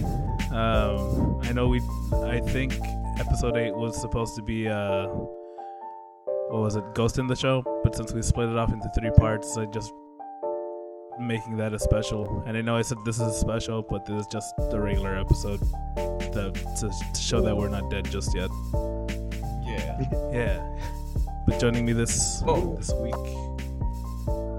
[0.53, 1.81] um, I know we.
[2.13, 2.79] I think
[3.19, 5.07] episode eight was supposed to be uh,
[6.51, 7.63] what was it, Ghost in the Show?
[7.83, 9.93] But since we split it off into three parts, I just
[11.21, 12.43] making that a special.
[12.47, 15.17] And I know I said this is a special, but this is just the regular
[15.17, 15.61] episode
[15.97, 18.51] to, to, to show that we're not dead just yet.
[19.67, 20.01] Yeah.
[20.33, 20.79] Yeah.
[21.47, 22.77] But joining me this Oh.
[22.77, 23.15] this week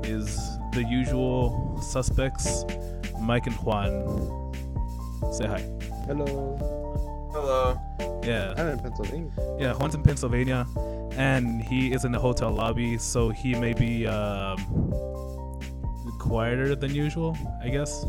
[0.09, 2.65] is the usual suspects,
[3.21, 3.91] Mike and Juan.
[5.31, 5.61] Say hi.
[6.07, 6.57] Hello.
[7.31, 8.21] Hello.
[8.23, 8.53] Yeah.
[8.57, 9.31] I'm in Pennsylvania.
[9.59, 10.65] Yeah, Juan's in Pennsylvania,
[11.11, 14.57] and he is in the hotel lobby, so he may be um,
[16.19, 18.03] quieter than usual, I guess.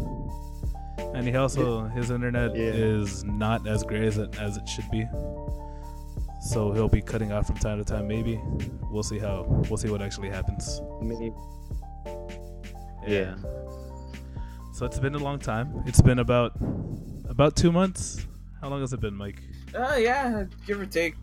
[1.15, 2.71] And he also his internet Yeah.
[2.73, 5.07] is not as great as it as it should be,
[6.41, 8.07] so he'll be cutting out from time to time.
[8.07, 8.41] Maybe
[8.91, 10.81] we'll see how we'll see what actually happens.
[11.03, 11.33] Me.
[13.07, 13.37] Yeah.
[14.73, 15.83] So it's been a long time.
[15.87, 16.53] It's been about
[17.29, 18.27] about two months.
[18.61, 19.43] How long has it been, Mike?
[19.75, 21.15] Uh, yeah, give or take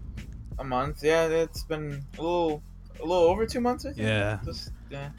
[0.60, 1.04] a month.
[1.04, 2.64] Yeah, it's been a little,
[3.00, 3.86] a little over two months.
[3.86, 4.08] I think.
[4.08, 4.40] Yeah.
[4.46, 5.10] Just, yeah.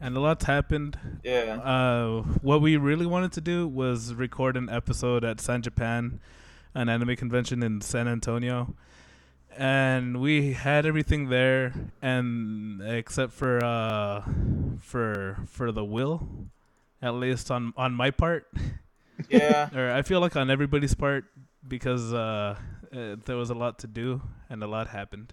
[0.00, 0.98] And a lot's happened.
[1.22, 1.58] Yeah.
[1.62, 6.20] Uh, what we really wanted to do was record an episode at San Japan,
[6.74, 8.74] an anime convention in San Antonio,
[9.56, 14.22] and we had everything there, and except for uh,
[14.80, 16.26] for for the will,
[17.02, 18.46] at least on on my part,
[19.28, 19.68] Yeah.
[19.74, 21.24] or I feel like on everybody's part,
[21.66, 22.56] because uh,
[22.92, 25.32] uh, there was a lot to do and a lot happened.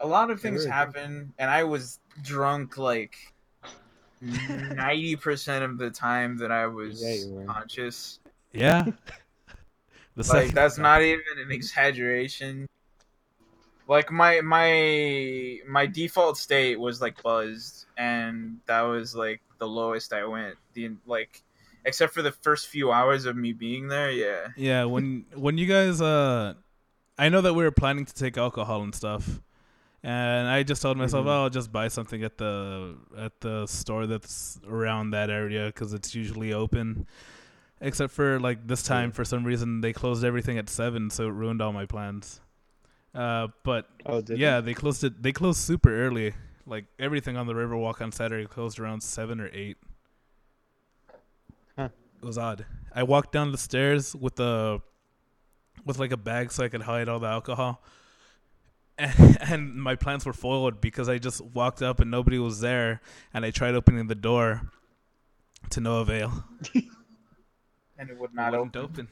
[0.00, 0.72] a lot of things Sure.
[0.72, 3.16] happen, and I was drunk like
[4.20, 8.18] ninety percent of the time that I was Yeah, conscious.
[8.52, 8.86] Yeah.
[10.16, 12.66] The Like that's not even an exaggeration.
[13.88, 20.12] Like my my my default state was like buzzed, and that was like the lowest
[20.12, 20.56] I went.
[20.74, 21.42] The like,
[21.84, 24.10] except for the first few hours of me being there.
[24.10, 26.54] Yeah, Yeah, when when you guys uh
[27.18, 29.40] I know that we were planning to take alcohol and stuff.
[30.04, 31.28] And I just told myself, Mhm.
[31.30, 35.92] oh, I'll just buy something at the at the store that's around that area cuz
[35.92, 37.06] it's usually open.
[37.80, 39.14] Except for like this time Yeah.
[39.14, 42.40] for some reason they closed everything at 7, so it ruined all my plans.
[43.14, 44.62] Uh but Oh, did yeah, you?
[44.62, 46.34] they closed it they closed super early.
[46.66, 49.76] Like everything on the Riverwalk on Saturday closed around 7 or 8.
[51.76, 51.88] Huh.
[52.22, 52.64] It was odd.
[52.94, 54.80] I walked down the stairs with the
[55.84, 57.82] with like a bag so I could hide all the alcohol.
[58.96, 63.00] And, and my plans were foiled because I just walked up and nobody was there
[63.34, 64.62] and I tried opening the door
[65.70, 66.44] to no avail.
[67.98, 68.90] and it would It not wouldn't open.
[68.92, 69.08] open.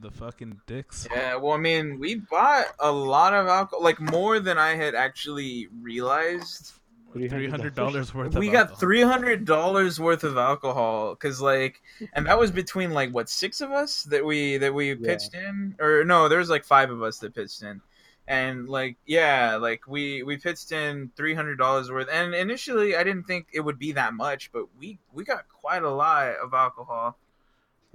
[0.00, 1.06] The fucking dicks.
[1.12, 4.94] Yeah, well, I mean, we bought a lot of alcohol, like more than I had
[4.94, 6.72] actually realized.
[7.12, 8.34] Three hundred dollars worth.
[8.34, 11.80] we of got three hundred dollars worth of alcohol because like
[12.12, 15.74] and that was between like what six of us that we that we pitched in
[15.80, 17.80] or no there was like five of us that pitched in
[18.28, 23.02] and like yeah like we we pitched in three hundred dollars worth and initially i
[23.02, 26.52] didn't think it would be that much but we we got quite a lot of
[26.52, 27.16] alcohol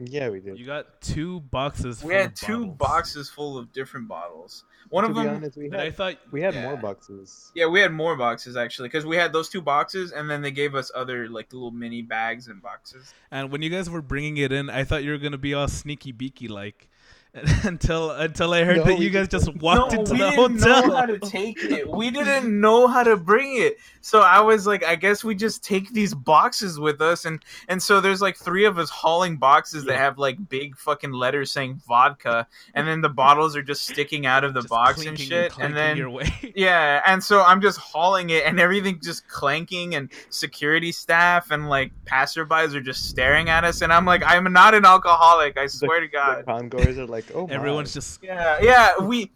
[0.09, 0.57] Yeah, we did.
[0.57, 2.03] You got two boxes.
[2.03, 2.77] we full had of two bottles.
[2.77, 6.17] boxes full of different bottles one to of be them honest, we But I thought
[6.31, 6.63] we had Yeah.
[6.63, 7.51] more boxes.
[7.55, 10.51] Yeah, we had more boxes actually because we had those two boxes, and then they
[10.51, 13.13] gave us other like little mini bags and boxes.
[13.31, 15.67] And when you guys were bringing it in, I thought you were gonna be all
[15.69, 16.89] sneaky beaky like,
[17.63, 20.29] until until I heard No, that you guys just- just walked no, into we the
[20.31, 20.87] didn't hotel.
[20.89, 21.89] know how to take it.
[21.89, 25.63] We didn't know how to bring it, so I was like, I guess we just
[25.63, 29.85] take these boxes with us, and and so there's like three of us hauling boxes
[29.85, 34.25] that have like big fucking letters saying vodka, and then the bottles are just sticking
[34.25, 36.29] out of the Just box and shit, and clanking then your way.
[36.53, 41.69] Yeah, and so I'm just hauling it, and everything just clanking, and security staff and
[41.69, 45.67] like passerbys are just staring at us, and I'm like, I'm not an alcoholic, I
[45.67, 46.39] swear to God.
[46.39, 47.53] The congoers are like, oh, my.
[47.53, 49.31] Everyone's just Yeah, yeah, we.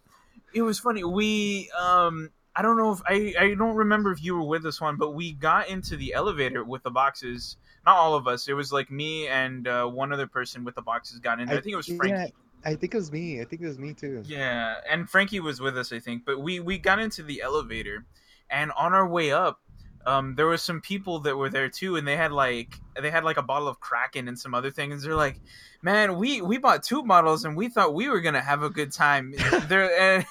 [0.54, 1.04] It was funny.
[1.04, 4.80] We um, I don't know if I I don't remember if you were with us
[4.80, 7.58] one, but we got into the elevator with the boxes.
[7.86, 8.48] Not all of us.
[8.48, 11.50] It was like me and uh, one other person with the boxes got in.
[11.50, 11.98] I, I- think it was yeah.
[11.98, 12.34] Frankie.
[12.66, 13.42] I think it was me.
[13.42, 14.24] I think it was me too.
[14.26, 16.26] Yeah, and Frankie was with us, I think.
[16.26, 18.06] But we we got into the elevator,
[18.50, 19.60] and on our way up,
[20.06, 23.24] um, there was some people that were there too, and they had like they had
[23.24, 25.04] like a bottle of Kraken and some other things.
[25.04, 25.40] They're like,
[25.82, 28.92] "Man, we we bought two bottles, and we thought we were gonna have a good
[28.92, 29.34] time."
[29.68, 30.26] they're and,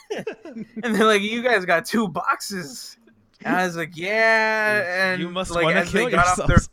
[0.82, 2.96] and they're like, "You guys got two boxes."
[3.44, 6.36] And I was like, "Yeah," and you must like want to they kill got off
[6.36, 6.70] their yourselves.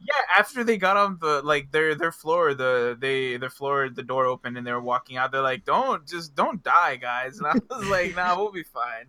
[0.00, 4.02] yeah, after they got on the like their their floor, the they their floor the
[4.02, 5.30] door opened and they were walking out.
[5.30, 9.08] They're like, "Don't just don't die, guys." And I was like, "Nah, we'll be fine."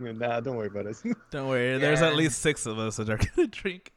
[0.18, 1.02] Nah, don't worry about us.
[1.30, 1.78] Don't worry.
[1.78, 3.92] There's at least six of us that are gonna drink.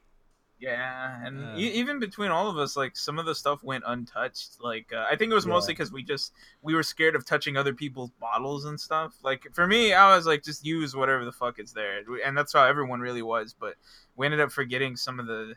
[0.60, 1.54] Yeah, and Uh.
[1.56, 4.58] e- even between all of us, like some of the stuff went untouched.
[4.60, 7.56] Like uh, I think it was mostly because we just we were scared of touching
[7.56, 9.14] other people's bottles and stuff.
[9.22, 12.52] Like for me, I was like, just use whatever the fuck is there, and that's
[12.52, 13.54] how everyone really was.
[13.58, 13.74] But
[14.16, 15.54] we ended up forgetting some of the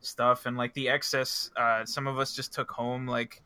[0.00, 1.50] stuff and like the excess.
[1.56, 3.06] Uh, some of us just took home.
[3.06, 3.42] Like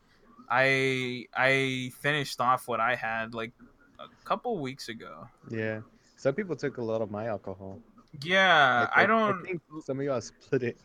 [0.49, 3.51] I I finished off what I had like
[3.99, 5.27] a couple weeks ago.
[5.49, 5.81] yeah.
[6.17, 7.79] Some people took a lot of my alcohol.
[8.23, 9.39] Yeah, Like, I don't.
[9.41, 10.77] I think some of y'all split it.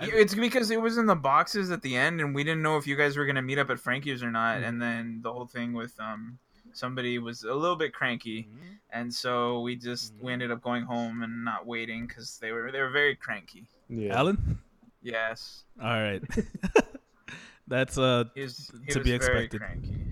[0.00, 2.86] It's because it was in the boxes at the end, and we didn't know if
[2.86, 4.58] you guys were gonna meet up at Frankie's or not.
[4.60, 4.68] Mhm.
[4.68, 6.38] And then the whole thing with um
[6.72, 8.48] somebody was a little bit cranky,
[8.90, 12.72] and so we just we ended up going home and not waiting because they were
[12.72, 13.68] they were very cranky.
[13.88, 14.16] Yeah.
[14.18, 14.58] Alan.
[15.02, 16.22] Yes, All right.
[17.68, 19.60] That's uh he was he To was be very expected.
[19.60, 20.04] cranky.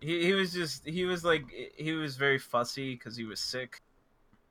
[0.00, 1.44] He he was just he was like
[1.76, 3.80] he was very fussy because he was sick.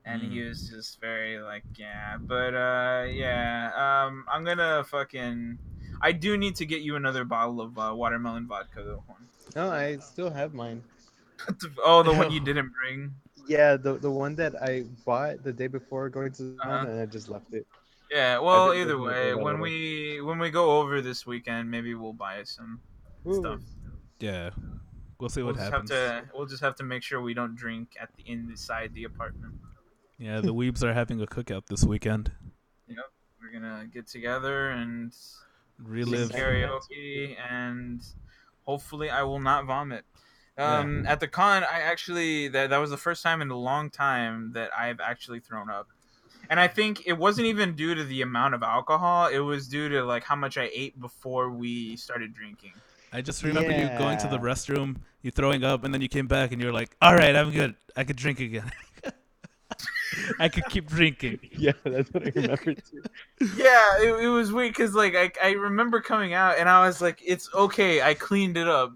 [0.04, 0.48] And he Mm.
[0.48, 3.70] was just very like, yeah, but uh, yeah.
[3.74, 5.58] Um, I'm gonna fucking.
[6.00, 9.02] I do need to get you another bottle of uh, watermelon vodka though.
[9.08, 9.26] Juan.
[9.56, 10.82] No, I still have mine.
[11.84, 13.14] oh, the one you didn't bring.
[13.48, 16.86] Yeah, the the one that I bought the day before going to the Uh-huh.
[16.86, 17.66] and I just left it.
[18.10, 18.38] Yeah.
[18.38, 22.80] Well, either way, when we when we go over this weekend, maybe we'll buy some
[23.26, 23.34] Ooh.
[23.42, 23.60] stuff.
[24.20, 24.50] yeah.
[25.18, 25.90] We'll see We'll what happens.
[25.90, 29.04] have to we'll just have to make sure we don't drink at the inside the
[29.04, 29.54] apartment.
[30.18, 32.32] Yeah, the Weebs are having a cookout this weekend.
[32.88, 35.14] We're gonna get together and
[35.78, 36.30] Relive.
[36.30, 38.02] karaoke and
[38.64, 40.04] hopefully I will not vomit.
[40.58, 43.88] Um, At the con, I actually that that was the first time in a long
[43.90, 45.86] time that I've actually thrown up,
[46.50, 49.28] and I think it wasn't even due to the amount of alcohol.
[49.28, 52.72] It was due to like how much I ate before we started drinking.
[53.12, 56.26] I just remember you going to the restroom, you throwing up, and then you came
[56.26, 57.74] back and you're like, "All right, I'm good.
[57.96, 58.70] I could drink again.
[60.38, 63.02] I could keep drinking." Yeah, that's what I remember too.
[63.56, 67.00] Yeah, it, it was weird because like I I remember coming out and I was
[67.00, 68.92] like, it's okay, I cleaned it up.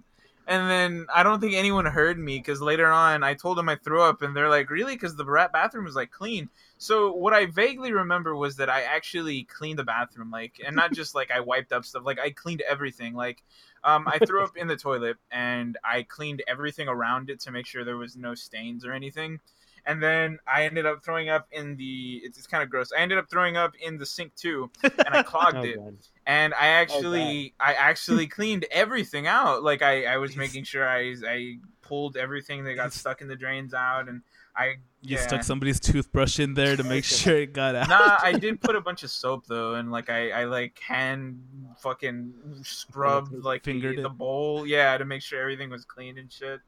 [0.47, 3.77] And then I don't think anyone heard me because later on I told them I
[3.77, 4.95] threw up and they're like, really?
[4.95, 6.49] Because the rat bathroom was like clean.
[6.83, 10.95] So what I vaguely remember was that I actually cleaned the bathroom, like, and not
[10.95, 13.13] just like I wiped up stuff, like I cleaned everything.
[13.13, 13.43] Like,
[13.85, 17.67] um, I threw up in the toilet and I cleaned everything around it to make
[17.67, 19.41] sure there was no stains or anything.
[19.85, 22.23] And then I ended up throwing up in the.
[22.25, 22.93] It's, it's kind of gross.
[22.97, 25.97] I ended up throwing up in the sink too, and I clogged Oh, it God.
[26.27, 29.63] and I actually I actually cleaned everything out.
[29.63, 33.37] Like I, I was making sure I I pulled everything that got stuck in the
[33.37, 34.23] drains out, and
[34.57, 35.21] I You yeah.
[35.27, 37.89] stuck somebody's toothbrush in there to make sure it got out.
[37.89, 41.43] Nah, I did put a bunch of soap though, and like I, I like hand
[41.79, 44.03] fucking scrubbed like the, Fingered it.
[44.03, 46.61] the bowl, yeah, to make sure everything was clean and shit.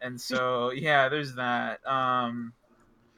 [0.00, 1.86] And so yeah, there's that.
[1.86, 2.52] Um,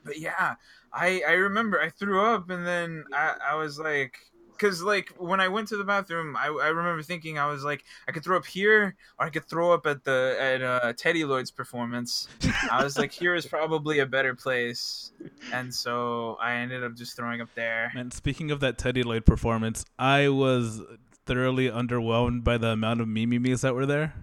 [0.04, 0.54] but yeah,
[0.92, 4.18] I I remember I threw up, and then I I was like.
[4.62, 7.82] Cause like when I went to the bathroom, I, I remember thinking I was like
[8.06, 11.50] I could throw up here or I could throw up at the at uh, TeddyLoid's
[11.50, 12.28] performance.
[12.70, 15.10] I was like here is probably a better place,
[15.52, 17.90] and so I ended up just throwing up there.
[17.96, 20.80] And speaking of that TeddyLoid performance, I was
[21.26, 24.14] thoroughly underwhelmed by the amount of mimimis that were there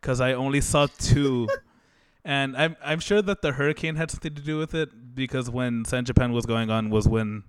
[0.00, 1.48] because I only saw two.
[2.24, 5.84] and I'm I'm sure that the hurricane had something to do with it because when
[5.84, 7.42] San Japan was going on was when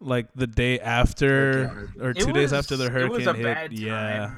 [0.00, 3.42] like the day after or It two days after the it hurricane was a hit.
[3.44, 4.34] bad Yeah,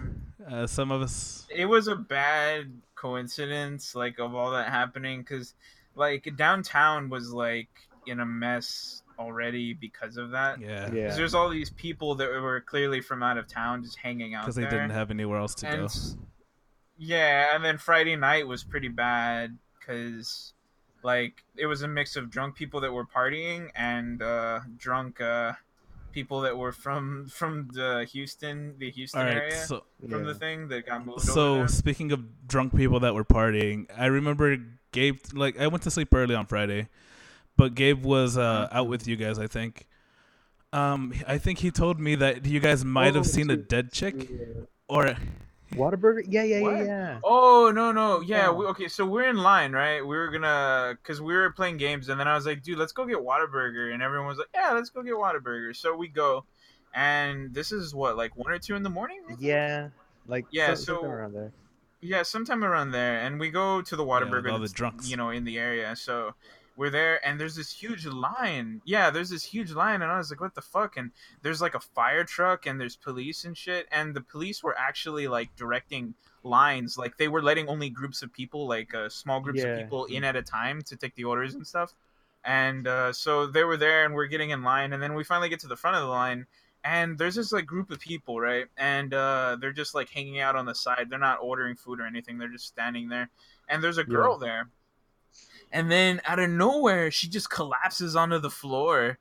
[0.48, 1.46] uh, some of us.
[1.50, 5.54] It was a bad coincidence, like of all that happening, because
[5.94, 7.68] like downtown was like
[8.06, 10.60] in a mess already because of that.
[10.60, 11.08] Yeah, Yeah.
[11.08, 14.42] 'Cause there's all these people that were clearly from out of town just hanging out
[14.44, 15.94] because they didn't have anywhere else to and go.
[16.96, 20.54] yeah, and then Friday night was pretty bad because
[21.12, 25.52] like it was a mix of drunk people that were partying and uh, drunk uh,
[26.12, 29.74] people that were from from the Houston, the Houston All right, area, so
[30.10, 30.32] from Yeah.
[30.32, 31.68] the thing that got moved So over there.
[31.68, 34.56] speaking of drunk people that were partying, I remember
[34.92, 35.18] Gabe.
[35.32, 36.88] Like I went to sleep early on Friday,
[37.56, 39.38] but Gabe was uh, out with you guys.
[39.38, 39.86] I think.
[40.72, 43.92] Um, I think he told me that you guys might Oh, have seen a dead
[43.92, 44.14] chick,
[44.88, 45.16] or
[45.72, 46.24] Whataburger?
[46.28, 46.76] Yeah, yeah, What?
[46.78, 47.20] yeah, yeah.
[47.22, 48.50] Oh no no yeah Yeah.
[48.52, 52.08] we, okay so we're in line right we were gonna because we were playing games
[52.08, 54.72] and then I was like dude let's go get Whataburger and everyone was like yeah
[54.72, 56.44] let's go get Whataburger so we go
[56.94, 59.88] and this is what like one or two in the morning Yeah,
[60.26, 61.52] like Yeah, some- something so- around there.
[62.00, 64.44] Yeah, sometime around there, and we go to the Whataburger.
[64.44, 65.10] with all the that's, drunks.
[65.10, 65.96] you know, in the area.
[65.96, 66.32] So
[66.78, 68.80] we're there, and there's this huge line.
[68.84, 71.10] Yeah, there's this huge line, and I was like, "What the fuck?" And
[71.42, 75.26] there's like a fire truck, and there's police and shit, and the police were actually
[75.28, 79.60] like directing lines, like they were letting only groups of people, like uh, small groups
[79.60, 79.70] Yeah.
[79.74, 81.92] of people, in at a time to take the orders and stuff.
[82.44, 85.48] and uh, so they were there, and we're getting in line, and then we finally
[85.50, 86.46] get to the front of the line,
[86.84, 88.66] and there's this like group of people, right?
[88.76, 91.08] And uh, they're just like hanging out on the side.
[91.10, 92.38] They're not ordering food or anything.
[92.38, 93.28] They're just standing there,
[93.68, 94.68] and there's a girl there,
[95.72, 99.18] and then out of nowhere, she just collapses onto the floor.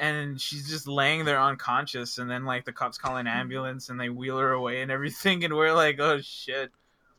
[0.00, 3.98] And she's just laying there unconscious, and then like the cops call an ambulance, and
[3.98, 6.70] they wheel her away and everything, and we're like, "Oh shit!"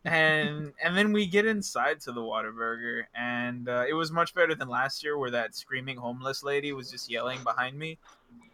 [0.06, 4.56] and and then we get inside to the Whataburger, and uh, it was much better
[4.56, 7.98] than last year, where that screaming homeless lady was just yelling behind me.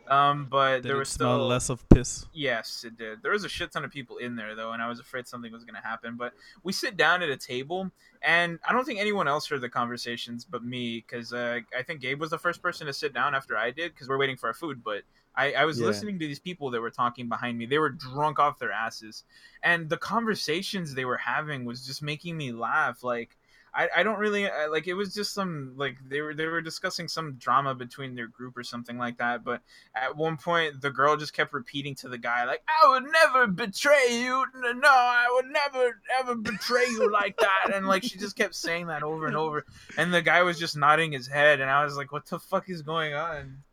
[0.07, 2.27] Um, but Did there was still less of piss?
[2.31, 3.23] Yes, it did.
[3.23, 5.51] There was a shit ton of people in there though, and I was afraid something
[5.51, 6.15] was going to happen.
[6.15, 7.89] But we sit down at a table,
[8.21, 12.01] and I don't think anyone else heard the conversations but me, because uh, I think
[12.01, 14.45] Gabe was the first person to sit down after I did, because we're waiting for
[14.45, 14.83] our food.
[14.83, 15.01] But
[15.35, 15.87] I, I was Yeah.
[15.87, 17.65] listening to these people that were talking behind me.
[17.65, 19.23] They were drunk off their asses,
[19.63, 23.03] and the conversations they were having was just making me laugh.
[23.03, 23.35] Like.
[23.75, 26.61] I, I don't really I, like it was just some like they were they were
[26.61, 29.61] discussing some drama between their group or something like that but
[29.93, 33.47] at one point the girl just kept repeating to the guy like i would never
[33.47, 34.45] betray you.
[34.55, 37.73] No i would never ever betray you like that.
[37.73, 39.65] And like she just kept saying that over and over.
[39.97, 42.69] And the guy was just nodding his head and i was like what the fuck
[42.69, 43.63] is going on?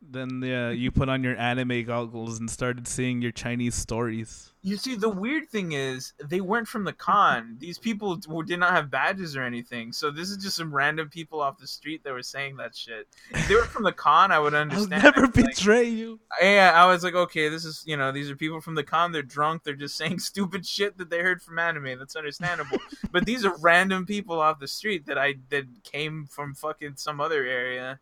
[0.00, 4.52] Then yeah, you put on your anime goggles and started seeing your Chinese stories.
[4.68, 8.60] You see the weird thing is they weren't from the con these people d- did
[8.60, 12.02] not have badges or anything so this is just some random people off the street
[12.04, 14.94] that were saying that shit if they were from the con i would understand.
[14.94, 16.20] I'll understand never I'd like, betray you.
[16.40, 19.12] yeah, I was like, okay, this is you know, these are people from the con.
[19.12, 19.64] They're drunk.
[19.64, 21.98] They're just saying stupid shit that they heard from anime.
[21.98, 22.78] That's understandable.
[23.12, 27.20] but these are random people off the street that I that came from fucking some
[27.20, 28.00] other area.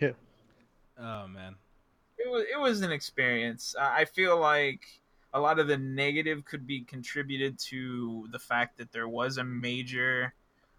[0.00, 0.12] Yeah.
[0.98, 1.56] Oh man.
[2.18, 3.74] It was it was an experience.
[3.78, 4.80] I I feel like
[5.34, 9.44] a lot of the negative could be contributed to the fact that there was a
[9.44, 10.32] major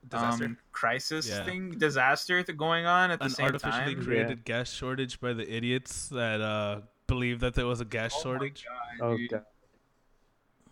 [0.10, 0.46] Disaster.
[0.46, 1.44] um, crisis Yeah.
[1.46, 4.04] thing, disaster th- going on at the An same artificially time.
[4.06, 8.18] created gas shortage by the idiots that uh believe that there was a gas Oh
[8.18, 8.66] my shortage.
[8.66, 9.30] God, Oh dude.
[9.32, 9.46] god.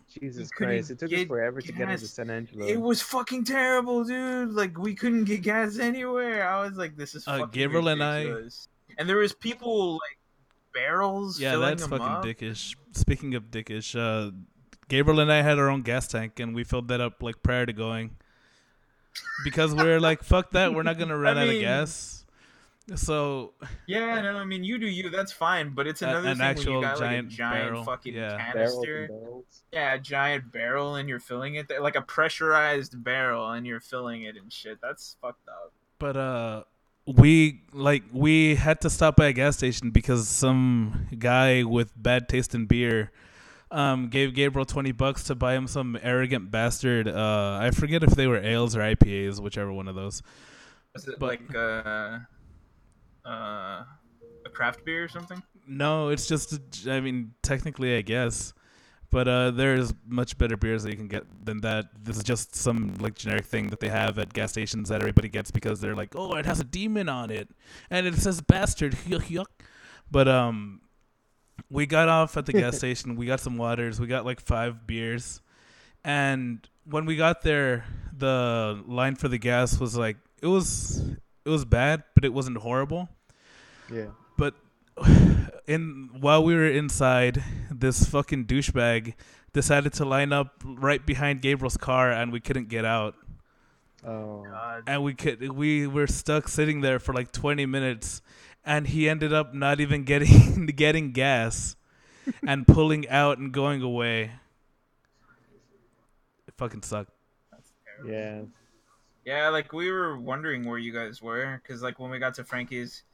[0.08, 0.90] Jesus Christ!
[0.92, 2.06] It took us get forever to get into.
[2.06, 2.66] San Angelo.
[2.66, 4.50] It was fucking terrible, dude.
[4.52, 6.48] Like we couldn't get gas anywhere.
[6.48, 8.22] I was like, "This is Uh, fucking Gabriel and I-
[8.96, 10.18] And there was people like
[10.74, 11.40] barrels.
[11.40, 12.24] Yeah, filling that's them fucking up.
[12.24, 12.76] dickish.
[12.92, 14.32] Speaking of dickish, uh,
[14.88, 17.64] Gabriel and I had our own gas tank, and we filled that up like prior
[17.64, 18.16] to going,
[19.44, 22.24] because we are like, "Fuck that, we're not gonna run out of gas."
[22.96, 23.54] So
[23.86, 25.08] Yeah, no, I mean you do you.
[25.08, 27.64] That's fine, but it's A- another an thing when you got giant like a giant
[27.70, 28.36] barrel, fucking yeah.
[28.52, 29.08] canister.
[29.72, 33.80] Yeah, a giant barrel, and you're filling it there, like a pressurized barrel, and you're
[33.80, 34.80] filling it and shit.
[34.82, 35.72] That's fucked up.
[35.98, 36.64] But uh
[37.06, 42.28] we like we had to stop by a gas station because some guy with bad
[42.28, 43.12] taste in beer
[43.70, 48.10] um gave Gabriel 20 bucks to buy him some arrogant bastard uh I forget if
[48.14, 50.22] they were ales or IPAs whichever one of those.
[50.94, 52.18] Was it But- like uh,
[53.28, 53.84] uh,
[54.46, 55.42] a craft beer or something?
[55.66, 58.54] No, it's just I mean technically I guess.
[59.14, 61.84] But uh there's much better beers that you can get than that.
[62.02, 65.28] This is just some like generic thing that they have at gas stations that everybody
[65.28, 67.48] gets because they're like, "Oh, it has a demon on it."
[67.90, 68.92] And it says bastard.
[69.06, 69.46] Yuck yuck.
[70.10, 70.80] But um
[71.70, 73.14] we got off at the gas station.
[73.14, 74.00] We got some waters.
[74.00, 75.40] We got like 5 beers.
[76.04, 77.84] And when we got there,
[78.16, 80.98] the line for the gas was like it was
[81.44, 83.08] it was bad, but it wasn't horrible
[83.92, 84.10] Yeah.
[84.96, 89.14] But in while we were inside, this fucking douchebag
[89.52, 93.14] decided to line up right behind Gabriel's car, and we couldn't get out.
[94.06, 94.44] Oh.
[94.48, 94.82] God.
[94.86, 98.20] And we could we were stuck sitting there for like twenty minutes,
[98.64, 101.76] and he ended up not even getting getting gas,
[102.46, 104.32] and pulling out and going away.
[106.46, 107.10] It fucking sucked.
[108.06, 108.42] Yeah.
[109.24, 112.44] Yeah, like we were wondering where you guys were, because like when we got to
[112.44, 113.04] Frankie's,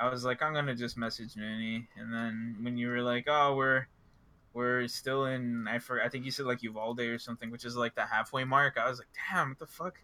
[0.00, 3.54] I was like, I'm gonna just message Manny, and then when you were like, oh,
[3.54, 3.86] we're
[4.52, 7.76] we're still in, I for, I think you said like Uvalde or something, which is
[7.76, 8.76] like the halfway mark.
[8.78, 10.00] I was like, damn, what the fuck?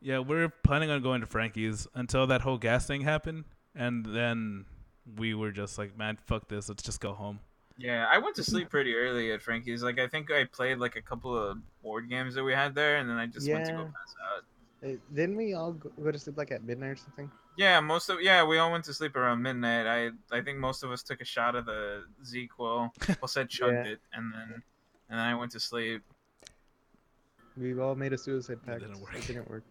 [0.00, 4.64] Yeah, we're planning on going to Frankie's until that whole gas thing happened, and then
[5.16, 7.38] we were just like, man, fuck this, let's just go home.
[7.78, 9.82] Yeah, I went to sleep pretty early at Frankie's.
[9.82, 12.96] Like I think I played like a couple of board games that we had there,
[12.96, 13.84] and then I just went to go Yeah.
[13.84, 14.44] pass out.
[14.90, 17.30] Eh, Didn't we all go, go to sleep like at midnight or something?
[17.56, 19.86] Yeah, most of yeah, we all went to sleep around midnight.
[19.86, 22.90] I I think most of us took a shot of the ZQL.
[23.20, 23.92] Well, said chugged Yeah.
[23.92, 24.62] it, and then
[25.08, 26.02] and then I went to sleep.
[27.56, 28.80] We've all made a suicide pact.
[28.80, 29.14] didn't work.
[29.16, 29.64] It didn't work.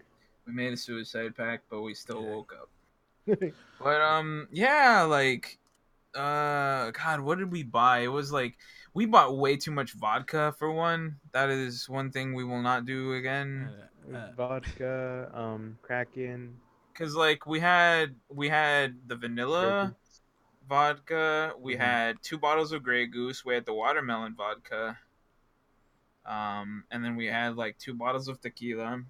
[0.46, 2.30] We made a suicide pact, but we still Yeah.
[2.30, 2.70] woke up.
[3.80, 5.58] But um, yeah, like,
[6.14, 8.00] uh, God, what did we buy?
[8.00, 8.58] It was like
[8.94, 11.20] we bought way too much vodka for one.
[11.32, 13.72] That is one thing we will not do again.
[14.14, 16.58] Uh, uh, Vodka, um, Kraken.
[17.02, 19.96] Because like we had we had the vanilla
[20.70, 21.80] vodka, we Mhm.
[21.80, 25.00] had two bottles of Grey Goose, we had the watermelon vodka,
[26.28, 29.04] um, and then we had like two bottles of tequila,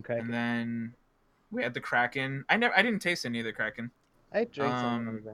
[0.00, 0.18] Okay.
[0.18, 0.94] and then
[1.50, 2.44] we had the Kraken.
[2.50, 3.90] I never, I didn't taste any of the Kraken.
[4.30, 5.24] I drank some um,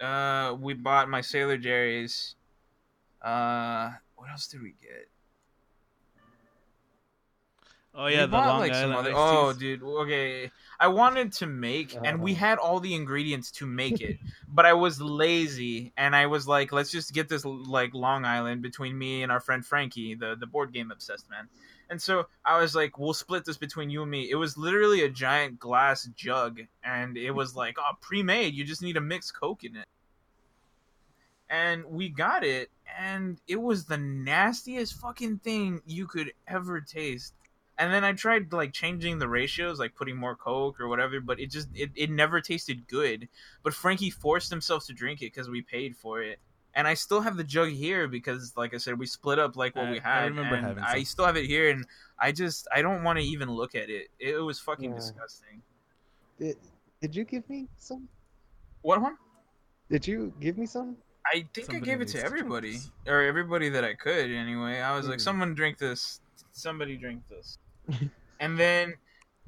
[0.00, 0.04] that.
[0.04, 2.34] Uh, we bought my Sailor Jerry's.
[3.22, 5.08] Uh, what else did we get?
[7.98, 9.82] Oh yeah, we the bought, Long like, some other- oh, dude.
[9.82, 12.34] Okay, I wanted to make, and we Oh.
[12.36, 16.72] had all the ingredients to make it, but I was lazy, and I was like,
[16.72, 20.46] let's just get this like Long Island between me and our friend Frankie, the the
[20.46, 21.48] board game obsessed man.
[21.88, 24.28] And so I was like, we'll split this between you and me.
[24.28, 28.54] It was literally a giant glass jug, and it was like, oh, pre-made.
[28.54, 29.86] You just need to mix Coke in it.
[31.48, 37.34] And we got it, and it was the nastiest fucking thing you could ever taste
[37.78, 41.38] and then I tried like changing the ratios, like putting more Coke or whatever, but
[41.40, 43.28] it just it, it never tasted good.
[43.62, 46.38] But Frankie forced himself to drink it because we paid for it,
[46.74, 49.76] and I still have the jug here because, like I said, we split up like
[49.76, 50.24] what I- we I had.
[50.30, 51.04] remember and having I some.
[51.04, 51.86] still have it here, and
[52.18, 54.08] I just I don't want to even look at it.
[54.18, 54.96] It was fucking Yeah.
[54.96, 55.62] disgusting.
[56.38, 56.56] Did,
[57.00, 58.08] did you give me some?
[58.82, 59.16] What one?
[59.90, 60.96] Did you give me some?
[61.26, 62.90] I think Somebody I gave it to to everybody this.
[63.06, 64.30] or everybody that I could.
[64.30, 65.22] Anyway, I was like, Hmm.
[65.24, 66.20] someone drink this.
[66.52, 67.58] Somebody drink this.
[68.40, 68.94] And then,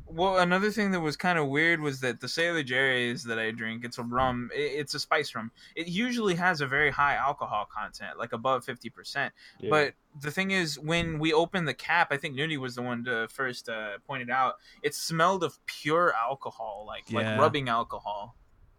[0.06, 3.50] well, another thing that was kind of weird was that the Sailor Jerry's that I
[3.50, 4.50] drink, it's a rum.
[4.54, 5.50] it- It's a spice rum.
[5.76, 9.34] It usually has a very high alcohol content, like above fifty percent.
[9.68, 13.04] But the thing is, when we opened the cap, I think Noonie was the one
[13.04, 14.54] to first uh, point it out.
[14.82, 17.32] It smelled of pure alcohol, like Yeah.
[17.32, 18.34] like rubbing alcohol.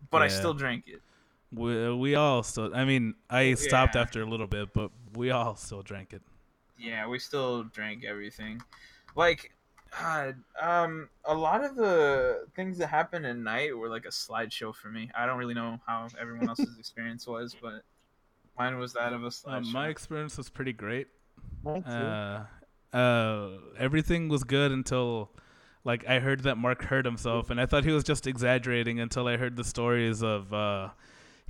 [0.09, 1.01] But I still drank it.
[1.53, 2.73] We, we all still.
[2.75, 4.01] I mean, I stopped Yeah.
[4.01, 6.21] after a little bit, but we all still drank it.
[6.77, 8.61] Yeah, we still drank everything.
[9.15, 9.51] Like,
[9.99, 14.73] God, um, a lot of the things that happened at night were like a slideshow
[14.73, 15.09] for me.
[15.17, 17.81] I don't really know how everyone else's experience was, but
[18.57, 19.73] mine was that of a Uh, slideshow.
[19.73, 21.07] my experience was pretty great.
[21.63, 21.89] Mine too.
[21.91, 22.45] Uh,
[22.95, 25.31] uh, everything was good until,
[25.83, 29.27] like, I heard that Mark hurt himself, and I thought he was just exaggerating until
[29.27, 30.89] I heard the stories of uh,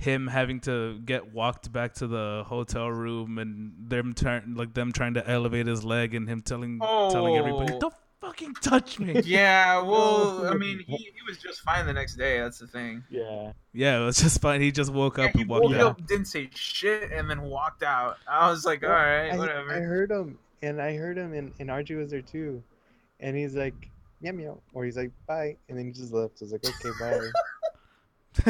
[0.00, 4.90] him having to get walked back to the hotel room and them turn like them
[4.92, 7.78] trying to elevate his leg and him telling telling everybody, Oh.
[7.78, 12.16] "Don't fucking touch me." yeah, well, I mean, he, he was just fine the next
[12.16, 12.40] day.
[12.40, 13.04] That's the thing.
[13.10, 13.52] yeah.
[13.74, 14.60] yeah, it was just fine.
[14.62, 15.80] He just woke Yeah, up he and walked woke out.
[16.00, 18.16] up, didn't say shit, and then walked out.
[18.26, 19.70] I was like, all Well, right, I, whatever.
[19.72, 22.62] I heard him, and I heard him, and, and RG was there too,
[23.20, 23.74] and he's like,
[24.22, 26.40] meow meow, or he's like, bye, and then he just left.
[26.40, 26.90] I was like, okay,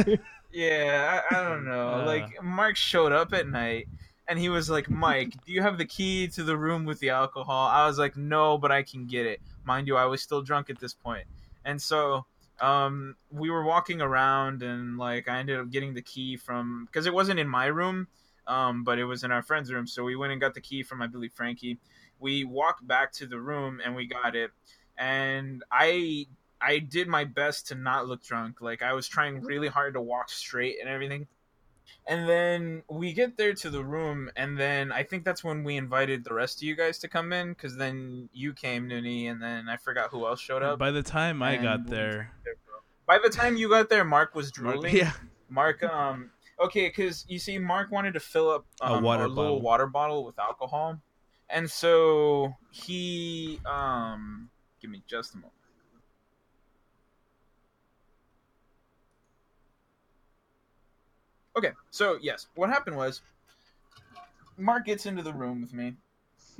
[0.06, 0.16] bye.
[0.52, 2.00] Yeah, I, I don't know.
[2.00, 2.04] Uh.
[2.04, 3.88] like Mark showed up at night
[4.28, 7.10] and he was like, "Mike, do you have the key to the room with the
[7.10, 10.42] alcohol?" I was like, "No, but I can get it." Mind you, I was still
[10.42, 11.26] drunk at this point.
[11.64, 12.26] And so
[12.60, 17.06] um we were walking around and like I ended up getting the key from cuz
[17.06, 18.08] it wasn't in my room,
[18.46, 19.86] um but it was in our friend's room.
[19.86, 21.78] So we went and got the key from I believe Frankie.
[22.18, 24.50] We walked back to the room and we got it.
[24.98, 26.26] And I
[26.62, 28.60] I did my best to not look drunk.
[28.60, 31.26] Like I was trying really hard to walk straight and everything.
[32.06, 35.76] And then we get there to the room, and then I think that's when we
[35.76, 39.42] invited the rest of you guys to come in, because then you came, Noonie, and
[39.42, 40.78] then I forgot who else showed up.
[40.78, 42.32] By the time I got And- there,
[43.06, 44.94] By the time you got there, Mark was drooling.
[44.96, 45.12] yeah,
[45.48, 49.28] Mark, um, okay, because you see, Mark wanted to fill up A um, water a
[49.28, 51.00] little water bottle with alcohol,
[51.48, 54.48] and so he, um,
[54.80, 55.52] give me just a moment.
[61.60, 63.20] Okay, so yes, what happened was,
[64.56, 65.92] Mark gets into the room with me.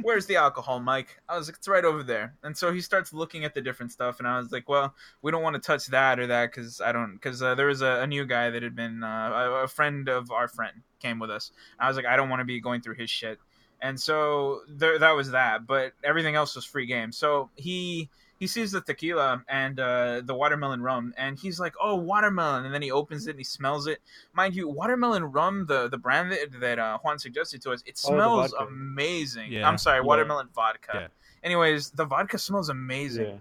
[0.02, 1.18] Where's the alcohol, Mike?
[1.26, 2.34] I was like, it's right over there.
[2.42, 5.32] And so he starts looking at the different stuff, and I was like, well, we
[5.32, 8.02] don't want to touch that or that because I don't because uh, there was a,
[8.02, 11.50] a new guy that had been uh, a, friend of our friend came with us.
[11.78, 13.38] I was like, I don't want to be going through his shit,
[13.80, 15.66] and so there that was that.
[15.66, 17.10] But everything else was free game.
[17.10, 21.94] So he he sees the tequila and uh, the watermelon rum, and he's like, oh,
[21.94, 24.00] watermelon, and then he opens it and he smells it.
[24.32, 28.00] Mind you, watermelon rum, the the brand that that uh, Juan suggested to us, it
[28.04, 28.66] Oh, smells vodka.
[28.66, 29.52] amazing.
[29.52, 29.68] Yeah.
[29.68, 30.04] I'm sorry, Yeah.
[30.06, 30.90] watermelon vodka.
[30.94, 31.06] Yeah.
[31.44, 33.36] Anyways, the vodka smells amazing Yeah.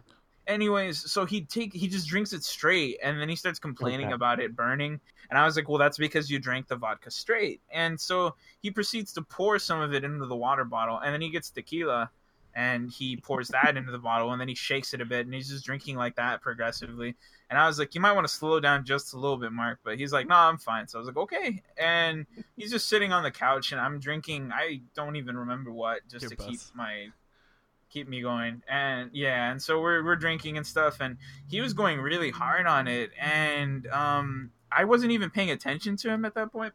[0.47, 4.15] anyways so he take he just drinks it straight and then he starts complaining Okay.
[4.15, 7.61] about it burning and i was like well that's because you drank the vodka straight
[7.71, 8.33] and so
[8.63, 11.51] he proceeds to pour some of it into the water bottle and then he gets
[11.51, 12.09] tequila
[12.55, 15.33] and he pours that into the bottle and then he shakes it a bit and
[15.33, 17.15] he's just drinking like that progressively
[17.49, 19.79] and i was like you might want to slow down just a little bit mark
[19.83, 22.25] but he's like no i'm fine so i was like okay and
[22.57, 26.23] he's just sitting on the couch and i'm drinking i don't even remember what just
[26.23, 27.09] Your to keep my
[27.89, 28.61] keep me going.
[28.67, 31.17] And yeah, and so we're we're drinking and stuff, and
[31.49, 36.09] he was going really hard on it, and um, I wasn't even paying attention to
[36.09, 36.73] him at that point.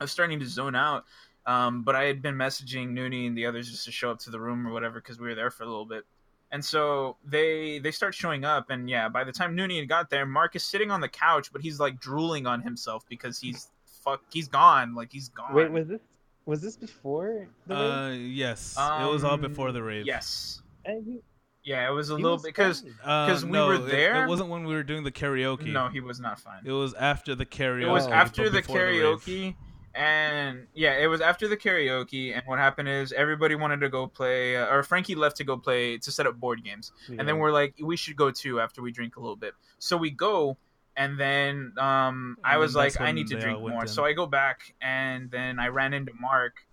[0.00, 1.04] I was starting to zone out.
[1.46, 4.30] Um, but I had been messaging Noonie and the others just to show up to
[4.30, 6.04] the room or whatever because we were there for a little bit.
[6.50, 10.10] And so they they start showing up, and yeah, by the time Noonie had got
[10.10, 13.68] there, Mark is sitting on the couch, but he's like drooling on himself because he's
[14.04, 15.52] fuck, he's gone, like he's gone.
[15.54, 16.00] Wait, was this
[16.46, 17.92] was this before the rave?
[17.92, 20.06] Uh, yes, it was all Um, before the rave.
[20.06, 21.20] Yes, And he-
[21.64, 22.92] yeah, it was a he little was because fine.
[23.02, 24.24] Uh, 'Cause we no, were there?
[24.24, 25.72] It, wasn't when we were doing the karaoke.
[25.72, 26.60] no, he was not fine.
[26.64, 27.82] it was after the karaoke.
[27.82, 29.54] It was after the before rave.
[29.96, 32.34] And yeah, it was after the karaoke.
[32.34, 35.56] And what happened is everybody wanted to go play, uh, or Frankie left to go
[35.56, 36.92] play to set up board games.
[37.18, 39.96] and then we're like we should go too after we drink a little bit so
[39.96, 40.56] we go
[40.96, 43.88] and then um i And was like i need to drink more in.
[43.88, 46.66] so i go back and then i ran into mark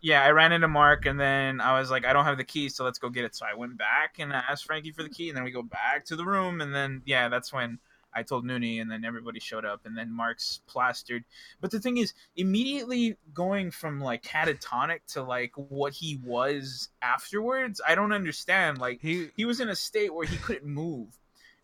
[0.00, 2.68] yeah i ran into mark and then i was like i don't have the key
[2.68, 5.08] so let's go get it so i went back and I asked frankie for the
[5.08, 7.78] key and then we go back to the room and then yeah that's when
[8.14, 11.24] I told Noonie, and then everybody showed up, and then Mark's plastered.
[11.60, 17.80] But the thing is, immediately going from like catatonic to like what he was afterwards,
[17.86, 18.78] I don't understand.
[18.78, 21.18] Like He he was in a state where he couldn't move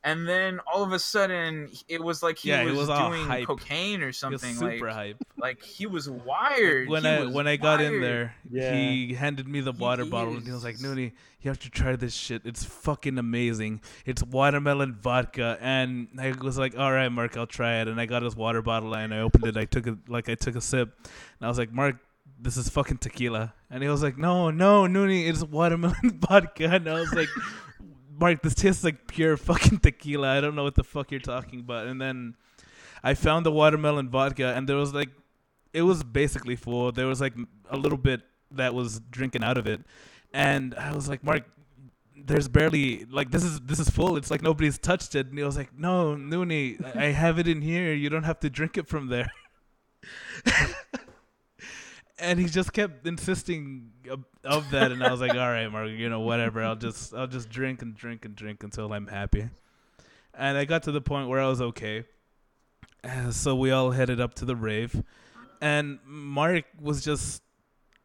[0.05, 3.27] and then all of a sudden it was like he Yeah, he was, was doing
[3.27, 3.47] hype.
[3.47, 5.17] cocaine or he was something super like hype.
[5.37, 8.75] like he was wired When He I was when I got in there, Yeah.
[8.75, 10.83] he handed me the He water bottle and he was like, is.
[10.83, 12.43] "Noonie, you have to try this shit.
[12.45, 13.81] It's fucking amazing.
[14.07, 18.07] It's watermelon vodka." And I was like, "All right, Mark, I'll try it." And I
[18.07, 19.57] got his water bottle and I opened it.
[19.57, 21.97] I took it like I took a sip, and I was like, "Mark."
[22.41, 26.89] This is fucking tequila, and he was like, "No, no, Noonie, it's watermelon vodka." And
[26.89, 27.29] I was like,
[28.19, 30.29] Mark, this tastes like pure fucking tequila.
[30.37, 31.87] I don't know what the fuck you're talking about.
[31.87, 32.37] And then
[33.03, 35.11] I found the watermelon vodka, and there was like,
[35.73, 36.93] it was basically full.
[36.93, 37.35] There was like
[37.71, 38.23] a little bit
[38.53, 39.81] that was drinking out of it,
[40.33, 41.45] and I was like, Mark,
[42.17, 44.17] there's barely like this is this is full.
[44.17, 45.27] It's like nobody's touched it.
[45.27, 47.93] And he was like, No, Noonie, I I have it in here.
[47.93, 49.31] You don't have to drink it from there.
[52.19, 53.91] and he just kept insisting
[54.45, 56.63] of, that and i was like all right mark you know whatever.
[56.63, 59.49] I'll just i'll just drink and drink and drink until i'm happy.
[60.35, 62.05] And i got to the point where i was okay.
[63.31, 65.03] So we all headed up to the rave.
[65.61, 67.43] And mark was just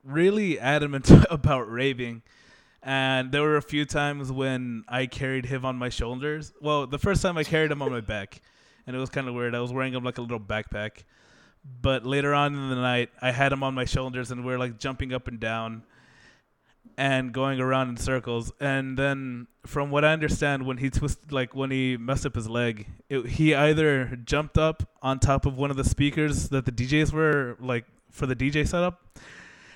[0.03, 2.21] really adamant about raving.
[2.83, 6.53] And there were a few times when i carried him on my shoulders.
[6.61, 8.41] Well the first time i carried him on my back.
[8.87, 9.53] And it was kind of weird.
[9.53, 11.03] I was wearing him like a little backpack
[11.63, 14.59] but later on in the night i had him on my shoulders and we are
[14.59, 15.83] like jumping up and down
[16.99, 18.51] and going around in circles.
[18.59, 22.49] And then from what i understand when he twisted like when he messed up his
[22.49, 26.71] leg it, he either jumped up on top of one of the speakers that the
[26.71, 29.05] djs were like for the dj setup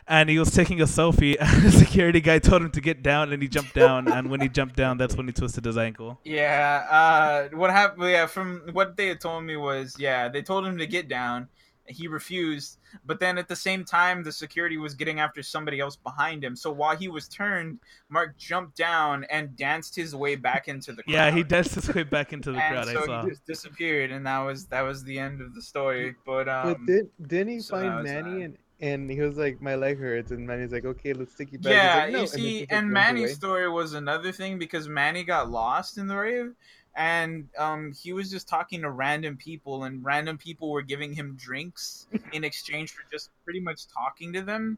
[0.08, 3.34] and he was taking a selfie and the security guy told him to get down
[3.34, 6.20] and he jumped down and when he jumped down that's when he twisted his ankle.
[6.24, 10.66] Yeah uh what happened yeah from what they had told me was yeah they told
[10.66, 11.50] him to get down
[11.94, 15.96] he refused but then at the same time the security was getting after somebody else
[15.96, 17.80] behind him so while he was turned
[18.10, 21.94] mark jumped down and danced his way back into the crowd yeah he danced his
[21.94, 24.66] way back into the and crowd i so saw he just disappeared and that was
[24.66, 28.04] that was the end of the story but um but did, didn't he so find
[28.04, 28.46] Manny that.
[28.46, 31.60] and and he was like, my leg hurts, and Manny's like, okay, let's take you
[31.60, 31.72] back.
[31.72, 33.34] Yeah, like, "No," you and see, just, like, and Manny's away.
[33.34, 36.54] story was another thing because Manny got lost in the rave,
[36.96, 41.36] and um, he was just talking to random people, and random people were giving him
[41.36, 44.78] drinks in exchange for just pretty much talking to them,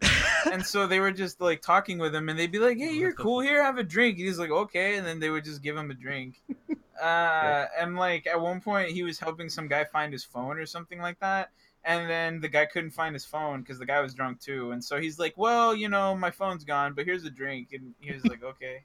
[0.52, 3.14] and so they were just like talking with him, and they'd be like, "Hey, you're
[3.14, 5.92] cool here, have a drink." He's like, "Okay," and then they would just give him
[5.92, 6.42] a drink.
[6.96, 10.66] Uh, and like at one point, he was helping some guy find his phone or
[10.66, 11.52] something like that
[11.86, 14.72] and then the guy couldn't find his phone because the guy was drunk too.
[14.72, 17.70] And so he's like well you know my phone's gone but here's a drink.
[17.74, 18.84] And he was like okay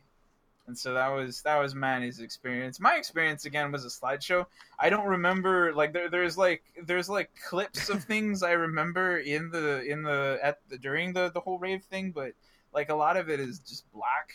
[0.70, 2.78] and so that was that was manny's experience.
[2.78, 4.46] My experience again was a slideshow.
[4.78, 9.50] I don't remember like there, there's like there's like clips of things i remember in
[9.50, 12.34] the in the at the during the the whole rave thing but
[12.72, 14.32] like a lot of it is just black.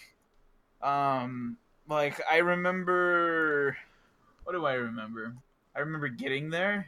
[0.82, 1.56] Um
[1.88, 3.78] like i remember
[4.44, 5.36] what do i remember?
[5.74, 6.88] I remember getting there.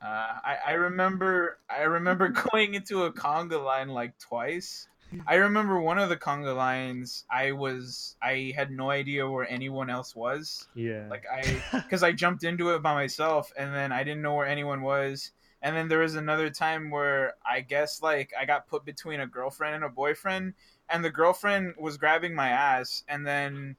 [0.00, 4.86] Uh, I, I remember I remember going into a conga line like twice.
[5.26, 9.90] I remember one of the conga lines I was I had no idea where anyone
[9.90, 10.66] else was.
[10.74, 11.06] Yeah.
[11.10, 14.46] Like I because I jumped into it by myself and then I didn't know where
[14.46, 15.32] anyone was.
[15.60, 19.26] And then there was another time where I guess like I got put between a
[19.26, 20.54] girlfriend and a boyfriend
[20.88, 23.76] and the girlfriend was grabbing my ass and then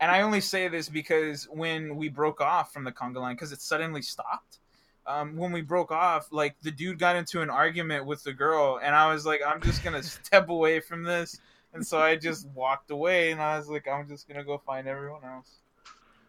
[0.00, 3.52] and I only say this because when we broke off from the conga line because
[3.52, 4.58] it suddenly stopped
[5.08, 8.78] um, when we broke off, like the dude got into an argument with the girl,
[8.80, 11.40] and I was like, I'm just gonna step away from this
[11.72, 14.86] and so I just walked away, and I was like, I'm just gonna go find
[14.88, 15.50] everyone else.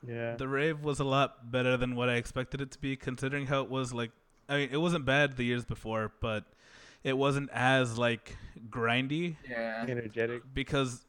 [0.05, 0.35] Yeah.
[0.35, 3.61] The rave was a lot better than what I expected it to be, considering how
[3.61, 4.11] it was like.
[4.47, 6.43] I mean, it wasn't bad the years before, but
[7.03, 8.35] it wasn't as like
[8.69, 9.85] grindy Yeah.
[9.87, 10.41] Energetic.
[10.53, 11.05] because,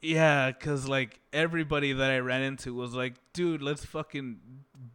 [0.00, 4.38] yeah, because like everybody that I ran into was like, dude, let's fucking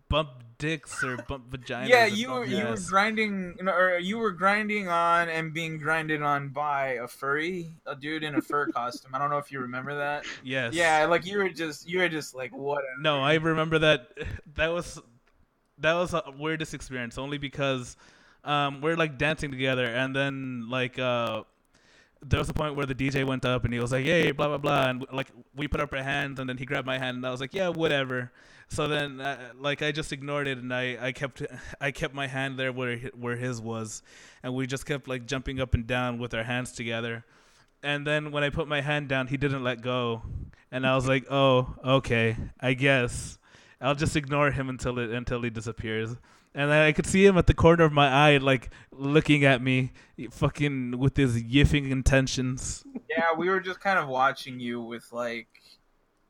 [0.07, 0.29] bump
[0.61, 1.89] dicks or bump vaginas.
[1.89, 5.79] Yeah, you were you were grinding, you know, or you were grinding on and being
[5.79, 9.15] grinded on by a furry, a dude in a fur costume.
[9.15, 10.25] I don't know if you remember that.
[10.43, 10.73] Yes.
[10.73, 12.83] Yeah, like you were just you were just like what?
[12.99, 14.07] No, I remember that.
[14.55, 14.99] That was
[15.79, 17.95] that was a weirdest experience only because
[18.43, 21.43] um, we're like dancing together, and then like uh,
[22.21, 24.47] there was a point where the DJ went up and he was like, "Hey, blah
[24.47, 27.17] blah blah," and like we put up our hands, and then he grabbed my hand,
[27.17, 28.31] and I was like, "Yeah, whatever."
[28.71, 31.43] So then, uh, like, I just ignored it, and I, I kept
[31.81, 34.01] I kept my hand there where where his was,
[34.43, 37.25] and we just kept like jumping up and down with our hands together.
[37.83, 40.21] And then when I put my hand down, he didn't let go,
[40.71, 43.37] and I was like, "Oh, okay, I guess
[43.81, 46.15] I'll just ignore him until it until he disappears."
[46.55, 49.61] And then I could see him at the corner of my eye, like looking at
[49.61, 49.91] me,
[50.31, 52.85] fucking with his yiffing intentions.
[53.09, 55.47] Yeah, we were just kind of watching you with like,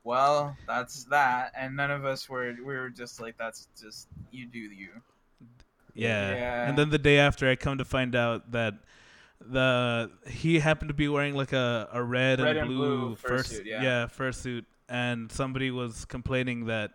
[0.03, 2.55] well, that's that, and none of us were.
[2.57, 4.89] We were just like, that's just you do you.
[5.93, 6.31] Yeah.
[6.31, 6.69] Yeah.
[6.69, 8.75] And then the day after, I come to find out that
[9.39, 13.15] the he happened to be wearing like a, a red, Red and and blue, blue
[13.15, 14.07] first fursuit, yeah.
[14.07, 16.91] fursuit, and somebody was complaining that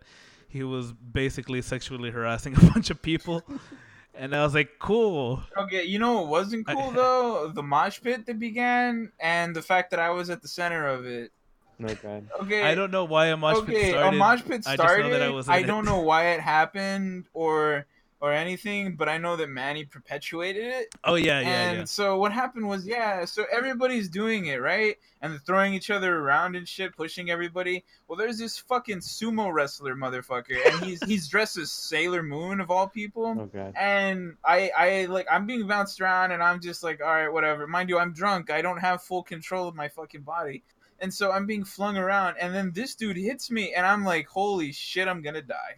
[0.47, 3.43] he was basically sexually harassing a bunch of people,
[4.15, 5.43] and I was like, cool.
[5.57, 7.51] Okay, you know what wasn't I- cool though?
[7.53, 11.05] The mosh pit that began, and the fact that I was at the center of
[11.05, 11.31] it.
[11.79, 12.27] No god.
[12.41, 14.15] Okay, I don't know why a mosh pit started.
[14.15, 15.13] a mosh pit I just know started.
[15.13, 15.67] that I I, was in it.
[15.67, 17.85] don't know why it happened or
[18.19, 20.95] or anything, but I know that Manny perpetuated it.
[21.03, 21.83] oh yeah, yeah, and yeah.
[21.85, 24.97] so what happened was, yeah, so everybody's doing it, right?
[25.21, 27.83] And they're throwing each other around and shit, pushing everybody.
[28.07, 32.71] Well, there's this fucking sumo wrestler motherfucker, and he's he's dressed as Sailor Moon of
[32.71, 33.35] all people.
[33.39, 33.73] Oh god.
[33.75, 37.67] And I, I like, I'm being bounced around, and I'm just like, all right, whatever.
[37.67, 38.49] Mind you, I'm drunk.
[38.49, 40.63] I don't have full control of my fucking body,
[40.99, 42.37] and so I'm being flung around.
[42.39, 45.77] And then this dude hits me, and I'm like, holy shit, I'm gonna die.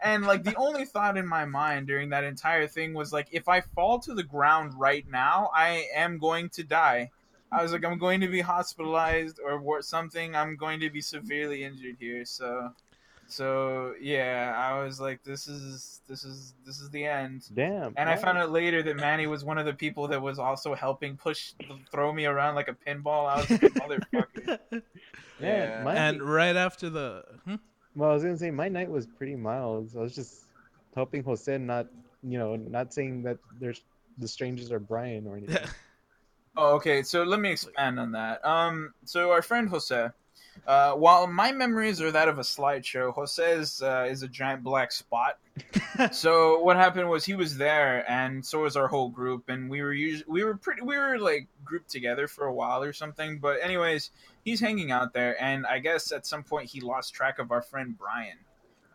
[0.00, 3.48] And like the only thought in my mind during that entire thing was like, if
[3.48, 7.10] I fall to the ground right now, I am going to die.
[7.50, 10.36] I was like, I'm going to be hospitalized or something.
[10.36, 12.24] I'm going to be severely injured here.
[12.24, 12.72] So,
[13.28, 17.44] so yeah, I was like, this is this is this is the end.
[17.54, 17.92] Damn.
[17.96, 20.74] And I found out later that Manny was one of the people that was also
[20.74, 21.52] helping push,
[21.92, 23.28] throw me around like a pinball.
[23.28, 24.58] I was like, motherfucker.
[24.70, 24.82] Man,
[25.40, 25.82] Yeah.
[25.84, 27.56] my, and right after the, hmm?
[27.94, 29.90] well, I was gonna say my night was pretty mild.
[29.92, 30.46] So I was just
[30.94, 31.86] helping Jose, not
[32.22, 33.82] you know, not saying that there's
[34.16, 35.68] the strangers are Brian or anything.
[36.60, 37.04] Oh, okay.
[37.04, 38.44] So let me expand on that.
[38.44, 40.08] Um, so our friend Jose,
[40.66, 44.92] uh, while my memories are that of a slideshow, Jose's uh, is a giant black
[44.92, 45.38] spot.
[46.12, 49.82] so what happened was he was there, and so was our whole group, and we
[49.82, 49.94] were
[50.26, 53.38] we were pretty we were like grouped together for a while or something.
[53.38, 54.10] But anyways,
[54.44, 57.62] he's hanging out there, and I guess at some point he lost track of our
[57.62, 58.38] friend Brian.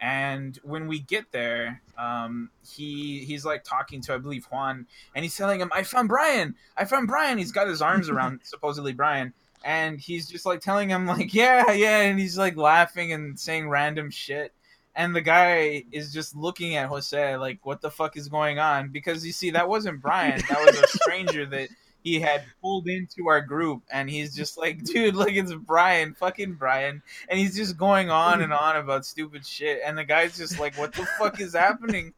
[0.02, 5.24] And when we get there, um, he he's like talking to I believe Juan, and
[5.24, 6.56] he's telling him, "I found Brian.
[6.76, 10.90] I found Brian." He's got his arms around supposedly Brian, and he's just like telling
[10.90, 14.54] him like, "Yeah, yeah," and he's like laughing and saying random shit.
[14.96, 18.90] And the guy is just looking at Jose like, "What the fuck is going on?"
[18.90, 20.42] Because you see, that wasn't Brian.
[20.50, 21.70] That was a stranger that
[22.04, 26.54] he had pulled into our group, and he's just like, "Dude, look, it's Brian, fucking
[26.54, 29.82] Brian," and he's just going on and on about stupid shit.
[29.84, 32.14] And the guy's just like, "What the fuck is happening?"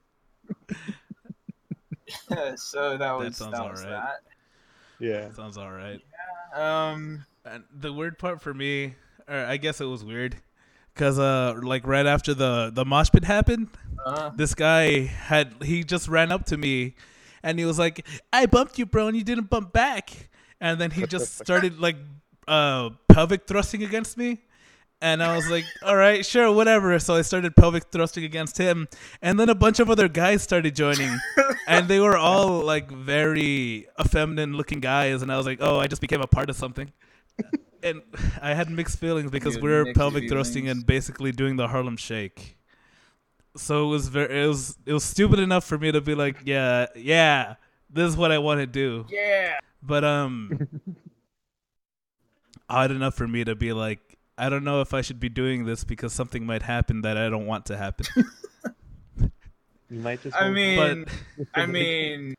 [2.55, 3.89] so that was sounds that was alright.
[3.89, 4.21] that.
[4.99, 5.31] Yeah.
[5.33, 6.01] sounds all right.
[6.53, 8.95] Um, And the weird part for me,
[9.27, 10.37] or I guess it was weird,
[10.95, 13.69] cause uh, like right after the the mosh pit happened,
[14.03, 16.95] uh, this guy had he just ran up to me,
[17.43, 20.29] and he was like, "I bumped you, bro, and you didn't bump back."
[20.59, 21.97] And then he just started like
[22.47, 24.41] uh pelvic thrusting against me.
[25.01, 26.97] And I was like, all right, sure, whatever.
[26.99, 28.87] So I started pelvic thrusting against him.
[29.21, 31.19] And then a bunch of other guys started joining.
[31.67, 35.21] and they were all like very effeminate looking guys.
[35.21, 36.91] And I was like, oh, I just became a part of something.
[37.83, 38.01] and
[38.41, 41.67] I had mixed feelings because we had were mixed pelvic thrusting and basically doing the
[41.67, 42.57] Harlem Shake.
[43.57, 46.37] So it was very, it was, it was stupid enough for me to be like,
[46.43, 47.55] yeah, yeah,
[47.89, 49.05] this is what I want to do.
[49.09, 49.59] yeah.
[49.81, 50.67] But um,
[52.69, 55.65] odd enough for me to be like, I don't know if I should be doing
[55.65, 58.07] this because something might happen that I don't want to happen.
[59.89, 60.35] You might just.
[60.35, 61.05] I mean,
[61.37, 62.33] but I mean,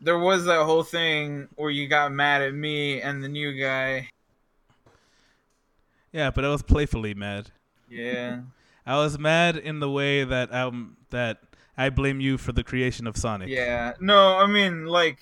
[0.00, 4.08] there was that whole thing where you got mad at me and the new guy.
[6.12, 7.50] Yeah, but I was playfully mad.
[7.88, 8.40] Yeah.
[8.86, 11.38] I was mad in the way that um that
[11.76, 13.48] I blame you for the creation of Sonic.
[13.48, 13.92] Yeah.
[14.00, 15.18] No, I mean, like,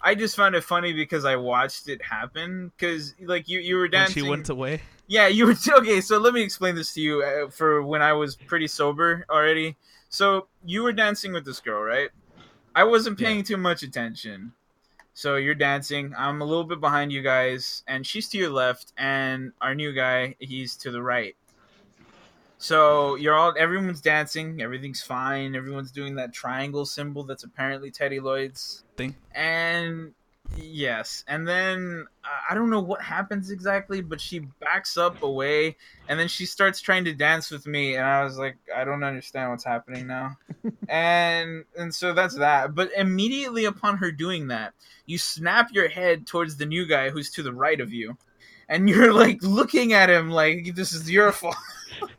[0.00, 2.72] I just found it funny because I watched it happen.
[2.76, 4.24] Because, like, you you were When dancing.
[4.24, 4.80] she went away.
[5.08, 6.00] Yeah, you were okay.
[6.00, 9.76] So let me explain this to you uh, for when I was pretty sober already.
[10.08, 12.10] So you were dancing with this girl, right?
[12.74, 13.28] I wasn't Yeah.
[13.28, 14.52] paying too much attention.
[15.12, 16.14] So you're dancing.
[16.16, 19.92] I'm a little bit behind you guys, and she's to your left, and our new
[19.92, 21.36] guy, he's to the right.
[22.58, 28.84] So you're all everyone's dancing, everything's fine, everyone's doing that triangle symbol that's apparently TeddyLoid's.
[28.96, 29.16] Thing.
[29.32, 30.12] And
[30.56, 35.76] yes, and then uh, I don't know what happens exactly, but she backs up away,
[36.08, 39.04] and then she starts trying to dance with me, and I was like, I don't
[39.04, 40.36] understand what's happening now,
[40.88, 42.74] and and so that's that.
[42.74, 44.72] But immediately upon her doing that,
[45.06, 48.16] you snap your head towards the new guy who's to the right of you,
[48.68, 51.56] and you're like looking at him like this is your fault.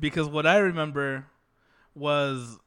[0.00, 1.26] because what I remember
[1.94, 2.58] was,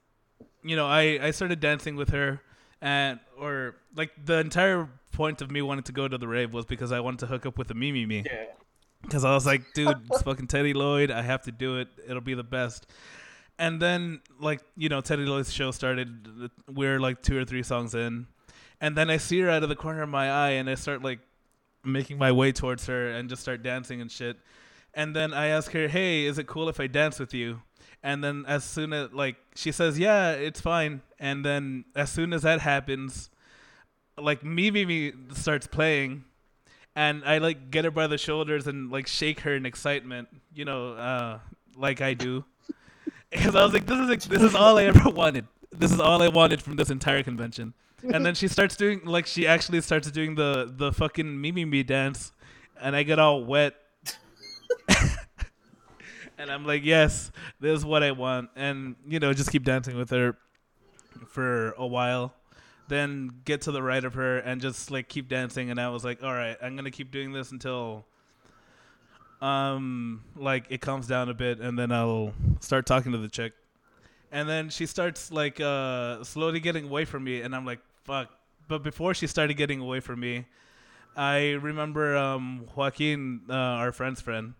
[0.63, 2.42] you know, I I started dancing with her,
[2.84, 6.65] and or like the entire point of me wanting to go to the rave was
[6.65, 8.24] because I wanted to hook up with a Mimi Me.
[8.26, 8.46] Yeah.
[9.02, 11.10] Because I was like, dude, it's fucking TeddyLoid.
[11.10, 11.88] I have to do it.
[12.08, 12.86] It'll be the best.
[13.58, 16.50] And then, like, you know, TeddyLoid's show started.
[16.69, 18.28] We're like two or three songs in.
[18.82, 21.02] And then I see her out of the corner of my eye and I start,
[21.04, 21.19] like,
[21.86, 24.38] making my way towards her and just start dancing and shit.
[24.93, 27.62] And then I ask her, hey, is it cool if I dance with you?
[28.04, 31.02] And then as soon as, like, she says, yeah, it's fine.
[31.20, 33.30] And then as soon as that happens,
[34.18, 36.26] like, Me Me Me starts playing
[36.96, 40.66] and I like get her by the shoulders and like shake her in excitement, you
[40.66, 41.39] know, uh,
[41.76, 42.46] like I do,
[43.32, 45.48] because I was like, this is this is all I ever wanted.
[45.72, 47.74] This is all I wanted from this entire convention.
[48.04, 51.84] And then she starts doing like she actually starts doing the the fucking Mimi Me
[51.84, 52.32] dance,
[52.80, 53.76] and I get all wet.
[56.43, 59.97] And I'm like, yes, this is what I want, and you know, just keep dancing
[59.97, 60.38] with her
[61.27, 62.34] for a while
[62.88, 66.03] then get to the right of her and just like keep dancing and I was
[66.03, 68.06] like, all right, I'm gonna keep doing this until
[69.41, 73.53] um like it calms down a bit and then I'll start talking to the chick.
[74.32, 78.29] And then she starts like uh slowly getting away from me and I'm like, fuck.
[78.67, 80.45] But before she started getting away from me,
[81.15, 84.53] I remember um Joaquin, uh, our friend's friend,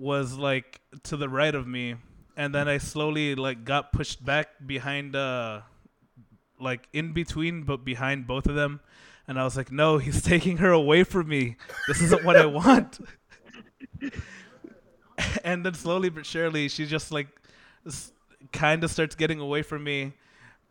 [0.00, 1.96] was like to the right of me
[2.36, 5.62] and then I slowly like got pushed back behind uh
[6.60, 8.80] like in between but behind both of them
[9.28, 11.56] and I was like, "No, he's taking her away from me.
[11.86, 12.98] This isn't what I want."
[15.44, 17.28] and then slowly but surely, she just like
[17.86, 18.12] s-
[18.52, 20.14] kind of starts getting away from me,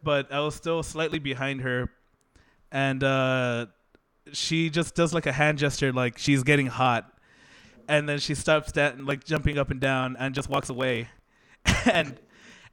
[0.04, 1.92] but I was still slightly behind her,
[2.72, 3.68] and uh,
[4.32, 7.13] she just does like a hand gesture, like she's getting hot,
[7.88, 11.10] and then she stops that like jumping up and down and just walks away,
[11.86, 12.19] and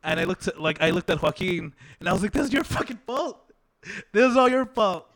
[0.02, 2.52] and I looked at like I looked at Joaquin and I was like, "This is
[2.52, 3.40] your fucking fault.
[4.12, 5.08] This is all your fault."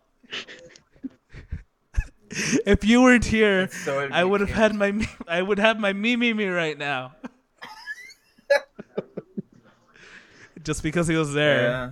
[2.30, 5.92] if you weren't here, So I would have had my me- I would have my
[5.92, 7.14] me me me right now.
[10.62, 11.90] Just because he was there, Yeah.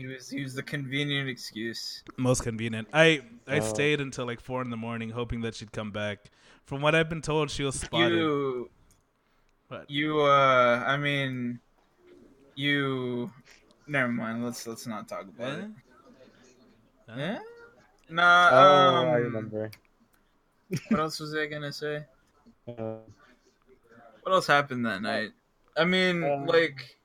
[0.00, 2.02] He was he was the convenient excuse.
[2.16, 2.88] most convenient.
[2.92, 3.60] I I Oh.
[3.60, 6.30] stayed until like four in the morning, hoping that she'd come back.
[6.64, 8.18] From what I've been told, she was spotted.
[8.18, 8.70] You
[9.68, 9.88] What?
[9.88, 11.60] you uh I mean
[12.54, 13.30] you
[13.86, 15.64] never mind, let's let's not talk about Eh?
[15.64, 15.70] it.
[17.08, 17.16] Huh?
[17.18, 17.38] Yeah?
[18.10, 19.70] Nah, Oh, um I remember.
[20.88, 22.04] what else was I gonna say?
[22.68, 22.98] Uh,
[24.22, 25.32] What else happened that night?
[25.76, 26.96] I mean, Um, like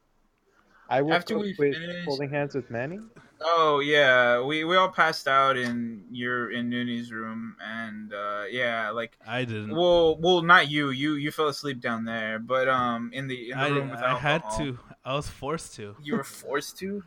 [0.90, 3.00] I woke After up we with finished- holding hands with Manny.
[3.42, 8.92] Oh yeah, we we all passed out in your in Noonie's room, and uh, yeah,
[8.92, 9.76] like I didn't.
[9.76, 10.90] well, well, not you.
[10.92, 14.00] You you fell asleep down there, but um, in the in the I, room with
[14.00, 14.80] I had to.
[15.04, 15.96] I was forced to.
[16.02, 17.04] You were forced to.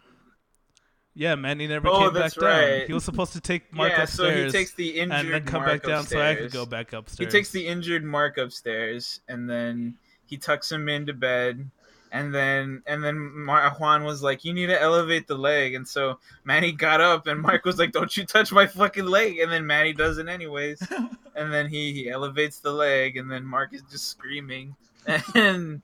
[1.15, 2.87] Yeah, Manny never Oh, came back that's down.
[2.87, 5.63] He was supposed to take Mark yeah, so he takes the injured and then come
[5.63, 7.33] Mark back down so I could go back upstairs.
[7.33, 11.71] He takes the injured Mark upstairs, and then he tucks him into bed.
[12.11, 16.19] And then, and then Juan was like, "You need to elevate the leg." And so
[16.45, 19.67] Manny got up, and Mark was like, "Don't you touch my fucking leg!" And then
[19.67, 20.81] Manny does it anyways.
[21.37, 24.75] and then he he elevates the leg, and then Mark is just screaming,
[25.35, 25.83] and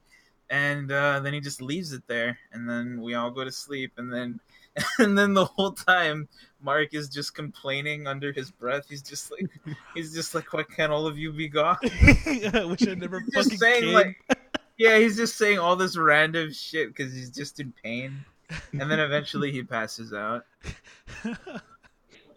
[0.51, 3.93] and uh, then he just leaves it there, and then we all go to sleep,
[3.97, 4.41] and then
[4.99, 6.29] and then the whole time
[6.61, 8.87] Mark is just complaining under his breath.
[8.89, 9.47] He's just like
[9.95, 11.77] he's just like, why can't all of you be gone?
[11.83, 13.95] I wish I never just fucking saying came.
[13.95, 14.17] like,
[14.79, 18.25] yeah, he's just saying all this random shit because he's just in pain,
[18.73, 20.45] and then eventually he passes out.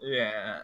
[0.00, 0.60] Yeah.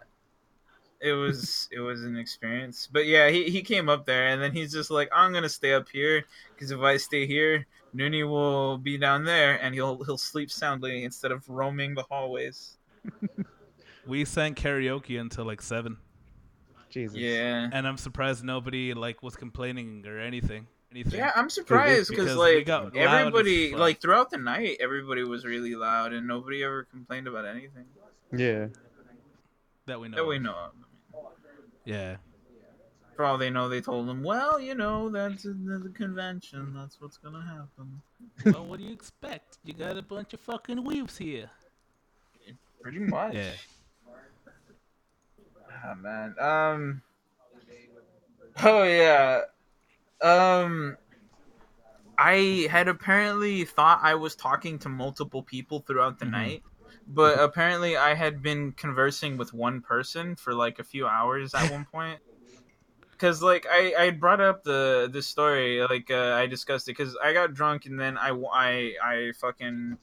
[1.01, 2.87] it was it was an experience.
[2.91, 5.73] But yeah, he, he came up there and then he's just like, I'm gonna stay
[5.73, 6.23] up here
[6.53, 11.03] because if I stay here, Noonie will be down there and he'll he'll sleep soundly
[11.03, 12.77] instead of roaming the hallways.
[14.07, 15.97] We sang karaoke until like seven,
[16.89, 17.17] Jesus.
[17.17, 17.67] Yeah.
[17.73, 20.67] and I'm surprised nobody like was complaining or anything.
[20.95, 21.19] Anything.
[21.19, 25.43] Yeah, I'm surprised because Because like got as everybody, like throughout the night, everybody was
[25.43, 27.83] really loud and nobody ever complained about anything
[28.31, 28.67] Yeah.
[29.87, 30.15] that we know.
[30.15, 30.71] that we know of.
[31.83, 32.15] Yeah.
[33.17, 36.73] For all they know, they told them, "Well, you know, that's the, the convention.
[36.73, 38.01] That's what's gonna happen."
[38.53, 39.57] well, what do you expect?
[39.65, 41.49] You got a bunch of fucking weeps here.
[42.81, 43.33] Pretty much.
[43.33, 43.51] Yeah.
[45.83, 46.35] Ah man.
[46.39, 47.01] Um.
[48.63, 49.41] Oh yeah.
[50.25, 50.97] Um.
[52.17, 56.31] I had apparently thought I was talking to multiple people throughout the Mhm.
[56.31, 56.63] night,
[57.07, 61.69] but apparently I had been conversing with one person for like a few hours at
[61.69, 62.21] one point.
[63.17, 67.15] Cause like I I brought up the this story like uh, I discussed it because
[67.23, 69.97] I got drunk and then I I I fucking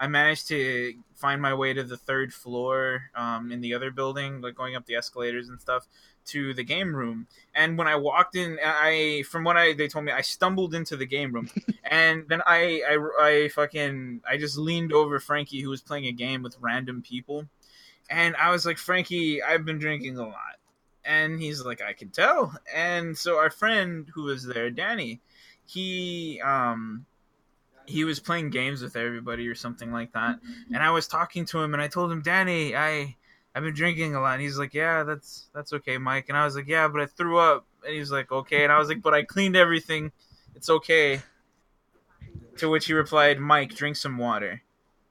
[0.00, 4.40] I managed to find my way to the third floor um, in the other building,
[4.40, 5.86] like going up the escalators and stuff
[6.26, 7.26] to the game room.
[7.54, 10.96] And when I walked in, I from what I they told me, I stumbled into
[10.96, 11.50] the game room,
[11.84, 16.12] and then I I I fucking I just leaned over Frankie who was playing a
[16.12, 17.46] game with random people,
[18.10, 20.56] and I was like, Frankie, I've been drinking a lot,
[21.04, 22.56] and he's like, I can tell.
[22.74, 25.20] And so our friend who was there, Danny,
[25.66, 27.06] he um
[27.86, 30.38] he was playing games with everybody or something like that
[30.72, 33.14] and i was talking to him and i told him danny i
[33.56, 34.34] i've been drinking a lot.
[34.34, 36.26] And he's like yeah that's that's okay mike.
[36.28, 37.66] And i was like yeah but i threw up.
[37.84, 38.62] And he's like okay.
[38.62, 40.12] And i was like but i cleaned everything.
[40.54, 41.22] It's okay.
[42.58, 44.62] To which he replied mike drink some water.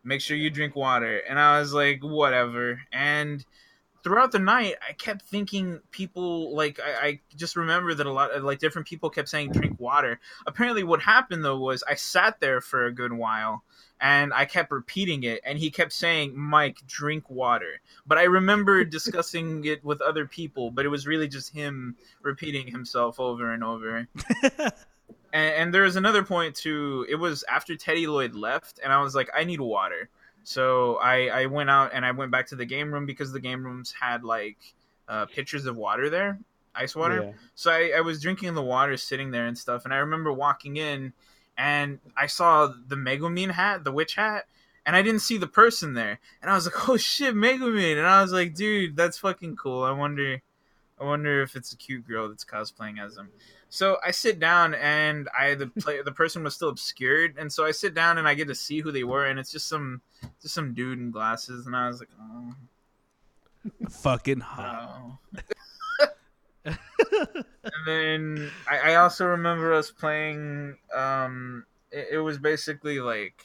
[0.04, 1.18] Make sure you drink water.
[1.28, 2.80] And i was like whatever.
[2.94, 3.44] And
[4.06, 8.32] throughout the night i kept thinking people like I, I just remember that a lot
[8.32, 10.20] of like different people kept saying drink water.
[10.46, 13.64] Apparently what happened though was i sat there for a good while
[14.00, 17.82] and i kept repeating it and he kept saying mike drink water.
[18.06, 22.68] But i remember discussing it with other people but it was really just him repeating
[22.68, 24.08] himself over and over.
[25.34, 27.06] And, and there was another point too.
[27.10, 30.10] It was after TeddyLoid left and i was like i need water
[30.46, 33.40] so I, I went out and I went back to the game room because the
[33.40, 34.58] game rooms had like
[35.08, 36.40] uh, pitchers of water there,
[36.76, 37.24] ice water.
[37.24, 37.32] Yeah.
[37.56, 39.86] So I, I was drinking the water sitting there and stuff.
[39.86, 41.14] And I remember walking in
[41.58, 44.46] and I saw the Megumin hat, the witch hat,
[44.86, 46.20] and I didn't see the person there.
[46.44, 47.98] And I was like, oh shit, Megumin.
[47.98, 49.84] And I was like, dude, that's fucking cool.
[49.84, 50.42] I wonder.
[50.98, 53.28] I wonder if it's a cute girl that's cosplaying as him.
[53.76, 57.66] So I sit down and I the play the person was still obscured, and so
[57.66, 60.02] I sit down and I get to see who they were, and it's just some
[60.42, 62.54] just some dude in glasses, and I was like, oh,
[63.90, 65.20] fucking hot.
[65.34, 66.08] no.
[67.04, 70.78] and then I, I also remember us playing.
[70.96, 73.44] Um, it, it was basically like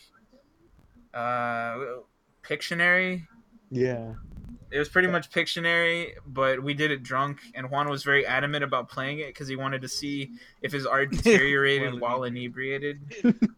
[1.13, 1.77] uh,
[2.45, 3.27] Pictionary.
[3.69, 4.13] Yeah.
[4.71, 8.63] It was pretty much Pictionary, but we did it drunk, and Juan was very adamant
[8.63, 10.31] about playing it because he wanted to see
[10.63, 13.01] if his art deteriorated While inebriated.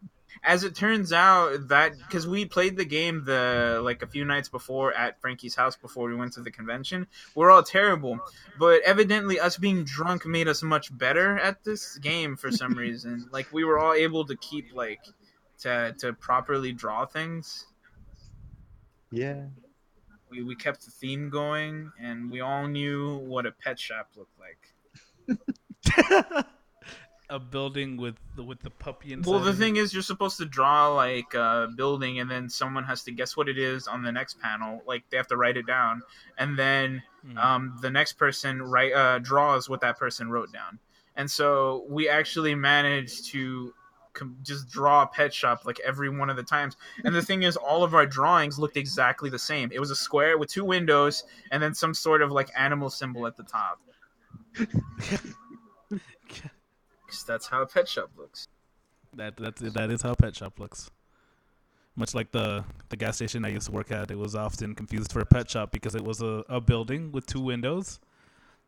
[0.45, 4.49] As it turns out, that because we played the game the like a few nights
[4.49, 7.07] before at Frankie's house before we went to the convention,
[7.37, 8.19] we're all terrible.
[8.59, 13.29] But evidently, us being drunk made us much better at this game for some reason.
[13.31, 15.05] Like we were all able to keep like
[15.61, 17.67] to to properly draw things
[19.13, 19.45] Yeah.
[20.33, 24.37] We, we kept the theme going and we all knew what a pet shop looked
[24.41, 24.59] like
[27.31, 29.31] a building with the, with the puppy inside.
[29.31, 33.03] well the thing is you're supposed to draw like a building and then someone has
[33.05, 35.67] to guess what it is on the next panel like they have to write it
[35.67, 36.03] down
[36.39, 37.39] and then Hmm.
[37.39, 40.81] um, the next person write uh, draws what that person wrote down
[41.15, 43.73] and so we actually managed to
[44.43, 46.77] just draw a pet shop like every one of the times.
[47.05, 49.71] And the thing is all of our drawings looked exactly the same.
[49.73, 53.27] It was a square with two windows and then some sort of like animal symbol
[53.27, 53.81] at the top.
[57.07, 58.49] 'Cause that's how a pet shop looks.
[59.15, 60.91] That that's that is how pet shop looks.
[61.95, 65.13] Much like the the gas station I used to work at, it was often confused
[65.13, 68.01] for a pet shop because it was a, a building with two windows,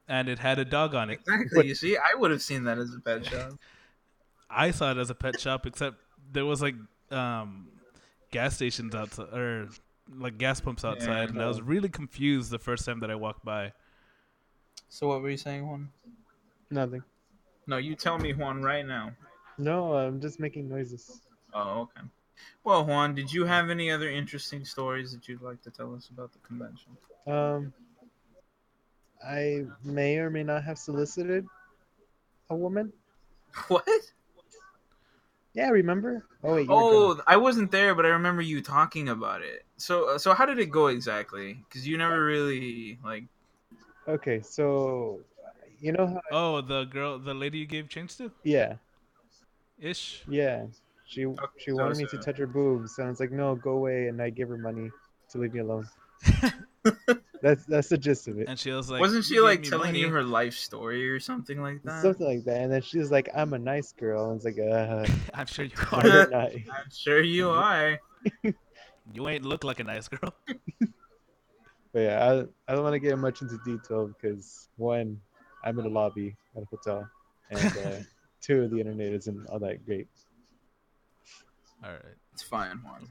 [0.09, 1.21] and it had a dog on it.
[1.21, 3.53] exactly you see i would have seen that as a pet shop
[4.55, 5.97] I saw it as a pet shop, except
[6.33, 6.75] there was like
[7.11, 7.69] um,
[8.31, 9.69] gas stations outside or
[10.17, 13.45] like gas pumps outside, and I was really confused the first time that I walked
[13.45, 13.73] by.
[14.89, 15.89] so what were you saying juan
[16.71, 17.03] Nothing.
[17.67, 19.13] no you tell me juan right now
[19.59, 21.21] No, I'm just making noises.
[21.53, 22.03] Oh, okay.
[22.65, 26.09] Well, Juan, did you have any other interesting stories that you'd like to tell us
[26.09, 26.97] about the convention?
[27.29, 27.73] Um,
[29.25, 31.47] I may or may not have solicited
[32.51, 32.93] a woman.
[33.69, 33.87] What?
[35.55, 36.27] Yeah, remember?
[36.43, 37.21] Oh wait, Oh.
[37.27, 39.65] I wasn't there, but I remember you talking about it.
[39.77, 41.55] So, uh, so how did it go exactly?
[41.69, 43.25] Because you never really like.
[44.07, 45.21] Okay, so
[45.81, 46.21] you know how?
[46.31, 48.77] Oh, the girl, the lady you gave change to, Yeah,
[49.79, 50.25] ish.
[50.27, 50.67] yeah.
[51.07, 51.27] She
[51.59, 53.73] she so wanted me it's to touch her boobs, and I was like, no, go
[53.73, 54.91] away, and I give her money
[55.31, 55.87] to leave me alone.
[57.45, 58.49] that's that's the gist of it.
[58.49, 61.61] And she was like, Wasn't she like me telling you her life story or something
[61.61, 62.01] like that?
[62.01, 64.59] Something like that, and then she was like, "I'm a nice girl," and it's like,
[64.59, 66.07] "Uh, I'm sure you are.
[66.07, 66.35] you're.
[66.35, 68.01] I'm sure you are.
[69.13, 70.33] You ain't look like a nice girl.
[71.93, 75.21] But yeah, I, I don't want to get much into detail because one,
[75.63, 77.07] I'm in a lobby at a hotel,
[77.51, 78.03] and uh,
[78.41, 80.09] two, the internet isn't all that great.
[81.85, 82.01] All right.
[82.33, 83.07] It's fine, Juan.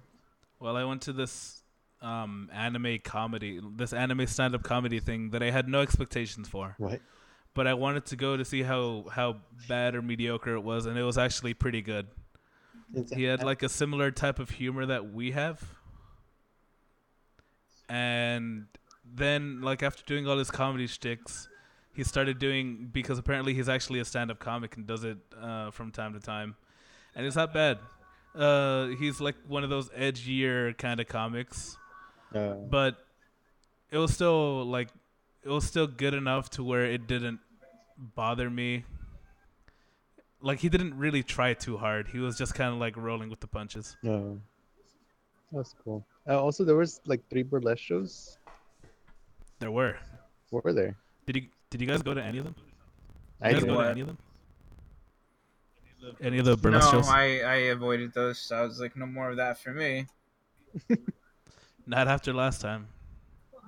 [0.59, 1.62] Well, I went to this
[2.03, 6.99] um, anime comedy, this anime stand-up comedy thing that I had no expectations for, What?
[7.53, 9.37] but I wanted to go to see how how
[9.67, 12.07] bad or mediocre it was, and it was actually pretty good.
[12.93, 15.63] It's, He had like a similar type of humor that we have,
[17.89, 18.65] and
[19.05, 21.47] then like after doing all his comedy shticks,
[21.93, 25.91] he started doing because apparently he's actually a stand-up comic and does it uh, from
[25.91, 26.55] time to time,
[27.15, 27.79] and it's not bad.
[28.35, 31.77] Uh, he's like one of those edgier kind of comics
[32.33, 32.97] uh, but
[33.91, 34.89] it was still like
[35.43, 37.39] it was still good enough to where it didn't
[38.15, 38.83] bother me.
[40.41, 42.07] Like he didn't really try too hard.
[42.09, 43.95] He was just kind of like rolling with the punches.
[44.01, 44.21] Yeah,
[45.51, 46.05] That's cool.
[46.27, 48.37] Uh, also, there was like three burlesque shows.
[49.59, 49.97] There were.
[50.49, 50.95] What were there?
[51.25, 52.55] Did you did you guys go to any of them?
[53.41, 53.69] I You guys did.
[53.69, 53.83] go What?
[53.85, 54.17] to any of them?
[56.21, 57.07] Any of the burlesque no, shows?
[57.09, 58.37] I I avoided those.
[58.39, 60.07] So I was like, no more of that for me.
[61.85, 62.87] Not after last time.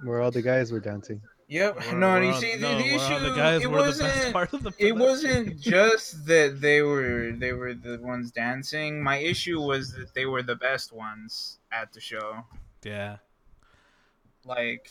[0.04, 1.22] Where all the guys were dancing.
[1.48, 1.76] Yep.
[1.80, 3.84] Where- no, where you all- see, the, no, the where issue the guys it were
[3.84, 4.34] the best wasn't.
[4.40, 9.02] part of the It wasn't just that they were they were the ones dancing.
[9.04, 12.44] My issue was that they were the best ones at the show.
[12.84, 13.18] Yeah.
[14.44, 14.90] Like,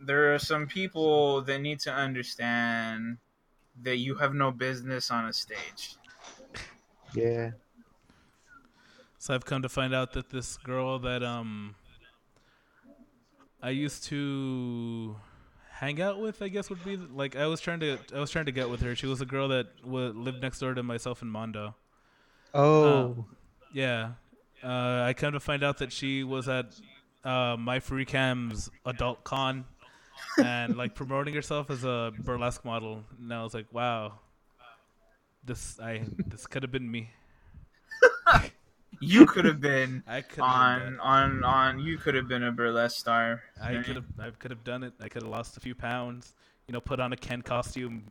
[0.00, 3.18] there are some people that need to understand
[3.82, 5.96] that you have no business on a stage.
[7.14, 7.52] Yeah.
[9.18, 11.74] So I've come to find out that this girl that um
[13.62, 15.16] I used to
[15.70, 18.46] hang out with, I guess would be like I was trying to I was trying
[18.46, 18.94] to get with her.
[18.94, 21.74] She was a girl that w- lived next door to myself in Mondo.
[22.54, 23.26] Oh.
[23.72, 24.12] Yeah,
[24.64, 26.74] uh, I come to find out that she was at
[27.24, 29.64] uh, my free cam's adult con
[30.42, 33.04] and like promoting herself as a burlesque model.
[33.18, 34.18] And I was like, wow,
[35.44, 37.10] this I this could have been me.
[39.00, 41.80] You could have been been on on on.
[41.80, 43.42] You could have been a burlesque star.
[43.60, 44.92] I could have I could have done it.
[45.00, 46.34] I could have lost a few pounds.
[46.68, 48.04] You know, put on a Ken costume,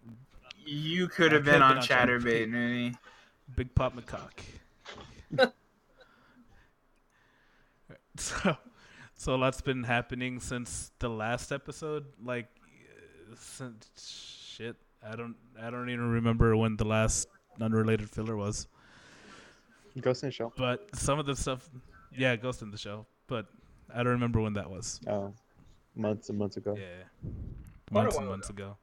[0.65, 2.95] You could have could been on on Chaturbate, Manny.
[3.55, 4.31] big pop McCock.
[8.17, 8.57] so,
[9.15, 12.05] so a lot's been happening since the last episode.
[12.23, 12.47] Like,
[13.37, 13.89] since
[14.57, 17.27] shit, I don't I don't even remember when the last
[17.61, 18.67] unrelated filler was.
[20.01, 20.53] Ghost in the Shell.
[20.57, 21.69] But some of the stuff,
[22.15, 23.07] yeah, Ghost in the Shell.
[23.27, 23.45] But
[23.93, 24.99] I don't remember when that was.
[25.07, 25.33] Oh.
[25.95, 26.75] Months and months ago.
[26.77, 26.85] Yeah,
[27.91, 28.77] Quite months and while months ago.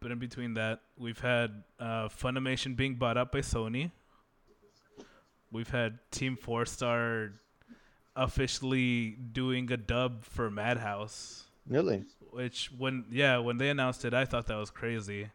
[0.00, 3.90] But in between that, we've had uh, Funimation being bought up by Sony.
[5.50, 7.32] We've had Team Four Star
[8.16, 12.04] officially doing a dub for Madhouse, Really?
[12.30, 15.28] which when yeah when they announced it, I thought that was crazy,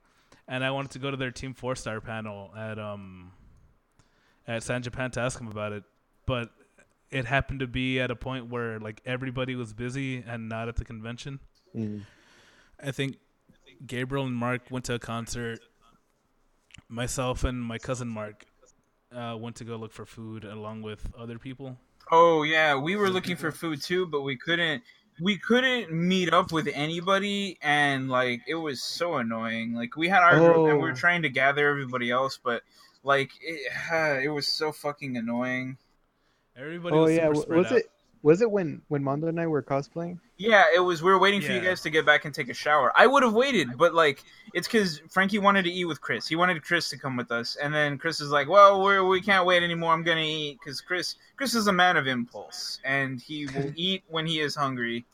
[0.47, 3.31] and I wanted to go to their Team Four Star panel at um
[4.47, 5.83] at San Japan to ask him about it,
[6.25, 6.49] but
[7.09, 10.75] it happened to be at a point where like everybody was busy and not at
[10.75, 11.39] the convention.
[11.75, 12.01] Mm.
[12.83, 13.17] I think
[13.85, 15.59] Gabriel and Mark went to a concert.
[16.89, 18.45] Myself and my cousin Mark
[19.15, 21.77] uh, went to go look for food along with other people.
[22.11, 24.83] Oh yeah, we were looking for food too, but we couldn't.
[25.21, 29.73] We couldn't meet up with anybody, and like it was so annoying.
[29.73, 30.95] Like we had our group, and we were Oh.
[30.95, 32.63] trying to gather everybody else, but
[33.03, 33.71] like it,
[34.25, 35.77] it was so fucking annoying.
[36.57, 37.17] Everybody Oh was yeah.
[37.17, 37.77] super w- spread Was out.
[37.79, 37.89] it
[38.21, 40.19] was it when when Mondo and I were cosplaying?
[40.37, 41.03] Yeah, it was.
[41.03, 42.91] We were waiting for you guys to get back and take a shower.
[42.95, 44.23] I would have waited, but like
[44.53, 46.27] it's because Frankie wanted to eat with Chris.
[46.27, 49.21] He wanted Chris to come with us, and then Chris is like, "Well, we're, we
[49.21, 49.93] can't wait anymore.
[49.93, 54.03] I'm gonna eat." Because Chris, Chris is a man of impulse, and he will eat
[54.07, 55.05] when he is hungry,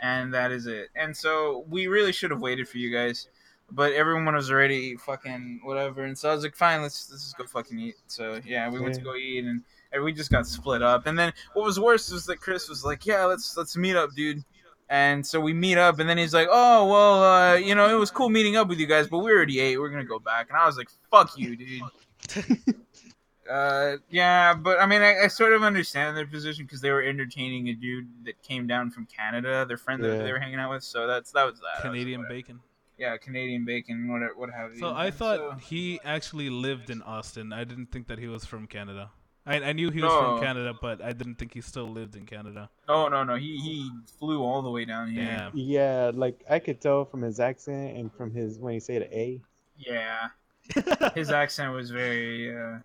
[0.00, 0.88] and that is it.
[0.96, 3.28] And so we really should have waited for you guys,
[3.74, 6.04] but everyone was already fucking whatever.
[6.04, 8.80] And so I was like, "Fine, let's let's just go fucking eat." So yeah, we
[8.80, 9.62] went to go eat and.
[9.92, 12.84] And we just got split up, and then what was worse was that Chris was
[12.84, 14.42] like, "Yeah, let's let's meet up, dude."
[14.88, 17.98] And so we meet up, and then he's like, "Oh well, uh, you know, it
[17.98, 19.78] was cool meeting up with you guys, but we already ate.
[19.78, 22.74] We're gonna go back." And I was like, "Fuck you, dude."
[23.50, 27.02] uh, yeah, but I mean, I, I sort of understand their position because they were
[27.02, 30.70] entertaining a dude that came down from Canada, their friend that they were hanging out
[30.70, 30.82] with.
[30.82, 31.82] So that's that was that.
[31.82, 32.60] That was Canadian bacon.
[32.98, 34.80] Yeah, Canadian bacon, what what have you.
[34.80, 37.52] So I thought So- he actually lived in Austin.
[37.52, 39.10] I didn't think that he was from Canada.
[39.46, 40.20] I, I knew he was No.
[40.36, 42.70] from Canada, but I didn't think he still lived in Canada.
[42.88, 45.22] Oh no no he he flew all the way down here.
[45.24, 45.50] Yeah.
[45.52, 49.40] Yeah, like I could tell from his accent and from his when he said A.
[49.76, 50.28] Yeah.
[51.14, 52.78] His accent was very uh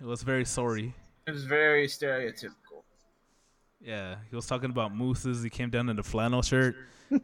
[0.00, 0.92] It was very sorry.
[1.28, 2.82] it was very stereotypical.
[3.80, 5.42] Yeah, he was talking about mooses.
[5.42, 6.74] He came down in a flannel shirt,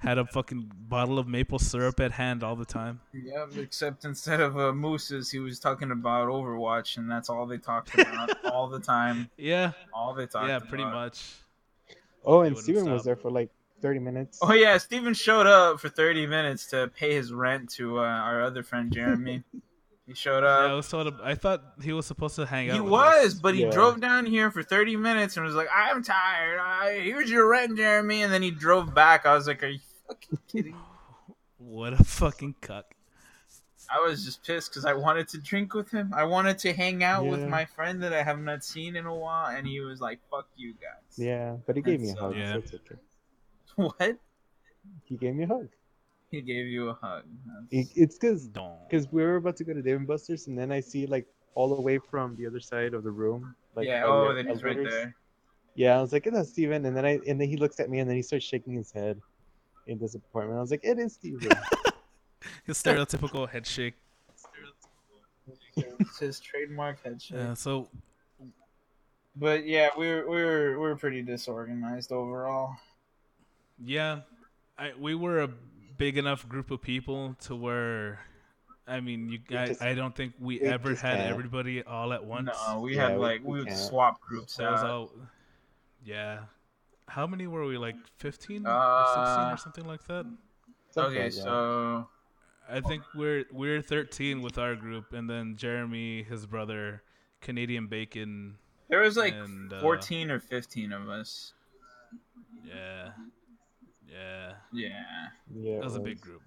[0.01, 3.01] had a fucking bottle of maple syrup at hand all the time.
[3.13, 7.59] Yep, except instead of uh, mooses, he was talking about Overwatch, and that's all they
[7.59, 9.31] talked about all the time.
[9.37, 10.69] Yeah, All they talked yeah, about.
[10.69, 11.35] pretty much.
[12.25, 14.39] Oh, and wouldn't Steven was there for like 30 minutes.
[14.43, 18.43] Oh yeah, Steven showed up for 30 minutes to pay his rent to uh, our
[18.43, 19.43] other friend Jeremy.
[20.09, 20.77] he showed Yeah, I up.
[20.77, 21.21] was told.
[21.23, 22.75] I thought he was supposed to hang out.
[22.75, 23.35] He with was, us.
[23.35, 23.71] but he Yeah.
[23.71, 26.59] drove down here for 30 minutes and was like, "I'm tired.
[26.59, 29.27] I, here's your rent, Jeremy." And then he drove back.
[29.27, 30.75] I was like, "Are you fucking kidding?"
[31.59, 32.95] What a fucking cuck.
[33.95, 36.13] I was just pissed because I wanted to drink with him.
[36.15, 39.15] I wanted to hang out with my friend that I have not seen in a
[39.15, 42.35] while, and he was like, "Fuck you guys." Yeah, but he gave me a hug.
[42.35, 42.97] so okay.
[43.77, 44.17] What?
[45.05, 45.69] He gave me a hug.
[46.31, 47.25] He gave you a hug.
[47.71, 48.49] It, That's- it's because
[48.89, 51.27] because we were about to go to Dave and Buster's, and then I see like
[51.55, 53.55] all the way from the other side of the room.
[53.75, 54.05] Like yeah.
[54.05, 55.15] Oh, then he's right there.
[55.75, 56.85] Yeah, I was like, "It's Steven.
[56.85, 58.91] and then I and then he looks at me, and then he starts shaking his
[58.93, 59.21] head
[59.87, 60.59] in disappointment.
[60.59, 61.51] I was like, "It is Steven.
[62.65, 63.95] His stereotypical head shake.
[65.77, 67.31] It's his trademark headshot.
[67.33, 67.89] Yeah, so
[69.37, 72.77] But yeah, we were we were we were pretty disorganized overall.
[73.85, 74.21] yeah,
[74.79, 75.49] I, we were a
[75.99, 78.21] big enough group of people to where,
[78.87, 79.39] I mean, you.
[79.57, 81.31] I, just- I don't think we ever had can't.
[81.31, 82.51] everybody all at once.
[82.67, 83.79] No, we Yeah, had like we we, would can't.
[83.79, 84.91] swap groups So it was out.
[84.91, 85.11] all,
[86.05, 86.41] yeah.
[87.09, 87.77] How many were we?
[87.79, 90.25] Like fifteen or Uh, sixteen or something like that.
[90.91, 91.43] Something okay, like that.
[91.43, 92.09] so
[92.69, 97.03] I think we're we're thirteen with our group, and then Jeremy, his brother,
[97.41, 98.57] Canadian Bacon,
[98.89, 101.55] there was like and uh, fourteen or fifteen of us.
[102.63, 103.11] Yeah,
[104.11, 105.03] yeah, Yeah,
[105.55, 106.43] yeah, that was a big group.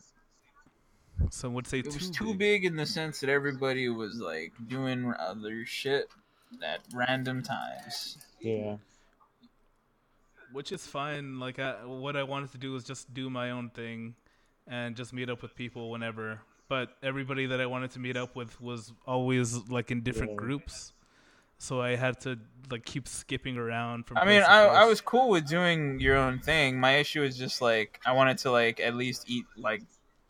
[1.30, 4.54] Some would say it was too too big in the sense that everybody was like
[4.68, 6.10] doing other shit
[6.64, 8.18] at random times.
[8.40, 8.78] Yeah,
[10.52, 11.40] which is fine.
[11.40, 14.16] Like I, what I wanted to do was just do my own thing,
[14.68, 16.42] and just meet up with people whenever.
[16.68, 20.38] But everybody that I wanted to meet up with was always like in different Yeah.
[20.38, 20.94] groups,
[21.62, 22.40] so I had to
[22.72, 24.18] like keep skipping around from.
[24.18, 26.80] I mean, I, I was cool with doing your own thing.
[26.80, 29.84] My issue is just like I wanted to like at least eat like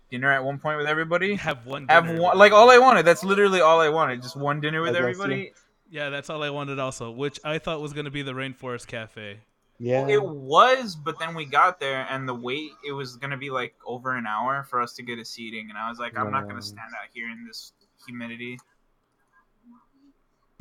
[0.09, 1.35] dinner at one point with everybody.
[1.37, 1.87] have one.
[1.87, 3.05] Have one like all I wanted.
[3.05, 4.21] That's literally all I wanted.
[4.21, 5.53] Just one dinner with everybody.
[5.89, 6.79] Yeah, that's all I wanted.
[6.79, 9.39] Also, which I thought was gonna be the Rainforest Cafe.
[9.79, 10.07] yeah.
[10.07, 13.73] It was, but then we got there and the wait it was gonna be like
[13.85, 16.49] over an hour for us to get a seating, and I was like, I'm not
[16.49, 17.71] gonna stand out here in this
[18.05, 18.57] humidity.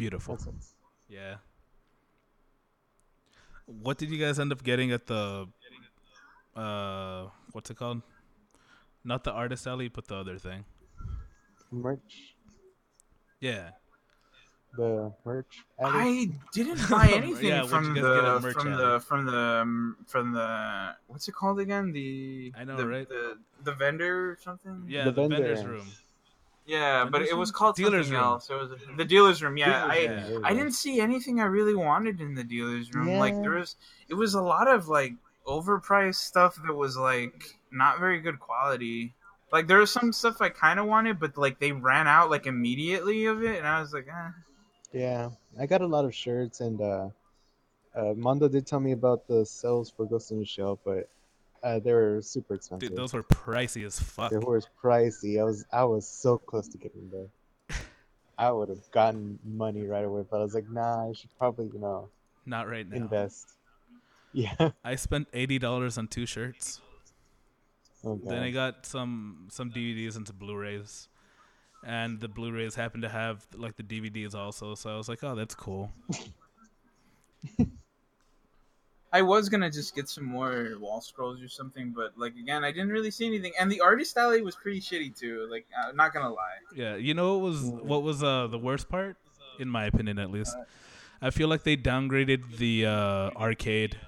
[0.01, 0.36] Beautiful.
[0.36, 0.55] That.
[1.11, 1.34] Yeah.
[3.66, 5.46] What did you guys end up getting at the
[6.57, 8.01] uh what's it called?
[9.05, 10.64] Not the artist alley, but the other thing.
[11.70, 12.34] merch.
[13.40, 13.70] Yeah.
[14.78, 15.64] The merch.
[15.78, 15.92] alley.
[15.92, 18.82] I didn't buy anything Yeah, from you guys get at the Merch from Alley?
[18.84, 21.92] the from the um, from the what's it called again?
[21.92, 23.07] The I know, the, right?
[23.09, 24.84] The the vendor or something.
[24.88, 25.88] Yeah, The the, vendor vendor's room.
[26.70, 28.22] Yeah, but it was called Dealer's something room.
[28.22, 28.48] else.
[28.48, 29.56] It was the dealer's room.
[29.56, 33.18] Yeah, Dealer's I room, I didn't see anything I really wanted in the dealer's room.
[33.18, 33.74] Like there was,
[34.08, 35.14] it was a lot of like
[35.44, 39.14] overpriced stuff that was like not very good quality.
[39.50, 42.46] Like there was some stuff I kind of wanted, but like they ran out like
[42.46, 44.30] immediately of it, and I was like, eh.
[44.92, 47.08] Yeah, I got a lot of shirts, and uh,
[47.96, 51.08] uh, Mondo did tell me about the sales for Ghost in the Shell, but
[51.62, 52.88] uh, they were super expensive.
[52.90, 54.30] Dude, those were pricey as fuck.
[54.30, 55.40] They were pricey.
[55.40, 57.28] I was I was so close to getting there.
[58.38, 61.70] I would have gotten money right away, but I was like, nah, I should probably
[61.72, 62.08] you know
[62.46, 62.96] Not right now.
[62.96, 63.48] invest.
[64.32, 64.70] Yeah.
[64.84, 66.80] I spent eighty dollars on two shirts.
[68.04, 68.28] Okay.
[68.28, 71.08] Then I got some some DVDs and some Blu-rays,
[71.84, 74.76] and the Blu-rays happened to have like the DVDs also.
[74.76, 75.90] So I was like, oh, that's cool.
[79.12, 82.70] I was gonna just get some more wall scrolls or something, but like again, I
[82.70, 83.52] didn't really see anything.
[83.58, 85.48] And the artist alley was pretty shitty too.
[85.50, 86.58] Like, I'm not gonna lie.
[86.74, 89.16] Yeah, you know what was what was uh the worst part,
[89.58, 90.56] in my opinion at least.
[91.20, 93.98] I feel like they downgraded the uh, arcade.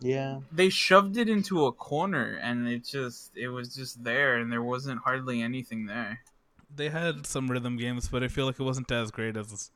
[0.00, 0.40] Yeah.
[0.52, 4.62] they shoved it into a corner and it just it was just there and there
[4.62, 6.20] wasn't hardly anything there.
[6.74, 9.70] They had some rhythm games, but I feel like it wasn't as great as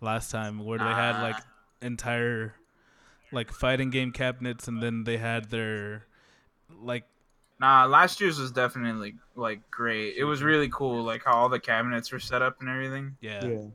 [0.00, 1.46] last time, where they had like Ah.
[1.82, 2.54] entire
[3.34, 6.06] like fighting game cabinets, and then they had their
[6.82, 7.04] like
[7.60, 10.16] Nah, last year's was definitely like great.
[10.16, 13.16] It was really cool, like how all the cabinets were set up and everything.
[13.20, 13.44] yeah.
[13.44, 13.66] Yeah.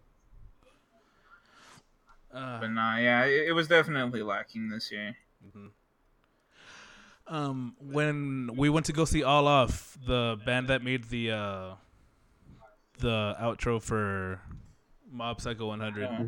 [2.34, 5.16] Uh, But nah, yeah, it, it was definitely lacking this year.
[5.55, 5.70] mhm.
[7.28, 11.76] Um, when we went to go see All Off, the band that made the uh,
[12.99, 14.41] the outro for
[15.12, 16.24] Mob Psycho 100, Yeah.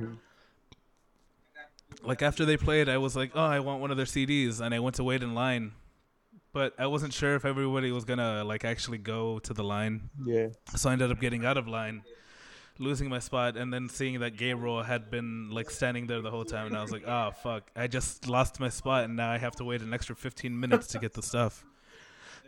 [2.04, 4.74] Like after they played, I was like, oh, I want one of their CDs, and
[4.74, 5.74] I went to wait in line,
[6.54, 10.48] but I wasn't sure if everybody was gonna like actually go to the line, Yeah.
[10.76, 12.04] so I ended up getting out of line,
[12.80, 16.46] losing my spot, and then seeing that Gabriel had been like standing there the whole
[16.46, 19.38] time, and I was like, oh fuck, I just lost my spot, and now I
[19.38, 21.64] have to wait an extra 15 minutes to get the stuff.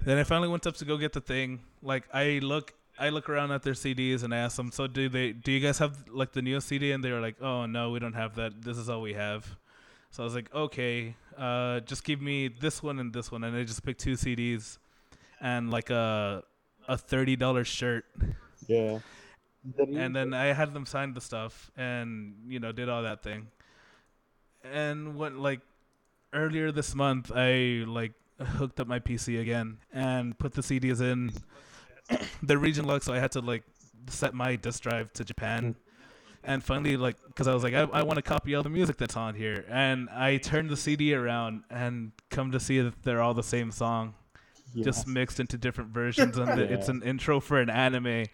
[0.02, 1.62] Then I finally went up to go get the thing.
[1.84, 5.10] Like I look, I look around at their CDs and I ask them, so do
[5.10, 5.32] they?
[5.32, 6.92] Do you guys have like the new CD?
[6.92, 8.62] And they were like, oh no, we don't have that.
[8.62, 9.48] This is all we have.
[10.12, 13.56] So I was like, okay, uh, just give me this one and this one, and
[13.58, 14.78] I just picked two CDs
[15.42, 16.44] and like a
[16.88, 18.06] a thirty dollar shirt,
[18.68, 19.00] Yeah.
[19.78, 23.48] and then I had them sign the stuff and you know did all that thing.
[24.64, 25.62] And what like
[26.32, 31.32] earlier this month, I like hooked up my PC again and put the CDs in
[32.44, 33.64] the region lock, so I had to like
[34.08, 35.64] set my disk drive to Japan.
[35.64, 35.80] Mm-hmm.
[36.46, 38.98] And finally, like, because I was like, I, I want to copy all the music
[38.98, 43.22] that's on here, and I turned the CD around and come to see that they're
[43.22, 44.16] all the same song
[44.74, 44.84] yeah.
[44.84, 48.26] just mixed into different versions, and the, it's an intro for an anime.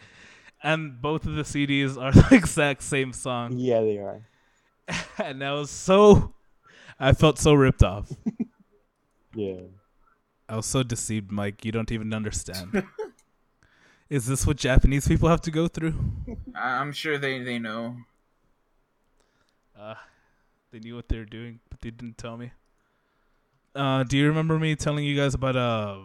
[0.61, 4.21] And both of the CDs are the exact same song, yeah, they are.
[5.23, 6.33] and I was so,
[6.99, 8.11] I felt so ripped off.
[9.35, 9.61] Yeah.
[10.47, 11.63] I was so deceived, Mike.
[11.63, 12.83] You don't even understand.
[14.09, 15.93] Is this what Japanese people have to go through?
[16.55, 17.97] I- I'm sure they they know.
[19.79, 19.95] Uh,
[20.71, 22.51] they knew what they were doing, but they didn't tell me.
[23.75, 25.99] Uh, do you remember me telling you guys about uh,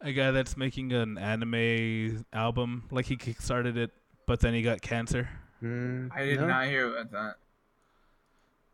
[0.00, 2.84] a guy that's making an anime album?
[2.90, 3.92] Like he kickstarted it,
[4.26, 5.28] but then he got cancer.
[5.62, 6.46] Mm, I did no?
[6.46, 7.34] not hear about that.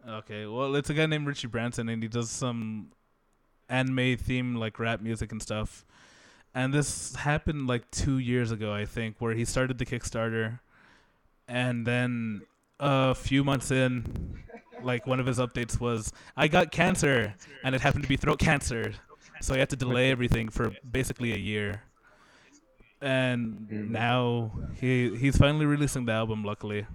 [0.08, 2.92] Okay, well, it's a guy named Richie Branson, and he does some
[3.68, 5.84] anime theme like rap music and stuff.
[6.54, 10.60] And this happened like two years ago, I think, where he started the Kickstarter,
[11.48, 12.42] and then
[12.78, 14.38] a few months in,
[14.82, 17.34] like one of his updates was, "I got cancer,
[17.64, 18.92] and it happened to be throat cancer,
[19.40, 21.82] so he had to delay everything for basically a year."
[23.00, 23.88] And Mhm.
[23.88, 26.86] now he he's finally releasing the album, luckily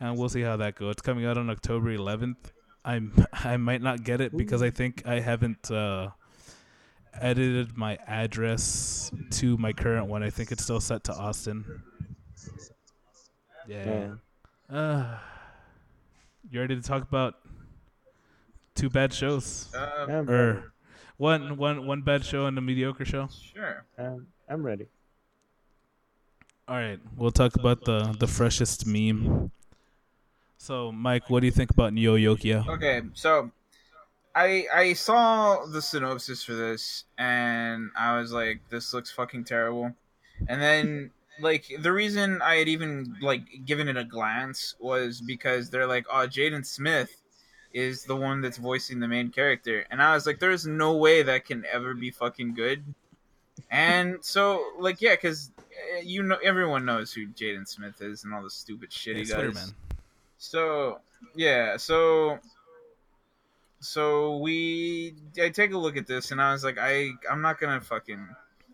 [0.00, 0.92] and we'll see how that goes.
[0.92, 2.52] It's coming out on October 11th.
[2.84, 6.10] I'm I might not get it because I think I haven't uh,
[7.20, 10.22] edited my address to my current one.
[10.22, 11.82] I think it's still set to Austin.
[13.68, 14.14] Yeah.
[14.70, 14.76] Yeah.
[14.76, 15.18] Uh,
[16.50, 17.34] you ready to talk about
[18.74, 20.72] two bad shows Uh, I'm, or
[21.18, 23.28] one one one bad show and a mediocre show?
[23.54, 23.84] sure.
[23.98, 24.86] I'm, I'm ready.
[26.68, 29.50] All right, we'll talk about the the freshest meme.
[30.58, 32.66] So, Mike, what do you think about Neo Yokio?
[32.68, 33.50] Okay, so
[34.34, 39.94] I I saw the synopsis for this and I was like, this looks fucking terrible.
[40.48, 41.10] And then
[41.40, 46.06] like the reason I had even like given it a glance was because they're like,
[46.10, 47.20] oh, Jaden Smith
[47.72, 51.22] is the one that's voicing the main character, and I was like, there's no way
[51.22, 52.84] that can ever be fucking good.
[53.70, 55.50] And so like yeah, because
[55.96, 59.22] eh, you know everyone knows who Jaden Smith is and all the stupid shit he
[59.22, 59.56] Yeah, does.
[59.56, 59.74] Spider-Man.
[60.38, 61.00] So
[61.34, 62.38] yeah, so
[63.82, 67.58] so we I take a look at this and I was like, I I'm not
[67.60, 68.26] gonna fucking.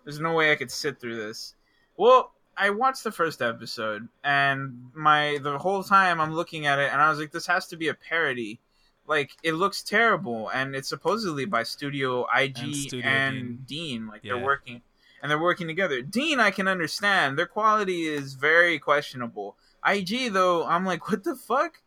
[0.04, 1.54] There's no way I could sit through this.
[1.96, 6.92] Well, I watched the first episode and my the whole time I'm looking at it
[6.92, 8.60] and I was like, this has to be a parody.
[9.06, 12.58] Like it looks terrible and it's supposedly by Studio IG
[12.92, 13.66] And and, Dean.
[13.66, 14.06] Dean.
[14.06, 14.34] Like Yeah.
[14.34, 14.82] they're working
[15.22, 16.02] and they're working together.
[16.02, 17.38] Dean, I can understand.
[17.38, 19.56] Their quality is very questionable.
[19.86, 21.80] IG though, I'm like, what the fuck?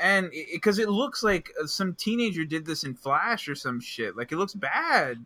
[0.00, 4.16] And because it, looks like uh, some teenager did this in Flash or some shit.
[4.16, 5.24] Like it looks bad.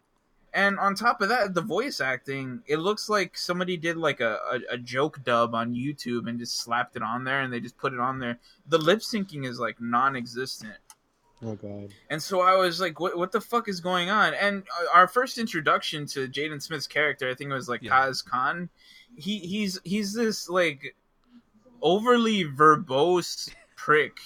[0.53, 4.39] And on top of that, the voice acting, it looks like somebody did like a,
[4.51, 7.77] a, a joke dub on YouTube and just slapped it on there and they just
[7.77, 8.39] put it on there.
[8.69, 10.77] The lip syncing is like non existent.
[11.45, 11.93] Oh god.
[12.09, 13.19] And so I was like, "What?
[13.19, 17.29] What the fuck is going on?" And uh, our first introduction to Jaden Smith's character,
[17.29, 17.93] I think it was like Yeah.
[17.93, 18.71] Kaz Kaan.
[19.17, 20.97] He he's he's this like
[21.83, 24.19] overly verbose prick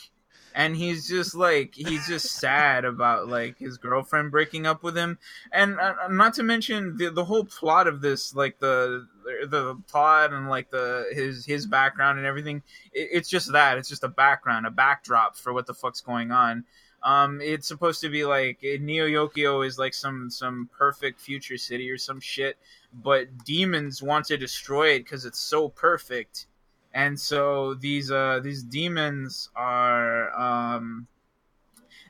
[0.55, 5.19] and he's just like he's just sad about like his girlfriend breaking up with him.
[5.53, 9.07] And uh, not to mention the the whole plot of this like the
[9.49, 13.79] the plot and like the his his background and everything it, it's just that.
[13.79, 16.65] It's just a background a backdrop for what the fuck's going on.
[17.03, 21.91] Um it's supposed to be like neo yokio is like some some perfect future city
[21.91, 22.59] or some shit
[22.93, 26.47] but demons want to destroy it because it's so perfect
[26.93, 31.07] and so these uh these demons are um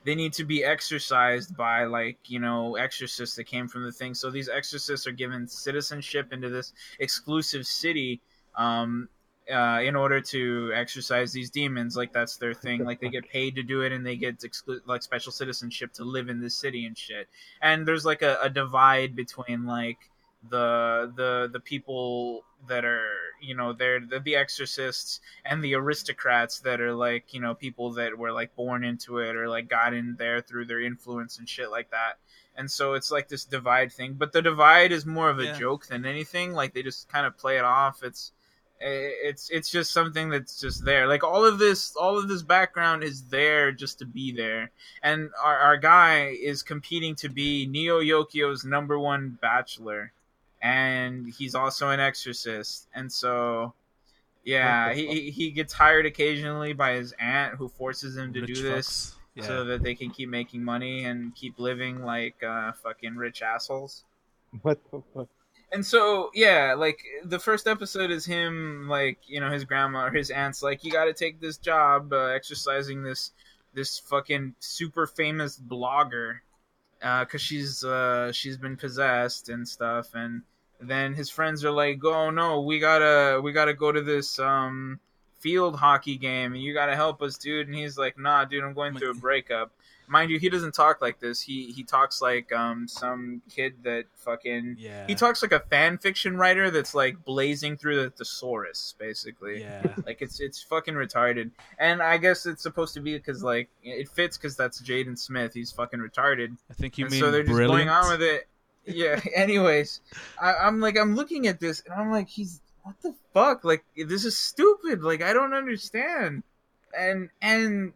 [0.05, 4.15] they need to be exorcised by like you know exorcists that came from the thing.
[4.15, 8.21] So these exorcists are given citizenship into this exclusive city
[8.57, 9.09] um
[9.51, 11.97] uh, in order to exorcise these demons.
[11.97, 12.85] Like that's their thing.
[12.85, 16.05] Like they get paid to do it and they get exclu- like special citizenship to
[16.05, 17.29] live in this city and shit.
[17.61, 19.99] And there's like a, a divide between like
[20.49, 23.11] the the the people that are
[23.41, 27.93] you know they're the, the exorcists and the aristocrats that are like you know people
[27.93, 31.49] that were like born into it or like got in there through their influence and
[31.49, 32.19] shit like that.
[32.57, 34.15] And so it's like this divide thing.
[34.15, 35.59] But the divide is more of a Yeah.
[35.59, 36.53] joke than anything.
[36.53, 38.03] Like they just kind of play it off.
[38.03, 38.33] It's
[38.81, 41.07] eh, it's it's just something that's just there.
[41.07, 44.71] Like all of this all of this background is there just to be there.
[45.03, 50.13] And our, our guy is competing to be neo yokio's number one bachelor
[50.63, 53.73] and he's also an exorcist and so
[54.45, 58.63] yeah he, he gets hired occasionally by his aunt who forces him to Rich do
[58.63, 59.15] this.
[59.35, 59.45] Yeah.
[59.45, 64.05] so that they can keep making money and keep living like uh, fucking rich assholes
[64.63, 65.29] What the fuck?
[65.73, 70.11] and so yeah like the first episode is him like you know his grandma or
[70.11, 73.31] his aunt's like you got to take this job uh, exercising this
[73.73, 76.39] this fucking super famous blogger
[77.21, 80.43] because she's uh she's been possessed and stuff and
[80.81, 84.99] then his friends are like oh no we gotta we gotta go to this um
[85.39, 87.67] field hockey game and you gotta help us dude.
[87.67, 89.73] And he's like nah dude i'm going through a breakup.
[90.07, 91.41] Mind you he doesn't talk like this.
[91.41, 95.07] He he talks like um some kid that fucking yeah.
[95.07, 99.61] he talks like a fan fiction writer that's like blazing through the thesaurus basically.
[99.61, 99.87] Yeah.
[100.07, 101.51] like it's it's fucking retarded.
[101.79, 105.55] And i guess it's supposed to be because like it fits because that's jaden smith.
[105.55, 106.57] He's fucking retarded.
[106.71, 107.89] I think you and mean so they're just brilliant.
[107.89, 108.49] going on with it
[108.87, 110.01] yeah anyways
[110.41, 113.65] I, i'm like i'm looking at this and i'm like he's what the fuck?
[113.65, 115.03] Like this is stupid.
[115.03, 116.43] Like i don't understand.
[116.97, 117.93] And and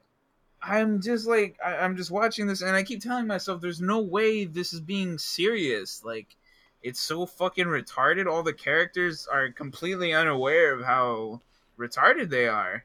[0.62, 4.00] i'm just like I, i'm just watching this and i keep telling myself there's no
[4.00, 6.02] way this is being serious.
[6.04, 6.36] Like
[6.82, 8.26] it's so fucking retarded.
[8.26, 11.40] All the characters are completely unaware of how
[11.78, 12.84] retarded they are.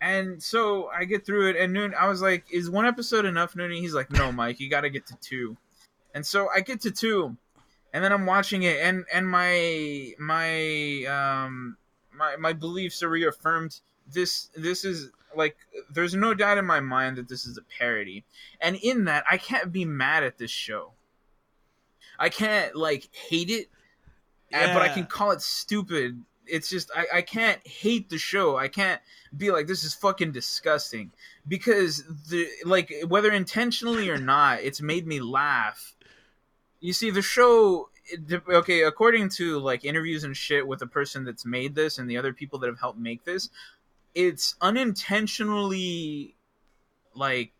[0.00, 3.52] And so i get through it and noon i was like is one episode enough
[3.52, 5.58] noonie he's like no mike you gotta get to two
[6.14, 7.36] and so I get to two,
[7.92, 11.76] and then I'm watching it, and and my my um
[12.14, 13.80] my my beliefs are reaffirmed.
[14.12, 15.56] This this is like
[15.92, 18.24] there's no doubt in my mind that this is a parody,
[18.60, 20.92] and in that I can't be mad at this show.
[22.18, 23.70] I can't like hate it,
[24.52, 26.22] uh, but I can call it stupid.
[26.46, 28.56] It's just I, I can't hate the show.
[28.56, 29.00] I can't
[29.36, 31.12] be like this is fucking disgusting
[31.46, 35.94] because the like whether intentionally or not, it's made me laugh.
[36.80, 37.88] You see, the show
[38.48, 42.16] okay according to like interviews and shit with the person that's made this and the
[42.16, 43.50] other people that have helped make this,
[44.14, 46.34] it's unintentionally
[47.14, 47.52] like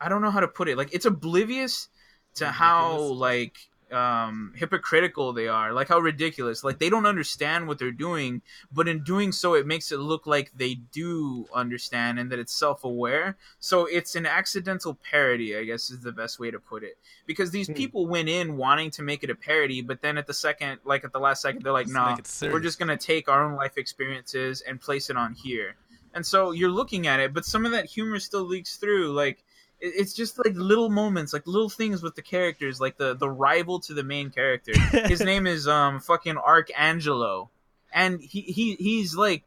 [0.00, 0.76] I don't know how to put it.
[0.76, 1.88] Like it's oblivious
[2.34, 3.56] to how like
[3.92, 8.40] um hypocritical they are like how ridiculous like they don't understand what they're doing
[8.72, 12.54] but in doing so it makes it look like they do understand and that it's
[12.54, 16.96] self-aware so it's an accidental parody i guess is the best way to put it
[17.26, 17.74] because these Hmm.
[17.74, 21.04] people went in wanting to make it a parody but then at the second like
[21.04, 22.52] at the last second they're like Let's nah make it serious.
[22.54, 25.76] we're just gonna take our own life experiences and place it on here
[26.14, 29.44] and so you're looking at it but some of that humor still leaks through like
[29.82, 33.80] it's just like little moments like little things with the characters like the the rival
[33.80, 34.72] to the main character.
[35.08, 37.48] His name is um fucking Arcangelo.
[37.92, 39.42] And he, he he's like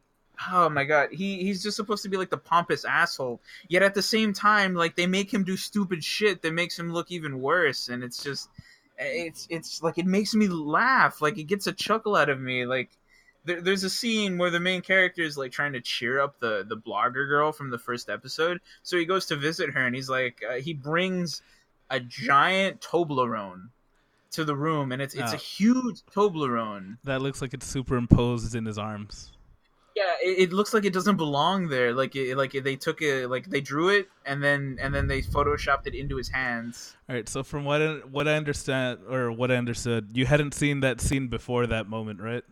[0.51, 3.39] oh my god he he's just supposed to be like the pompous asshole.
[3.69, 6.91] Yet at the same time like they make him do stupid shit that makes him
[6.91, 7.87] look even worse.
[7.87, 8.49] And it's just
[8.97, 11.21] it's it's like it makes me laugh.
[11.21, 12.65] Like it gets a chuckle out of me.
[12.65, 12.89] Like
[13.45, 16.65] there, there's a scene where the main character is like trying to cheer up the
[16.67, 20.09] the blogger girl from the first episode so he goes to visit her and he's
[20.09, 21.41] like uh, he brings
[21.89, 23.69] a giant toblerone
[24.31, 25.39] to the room and it's it's a Oh.
[25.39, 29.31] huge toblerone that looks like it's superimposed in his arms.
[29.95, 33.29] yeah it, it looks like it doesn't belong there like it like they took it
[33.29, 37.15] like they drew it and then and then they photoshopped it into his hands All
[37.15, 40.79] right, so from what I, what I understand or what I understood, you hadn't seen
[40.81, 42.43] that scene before that moment, right?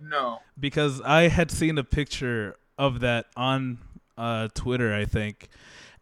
[0.00, 3.78] No Because I had seen a picture of that on
[4.16, 5.48] uh, Twitter, I think,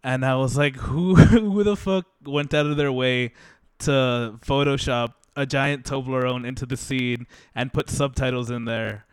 [0.02, 3.32] and I was like, who who the fuck went out of their way
[3.80, 9.06] to Photoshop a giant Toblerone into the scene and put subtitles in there?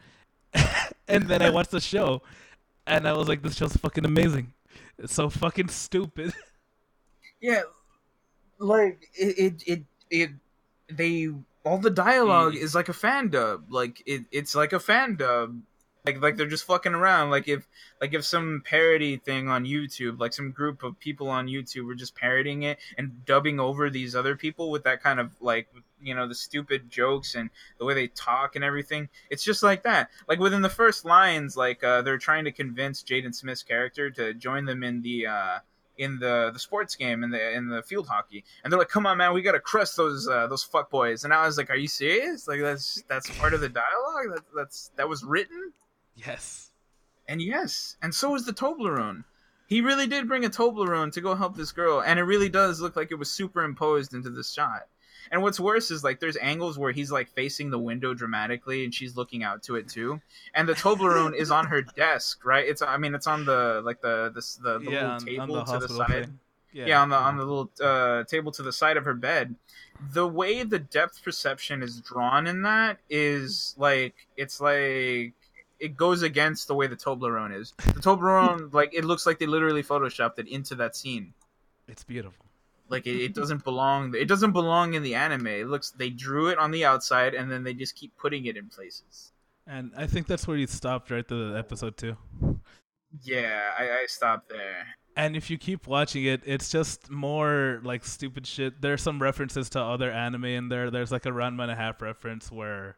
[1.07, 2.21] and then I watched the show,
[2.87, 4.53] and I was like, this show's fucking amazing.
[4.97, 6.33] It's so fucking stupid.
[7.41, 7.63] Yeah,
[8.57, 10.29] like it, it, it, it
[10.89, 11.29] they
[11.65, 12.57] all the dialogue Mm.
[12.57, 13.65] is like a fan dub.
[13.71, 15.61] Like it, it's like a fan dub.
[16.05, 17.31] Like like they're just fucking around.
[17.31, 17.67] Like if
[17.99, 21.95] like if some parody thing on YouTube, like some group of people on YouTube were
[21.95, 25.67] just parodying it and dubbing over these other people with that kind of like
[25.99, 27.49] you know the stupid jokes and
[27.79, 29.09] the way they talk and everything.
[29.31, 30.11] It's just like that.
[30.27, 34.35] Like within the first lines, like uh, they're trying to convince Jaden Smith's character to
[34.35, 35.25] join them in the.
[35.25, 35.59] Uh,
[35.97, 39.05] in the the sports game in the in the field hockey and they're like come
[39.05, 41.23] on man we gotta crush those uh, those fuck boys.
[41.23, 42.47] And i was like are you serious?
[42.47, 44.35] Like that's that's part of the dialogue?
[44.35, 45.71] That, that's that was written?
[46.15, 46.71] Yes.
[47.27, 49.23] and yes and so is the toblerone.
[49.67, 52.81] He really did bring a toblerone to go help this girl and it really does
[52.81, 54.87] look like it was superimposed into this shot
[55.31, 58.93] and what's worse is like there's angles where he's like facing the window dramatically and
[58.93, 60.19] she's looking out to it too
[60.53, 64.01] and the toblerone is on her desk right it's i mean it's on the like
[64.01, 66.39] the the, the, the yeah, little on, table on the to the side thing.
[66.73, 69.55] yeah, on the on the little uh, table to the side of her bed.
[70.11, 75.33] The way the depth perception is drawn in that is like it's like
[75.79, 77.73] it goes against the way the Toblerone is.
[77.77, 81.33] The Toblerone, like it looks like they literally photoshopped it into that scene.
[81.87, 82.45] It's beautiful.
[82.89, 84.13] Like it, it doesn't belong.
[84.15, 85.47] It doesn't belong in the anime.
[85.47, 88.57] It looks they drew it on the outside and then they just keep putting it
[88.57, 89.31] in places.
[89.67, 92.17] And I think that's where you stopped right to the episode two.
[93.23, 94.85] Yeah, I, I stopped there.
[95.17, 98.81] And if you keep watching it, it's just more like stupid shit.
[98.81, 100.91] There's some references to other anime in there.
[100.91, 102.97] There's like a Ranma and a half reference where,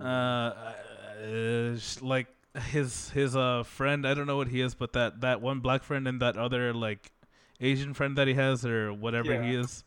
[0.00, 2.26] uh, uh, like
[2.70, 4.06] his his uh friend.
[4.06, 6.74] I don't know what he is, but that that one black friend and that other
[6.74, 7.12] like
[7.60, 9.84] Asian friend that he has or whatever he is.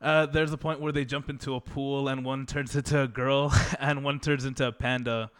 [0.00, 3.08] Uh, there's a point where they jump into a pool and one turns into a
[3.08, 5.30] girl and one turns into a panda,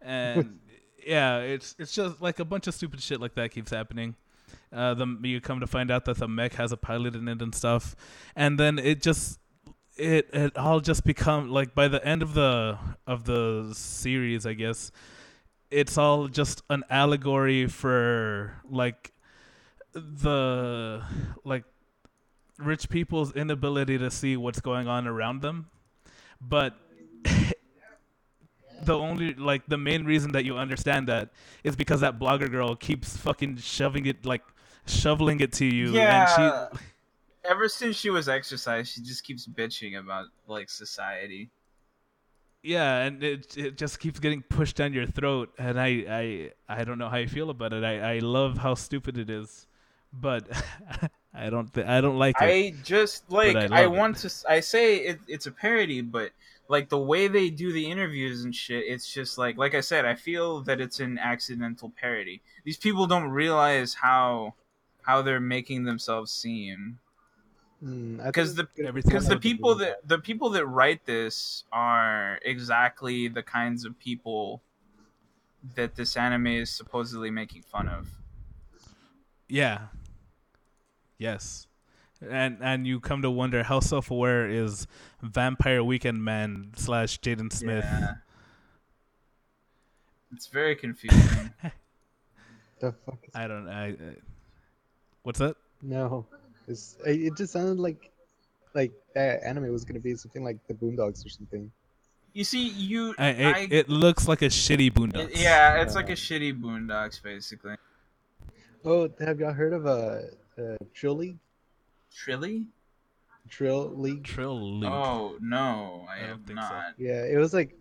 [0.00, 0.58] and
[1.06, 4.14] yeah, it's it's just like a bunch of stupid shit like that keeps happening.
[4.72, 7.42] Uh, the you come to find out that the mech has a pilot in it
[7.42, 7.94] and stuff,
[8.34, 9.38] and then it just
[9.98, 14.54] it it all just become like by the end of the of the series, I
[14.54, 14.90] guess
[15.70, 19.12] it's all just an allegory for like
[19.96, 21.02] the
[21.44, 21.64] like
[22.58, 25.68] rich people's inability to see what's going on around them,
[26.40, 26.74] but
[28.84, 31.30] the only like the main reason that you understand that
[31.64, 34.42] is because that blogger girl keeps fucking shoving it like
[34.86, 36.26] shoveling it to you Yeah.
[36.68, 36.78] and she
[37.48, 41.50] Ever since she was exercised, she just keeps bitching about like society.
[42.62, 45.88] yeah and it it just keeps getting pushed down your throat and i
[46.20, 49.30] i i don't know how you feel about it i i love how stupid it
[49.30, 49.66] is
[50.20, 50.44] but
[51.34, 53.98] i don't th- i don't like it I just like I I, love it.
[53.98, 54.26] want to.
[54.26, 56.30] s- I say it, it's a parody, but
[56.68, 60.04] like the way they do the interviews and shit, it's just like like I said.
[60.04, 62.40] I feel that it's an accidental parody.
[62.64, 64.54] These people don't realize how
[65.02, 66.98] how they're making themselves seem
[67.84, 69.78] Mm, because think the because the people Boondocks.
[69.80, 74.62] that the people that write this are exactly the kinds of people
[75.74, 78.08] that this anime is supposedly making fun of.
[79.48, 79.88] yeah
[81.18, 81.66] yes
[82.30, 84.86] and and you come to wonder how self-aware is
[85.22, 88.14] vampire weekend man slash jaden smith Yeah.
[90.32, 91.52] It's very confusing.
[92.80, 93.96] the fuck is i don't i, I
[95.22, 96.26] what's that no.
[96.68, 98.10] It's, it it just sounded like
[98.74, 101.70] like that anime was gonna be something like the Boondocks or something.
[102.32, 106.10] you see, you I, it, I- it looks like a shitty boondocks Yeah, it's like
[106.10, 107.76] a shitty Boondocks, basically.
[108.86, 110.28] Oh, have y'all heard of a
[110.58, 111.38] uh, uh, Trill League?
[112.14, 112.66] Trilly?
[113.48, 114.24] Trill League?
[114.24, 114.90] trill League.
[114.90, 116.64] Oh no, I, I don't have think so.
[116.64, 116.94] not.
[116.98, 117.76] Yeah, it was like,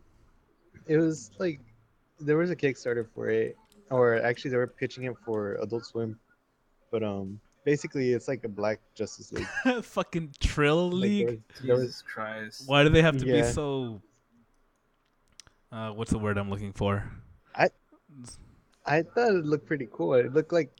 [0.88, 1.60] it was like,
[2.20, 3.56] there was a Kickstarter for it,
[3.90, 6.20] or actually they were pitching it for Adult Swim,
[6.92, 9.48] but um, basically it's like a Black Justice League.
[9.84, 12.64] fucking trill Like, league there was- there was- Jesus Christ.
[12.68, 14.02] why do they have to be so
[15.72, 17.04] uh what's the word i'm looking for
[17.56, 17.70] I-
[18.86, 20.14] I thought it looked pretty cool.
[20.14, 20.72] It looked like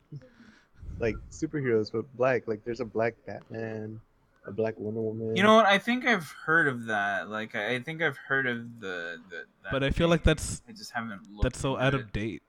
[1.00, 2.48] like superheroes but black.
[2.48, 4.00] Like there's a black Batman,
[4.46, 5.36] a black Wonder Woman.
[5.36, 5.66] You know what?
[5.66, 7.30] I think I've heard of that.
[7.30, 9.18] Like, I I think I've heard of the.
[9.30, 11.44] the that but i feel like that's I just haven't looked.
[11.44, 12.02] that's so into out it.
[12.02, 12.44] of date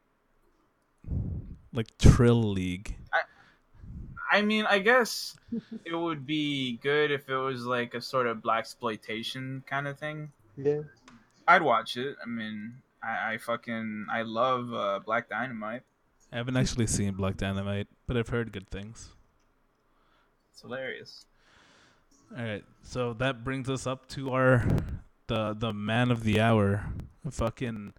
[1.72, 3.20] like trill league I,
[4.38, 5.36] I mean, I guess
[5.84, 9.98] it would be good if it was like a sort of black exploitation kind of
[9.98, 10.32] thing.
[10.56, 10.80] Yeah.
[11.46, 12.16] I'd watch it.
[12.22, 12.74] I mean,
[13.06, 15.82] I, I fucking I love uh, Black Dynamite.
[16.32, 19.10] I haven't actually seen Black Dynamite, but I've heard good things.
[20.52, 21.24] It's hilarious.
[22.36, 24.64] All right, so that brings us up to our
[25.28, 26.84] the the man of the hour,
[27.30, 27.92] fucking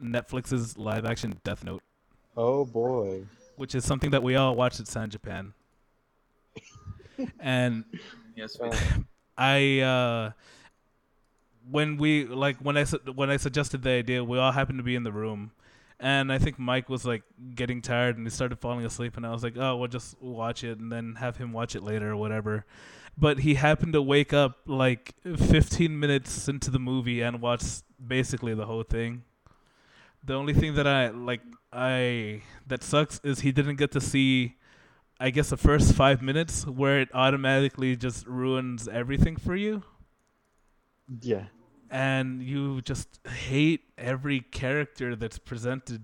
[0.00, 1.82] Netflix's live action Death Note,
[2.36, 3.24] Oh boy.
[3.56, 5.54] which is something that we all watched at San Japan.
[7.40, 7.84] and
[8.36, 8.70] Yes, we
[9.38, 10.32] I uh
[11.70, 14.94] when we like when I when I suggested the idea, we all happened to be
[14.96, 15.52] in the room.
[15.98, 17.22] And I think Mike was like
[17.54, 20.64] getting tired and he started falling asleep and I was like, "Oh, we'll just watch
[20.64, 22.64] it and then have him watch it later or whatever."
[23.18, 27.62] But he happened to wake up like 15 minutes into the movie and watch
[28.04, 29.24] basically the whole thing.
[30.24, 31.42] The only thing that I like
[31.72, 34.56] I that sucks is he didn't get to see
[35.18, 39.82] I guess the first 5 minutes where it automatically just ruins everything for you
[41.20, 41.46] Yeah.
[41.90, 46.02] And you just hate every character that's presented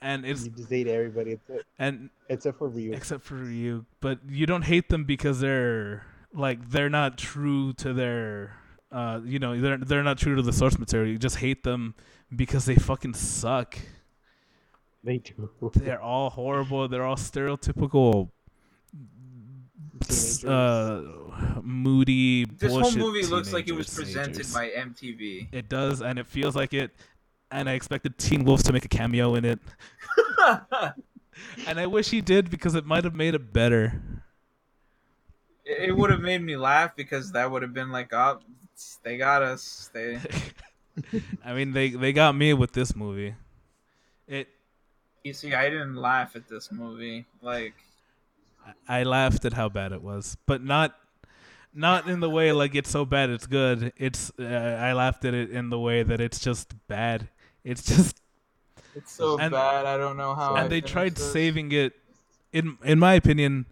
[0.00, 2.94] and it's You just hate everybody except, and except for Ryuk.
[2.94, 7.92] except for you but you don't hate them because they're like they're not true to
[7.92, 8.54] their
[8.92, 11.94] uh you know they're they're not true to the source material you just hate them
[12.34, 13.76] because they fucking suck
[15.02, 15.50] They do.
[15.74, 18.30] they're all horrible they're all stereotypical
[20.00, 20.44] Teenagers.
[20.44, 21.02] uh
[21.62, 24.14] moody This whole movie looks like it was teenagers.
[24.14, 25.48] presented by MTV.
[25.52, 26.92] It does, and it feels like it.
[27.50, 29.58] And I expected Teen Wolf to make a cameo in it,
[31.66, 34.02] and I wish he did because it might have made it better.
[35.64, 38.40] it would have made me laugh because that would have been like, oh,
[39.02, 39.90] they got us.
[39.92, 40.18] They
[41.44, 43.34] I mean, they they got me with this movie.
[44.26, 44.48] It.
[45.24, 47.26] You see, I didn't laugh at this movie.
[47.42, 47.74] Like,
[48.88, 50.96] I laughed at how bad it was, but not.
[51.78, 53.92] Not in the way like it's so bad it's good.
[53.96, 54.42] It's uh,
[54.88, 57.28] I laughed at it in the way that it's just bad.
[57.64, 58.20] It's just
[58.94, 59.86] it's so And- bad.
[59.86, 60.54] I don't know how.
[60.54, 61.32] I and they tried this.
[61.32, 61.92] saving it
[62.52, 63.66] in in my opinion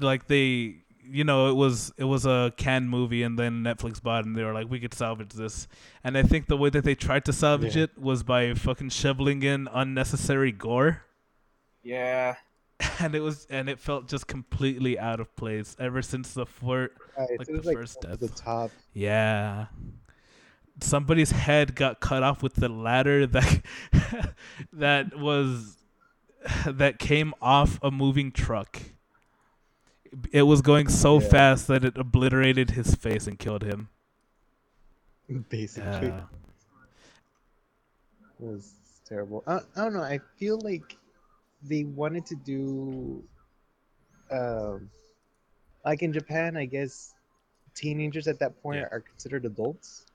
[0.00, 4.20] like they you know it was it was a canned movie and then netflix bought
[4.20, 5.66] it and they were like we could salvage this
[6.04, 7.84] and i think the way that they tried to salvage Yeah.
[7.84, 11.02] it was by fucking shoveling in unnecessary gore
[11.82, 12.36] Yeah,
[13.00, 16.46] and it was and it felt just completely out of place ever since the
[17.18, 18.20] Uh, it like the like first death.
[18.20, 18.70] the top.
[18.92, 19.66] yeah
[20.80, 23.62] somebody's head got cut off with the ladder that
[24.72, 25.76] that was
[26.66, 28.80] that came off a moving truck.
[30.32, 31.28] It was going so Yeah.
[31.28, 33.88] fast that it obliterated his face and killed him.
[35.48, 36.22] Basically, Yeah.
[38.40, 38.72] it was
[39.06, 39.42] terrible.
[39.46, 40.02] I, I don't know.
[40.02, 40.96] I feel like
[41.62, 43.24] they wanted to do,
[44.30, 44.90] um,
[45.84, 47.14] like in Japan, I guess
[47.74, 48.88] teenagers at that point Yeah.
[48.90, 50.06] are considered adults,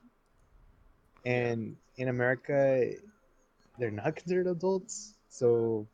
[1.24, 2.92] and in America,
[3.78, 5.14] they're not considered adults.
[5.28, 5.86] So,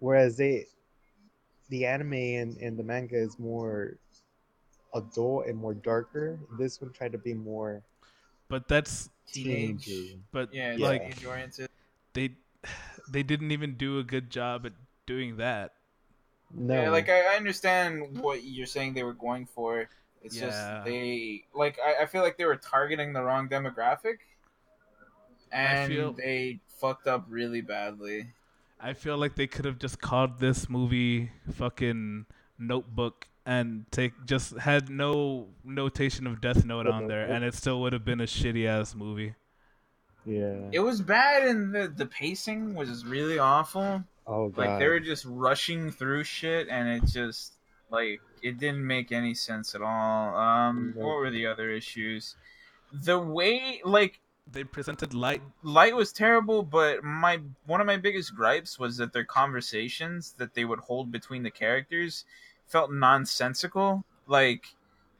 [0.00, 0.66] whereas they,
[1.70, 3.96] the anime and, and the manga is more
[4.94, 6.38] adult and more darker.
[6.58, 7.82] This one tried to be more
[8.48, 9.86] But that's teenage.
[9.86, 10.18] teenager.
[10.32, 11.68] but Yeah, like teenage oriented.
[12.14, 12.30] they
[13.10, 14.72] they didn't even do a good job at
[15.06, 15.72] doing that.
[16.54, 19.88] No, Yeah, like I, I understand what you're saying they were going for.
[20.22, 20.46] It's Yeah.
[20.46, 24.18] just they like I, I feel like they were targeting the wrong demographic,
[25.52, 28.28] and feel- they fucked up really badly.
[28.80, 32.26] I feel like they could have just called this movie fucking
[32.60, 37.80] Notebook and take just had no notation of Death Note on there, and it still
[37.80, 39.34] would have been a shitty ass movie.
[40.24, 40.56] Yeah.
[40.72, 44.04] It was bad, and the the pacing was really awful.
[44.26, 44.58] Oh god.
[44.66, 47.54] Like they were just rushing through shit, and it just
[47.90, 50.36] like it didn't make any sense at all.
[50.36, 51.04] Um, Nope.
[51.04, 52.36] what were the other issues?
[52.92, 54.20] The way like
[54.50, 55.42] They presented light.
[55.62, 60.54] light was terrible, but my one of my biggest gripes was that their conversations that
[60.54, 62.24] they would hold between the characters
[62.66, 64.04] felt nonsensical.
[64.26, 64.66] Like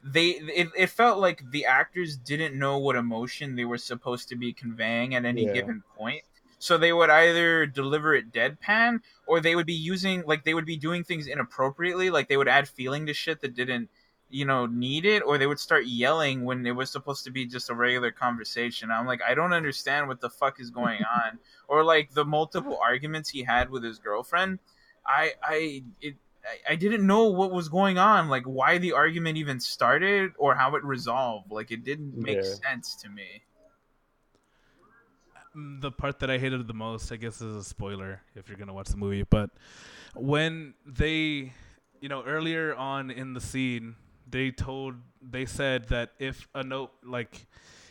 [0.03, 4.35] they it, it felt like the actors didn't know what emotion they were supposed to
[4.35, 5.53] be conveying at any Yeah.
[5.53, 6.23] given point.
[6.57, 10.65] So they would either deliver it deadpan or they would be using like they would
[10.65, 13.89] be doing things inappropriately, like they would add feeling to shit that didn't
[14.29, 17.45] you know need it or they would start yelling when it was supposed to be
[17.47, 21.39] just a regular conversation i'm like i don't understand what the fuck is going on
[21.67, 24.59] or like the multiple arguments he had with his girlfriend
[25.05, 26.15] i i it
[26.45, 30.55] I- I didn't know what was going on, like why the argument even started or
[30.55, 31.51] how it resolved.
[31.51, 32.43] Like it didn't make Yeah.
[32.43, 33.43] sense to me.
[35.55, 38.57] Mm, The part that I hated the most, I guess, is a spoiler if you're
[38.57, 39.23] gonna watch the movie.
[39.23, 39.49] But
[40.15, 41.53] when they,
[42.01, 43.95] you know, earlier on in the scene,
[44.29, 47.47] they told, they said that if a note, like,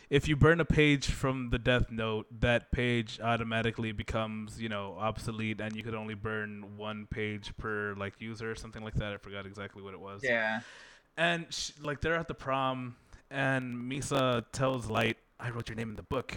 [0.09, 4.95] if you burn a page from the Death Note, that page automatically becomes, you know,
[4.99, 9.13] obsolete, and you could only burn one page per like user or something like that.
[9.13, 10.21] I forgot exactly what it was.
[10.23, 10.61] Yeah.
[11.15, 12.95] And sh like they're at the prom,
[13.29, 16.35] and Misa tells Light, "I wrote your name in the book,"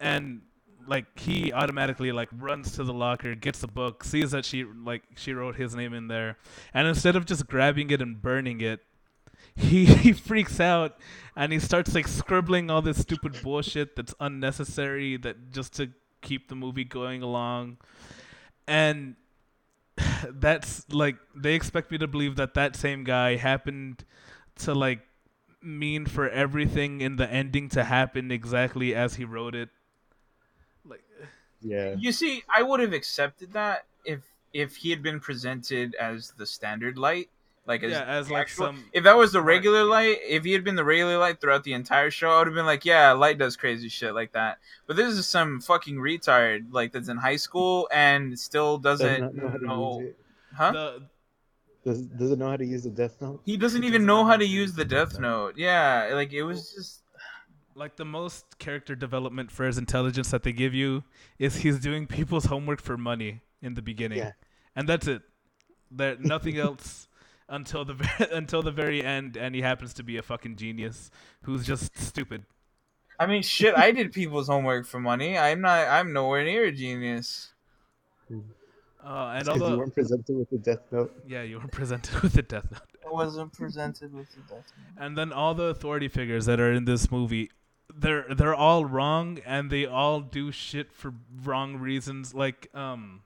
[0.00, 0.42] and
[0.86, 5.02] like he automatically like runs to the locker, gets the book, sees that she like
[5.16, 6.38] she wrote his name in there,
[6.72, 8.80] and instead of just grabbing it and burning it,
[9.56, 10.98] he he freaks out
[11.36, 15.90] and he starts like scribbling all this stupid bullshit that's unnecessary that just to
[16.22, 17.78] keep the movie going along,
[18.66, 19.16] and
[20.28, 24.04] that's like they expect me to believe that that same guy happened
[24.56, 25.00] to like
[25.62, 29.70] mean for everything in the ending to happen exactly as he wrote it
[30.84, 31.02] like
[31.64, 31.94] Yeah.
[31.98, 34.20] You see, I would have accepted that if
[34.52, 37.30] if he had been presented as the standard light,
[37.66, 40.52] like as, yeah as like actual- some If that was the regular light, if he
[40.52, 43.12] had been the regular light throughout the entire show, I would have been like, yeah,
[43.12, 44.58] light does crazy shit like that.
[44.86, 49.20] But this is some fucking retard like that's in high school and still Does doesn't
[49.22, 50.18] not know how to know, use it.
[50.54, 50.72] huh?
[50.72, 51.02] the,
[51.84, 53.40] Does doesn't know how to use the Death Note.
[53.44, 54.88] He doesn't He even doesn't know know how how to to use use the the
[54.96, 55.54] Death Death Note.
[55.56, 57.00] Yeah, like it was just
[57.74, 61.02] like the most character development for his intelligence that they give you
[61.38, 64.32] is he's doing people's homework for money in the beginning, Yeah.
[64.76, 65.22] and that's it.
[65.90, 67.08] There nothing else
[67.54, 71.10] until the ve- until the very end, and he happens to be a fucking genius
[71.42, 72.44] who's just stupid.
[73.18, 73.76] I mean, shit.
[73.76, 75.38] I did people's homework for money.
[75.38, 75.86] I'm not.
[75.88, 77.52] I'm nowhere near a genius.
[79.04, 81.14] Uh, and Because you weren't presented with the Death Note.
[81.26, 82.80] yeah, you were presented with the death note.
[83.06, 84.72] I wasn't presented with the death.
[84.78, 85.04] Note.
[85.04, 87.50] And then all the authority figures that are in this movie,
[87.94, 91.12] they're they're all wrong and they all do shit for
[91.42, 92.32] wrong reasons.
[92.34, 93.23] Like um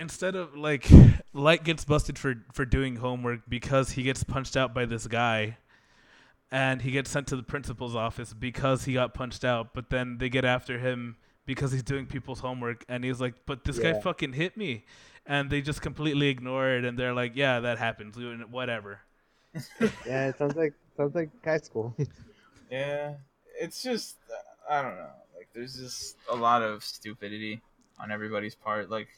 [0.00, 0.88] instead of like
[1.32, 5.58] Light gets busted for for doing homework because he gets punched out by this guy
[6.50, 10.18] and he gets sent to the principal's office because he got punched out, but then
[10.18, 11.16] they get after him
[11.46, 14.84] because he's doing people's homework and he's like, "But this guy fucking hit me."
[15.26, 18.16] And they just completely ignore it and they're like, "Yeah, that happens.
[18.50, 19.00] Whatever."
[20.06, 21.94] Yeah, it sounds like sounds like high school.
[22.70, 23.14] Yeah,
[23.60, 25.10] it's just uh, I don't know.
[25.36, 27.60] Like, there's just a lot of stupidity
[27.98, 28.90] on everybody's part.
[28.90, 29.08] Like,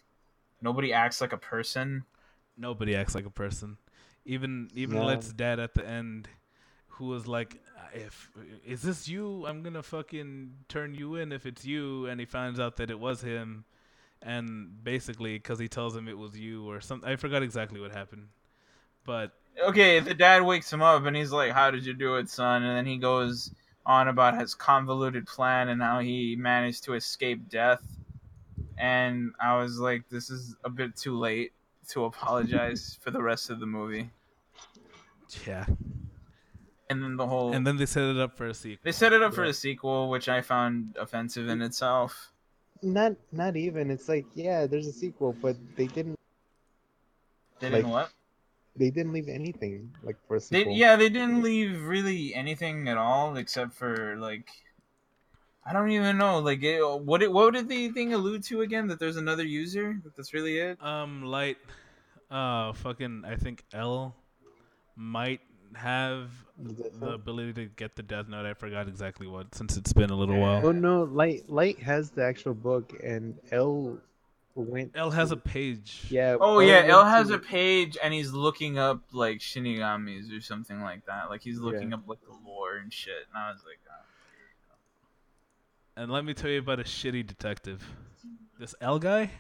[0.63, 2.05] nobody acts like a person.
[2.57, 3.79] nobody acts like a person.
[4.25, 5.05] Even even No.
[5.05, 6.29] Light's dad at the end,
[6.89, 7.61] who was like,
[7.93, 8.31] "If
[8.65, 9.47] is this you?
[9.47, 13.01] I'm gonna fucking turn you in if it's you." And he finds out that it
[13.01, 13.65] was him,
[14.23, 17.09] and basically because he tells him it was you or something.
[17.09, 18.29] I forgot exactly what happened,
[19.05, 19.33] but
[19.63, 22.63] Okay, the dad wakes him up and he's like, "How did you do it, son?"
[22.63, 23.55] And then he goes
[23.87, 27.83] on about his convoluted plan and how he managed to escape death.
[28.83, 31.53] And I was like, "This is a bit too late
[31.91, 34.11] to apologize for the rest of the movie."
[35.47, 35.65] yeah.
[36.91, 38.83] And then the whole And then they set it up for a sequel.
[38.85, 42.33] they set it up for a sequel, which I found offensive in itself.
[42.83, 43.91] not not even.
[43.91, 46.19] It's like yeah, there's a sequel, but they didn't
[47.61, 48.13] They didn't Like, what?
[48.75, 50.75] they didn't leave anything like for a They, sequel.
[50.75, 54.49] yeah, they didn't leave really anything at all except for like
[55.65, 58.89] I don't even know like it, what it what did the thing allude to again
[58.89, 60.83] that there's another user that that's really it.
[60.83, 61.57] Um, Light,
[62.31, 64.15] uh, fucking, I think L
[64.97, 65.41] might
[65.75, 67.15] have The Death the Note?
[67.15, 68.45] ability to get the Death Note.
[68.45, 70.41] I forgot exactly what since it's been a little Yeah.
[70.41, 70.67] while.
[70.67, 73.99] Oh no, Light Light has the actual book, and L
[74.55, 74.93] went.
[74.97, 76.03] L has a page.
[76.11, 76.37] Yeah.
[76.41, 80.41] Oh L yeah, L has to- a page and he's looking up like shinigamis or
[80.43, 81.31] something like that.
[81.31, 81.97] Like he's looking Yeah.
[81.97, 83.15] up like the lore and shit.
[83.33, 83.92] And I was like, oh.
[85.97, 87.87] And let me tell you about a shitty detective.
[88.59, 89.31] This L guy,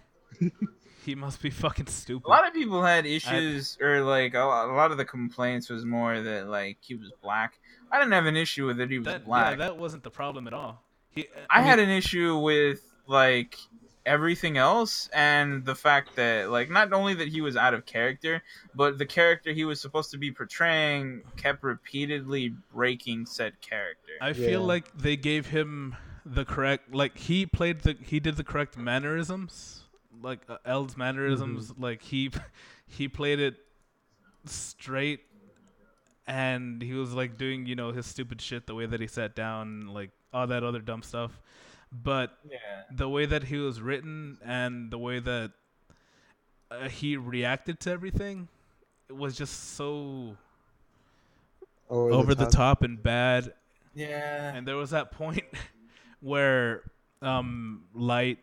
[1.04, 2.26] he must be fucking stupid.
[2.26, 5.70] a lot of people had issues or like a lot, a lot of the complaints
[5.70, 7.58] was more that like he was black.
[7.90, 8.90] I didn't have an issue with it.
[8.90, 9.52] He was that, black.
[9.52, 10.82] yeah, that wasn't the problem at all.
[11.10, 13.56] He, uh, I mean, had an issue with like
[14.04, 18.42] everything else and the fact that like not only that he was out of character,
[18.74, 24.12] but the character he was supposed to be portraying kept repeatedly breaking said character.
[24.20, 28.44] I feel like they gave him the correct, like he played the, he did the
[28.44, 29.82] correct mannerisms,
[30.22, 31.72] like uh, L's mannerisms.
[31.72, 31.82] Mm-hmm.
[31.82, 32.30] Like he,
[32.86, 33.56] he played it
[34.44, 35.20] straight,
[36.26, 39.34] and he was like doing you know his stupid shit the way that he sat
[39.34, 41.40] down, like all that other dumb stuff.
[41.92, 42.58] But yeah.
[42.90, 45.52] the way that he was written and the way that
[46.70, 48.48] uh, he reacted to everything
[49.08, 50.36] it was just so
[51.90, 53.52] over, over the top and bad
[53.94, 54.54] Yeah.
[54.54, 55.44] and there was that point
[56.22, 56.82] where
[57.20, 58.38] um light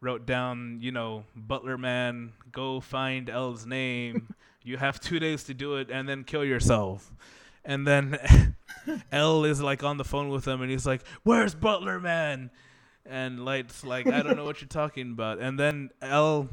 [0.00, 5.54] wrote down you know butler man go find l's name you have two days to
[5.54, 7.10] do it and then kill yourself
[7.64, 8.18] and then
[9.12, 12.50] L is like on the phone with him, and he's like, "Where's Butler Man?"
[13.06, 16.48] And Light's like, "I don't know what you're talking about." And then L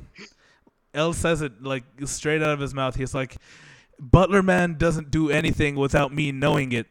[0.93, 2.95] L says it like straight out of his mouth.
[2.95, 3.37] He's like,
[3.99, 6.87] "Butler Man doesn't do anything without me knowing it."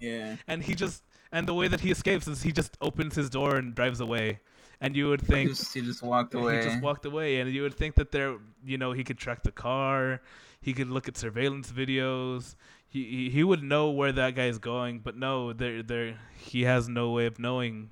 [0.00, 0.36] Yeah.
[0.48, 1.02] and he just
[1.34, 4.40] and the way that he escapes is he just opens his door and drives away.
[4.80, 6.56] And you would He think just, he just walked away.
[6.58, 9.42] he just walked away, and you would think that there, you know, he could track
[9.42, 10.20] the car,
[10.60, 12.54] he could look at surveillance videos,
[12.88, 15.00] he he, he would know where that guy is going.
[15.00, 17.90] But no, there there he has no way of knowing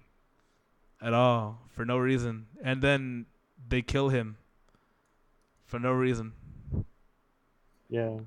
[1.00, 2.46] at all for no reason.
[2.62, 3.26] And then
[3.68, 4.36] they kill him
[5.66, 6.32] for no reason.
[7.88, 8.20] Yeah,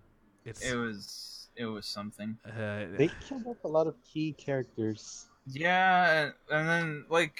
[0.46, 2.38] It's It was it was something.
[2.45, 5.27] uh, they killed off a lot of key characters.
[5.48, 7.40] Yeah, and, and then like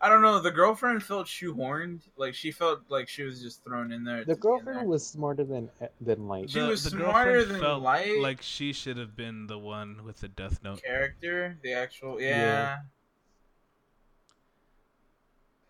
[0.00, 2.02] I don't know, the girlfriend felt shoehorned.
[2.16, 4.24] Like she felt like she was just thrown in there.
[4.24, 4.86] The girlfriend there.
[4.86, 5.70] was smarter than
[6.00, 6.50] than Light.
[6.50, 8.20] She was girlfriend smarter than felt Light.
[8.20, 10.82] Like she should have been the one with the death note.
[10.82, 12.28] character, the actual Yeah.
[12.28, 12.76] yeah.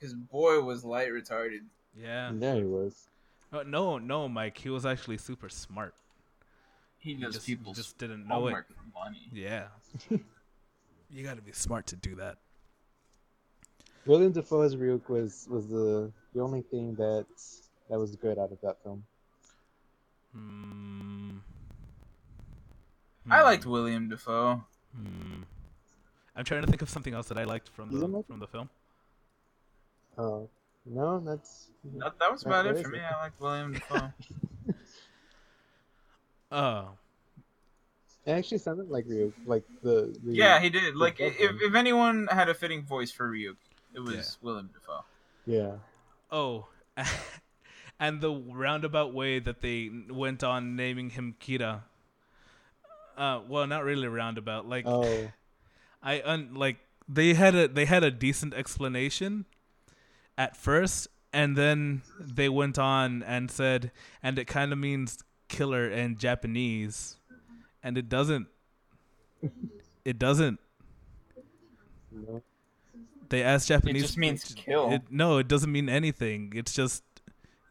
[0.01, 1.61] His boy was light retarded.
[1.97, 2.31] Yeah.
[2.35, 3.09] There he was.
[3.53, 4.59] Oh, no, no, Mike.
[4.59, 5.95] He was actually super smart.
[7.05, 9.29] He He does just, people's just didn't know homework for money.
[9.31, 9.37] it.
[9.39, 9.67] Yeah.
[11.11, 12.39] you got to be smart to do that.
[14.07, 17.27] William Dafoe's Ryuk was was the the only thing that
[17.91, 19.05] that was good out of that film.
[20.35, 21.37] Hmm.
[23.31, 23.45] I Hmm.
[23.45, 24.65] liked William Dafoe.
[24.97, 25.43] Hmm.
[26.37, 28.69] I'm trying to think of something else that I liked from the from the film.
[30.17, 30.49] Oh
[30.87, 31.69] no, that's
[31.99, 33.01] That, that was about it for me.
[33.01, 34.13] I liked William Dafoe.
[36.55, 36.91] Oh.
[38.25, 40.95] it actually sounded like Ryuk, like the, the yeah, he did.
[40.97, 43.57] Like if, if anyone had a fitting voice for Ryuk,
[43.93, 45.05] it was William Dafoe.
[45.47, 45.73] yeah
[46.31, 46.67] Oh.
[48.01, 51.83] and the roundabout way that they went on naming him Kira.
[53.17, 54.69] Uh, well, not really roundabout.
[54.69, 55.29] Like oh
[56.03, 56.79] I un like
[57.09, 59.47] they had a they had a decent explanation
[60.37, 65.19] at first, and then they went on and said, and it kind of means
[65.55, 67.17] killer in Japanese,
[67.83, 68.47] and it doesn't.
[70.05, 70.59] It doesn't.
[72.11, 72.43] no.
[73.31, 74.03] They ask Japanese.
[74.03, 74.91] just means it- kill.
[74.93, 76.53] It, no, it doesn't mean anything.
[76.55, 77.03] It's just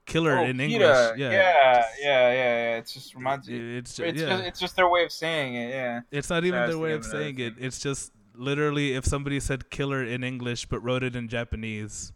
[0.05, 0.61] killer Oh, in Kira.
[0.63, 0.79] English.
[0.81, 2.77] Yeah, Yeah, yeah, yeah, yeah.
[2.77, 3.77] It just reminds It- you.
[3.77, 4.29] it's It's yeah.
[4.29, 5.69] just it's just their way of saying it.
[5.69, 6.01] Yeah.
[6.11, 7.65] It's not even I their way of saying another it.
[7.65, 12.11] It's just literally if somebody said killer in English but wrote it in Japanese.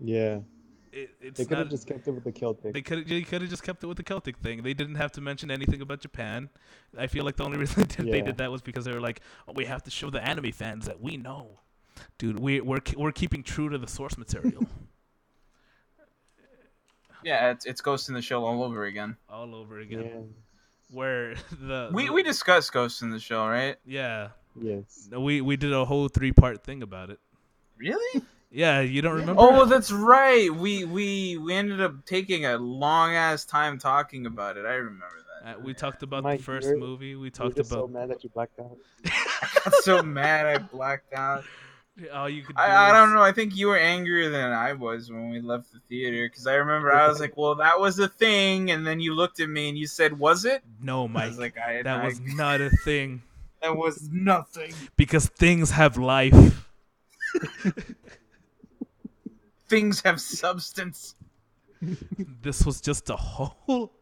[0.00, 0.40] yeah.
[0.96, 2.72] It, it's They could have just kept it with the Celtic.
[2.72, 4.62] They could they could have just kept it with the Celtic thing.
[4.62, 6.48] They didn't have to mention anything about Japan.
[6.96, 9.00] I feel like the only reason they did, they did that was because they were
[9.00, 11.60] like, oh, we have to show the anime fans that we know,
[12.18, 12.38] dude.
[12.40, 14.66] We we're we're keeping true to the source material
[17.24, 19.16] Yeah, it's it's Ghost in the Shell all over again.
[19.28, 20.02] all over again.
[20.04, 20.20] yeah.
[20.90, 23.76] Where the We the- we discussed Ghost in the Shell, right?
[23.84, 24.28] yeah
[24.58, 25.08] Yes.
[25.12, 27.18] we we did a whole three part thing about it.
[27.76, 28.22] Really?
[28.50, 29.34] Yeah, you don't remember?
[29.42, 30.52] Oh, that's right.
[30.54, 34.64] We we we ended up taking a long ass time talking about it.
[34.64, 35.04] I remember
[35.44, 35.56] that.
[35.56, 37.16] Uh, we talked about Mike, the 1st you're- movie.
[37.16, 38.76] We talked just so about mad that you blacked out.
[39.04, 41.44] I got so mad I blacked out.
[42.12, 42.56] all you could.
[42.56, 43.22] Do I, I don't know.
[43.22, 46.54] I think you were angrier than I was when we left the theater because I
[46.54, 49.68] remember I was like, "Well, that was a thing," and then you looked at me
[49.68, 52.60] and you said, "Was it?" No, I Mike, was like, "I that I- was not
[52.60, 53.22] a thing
[53.62, 54.72] that was nothing.
[54.96, 56.68] because things have life.
[59.68, 61.14] Things have substance."
[62.42, 63.92] this was just a hole.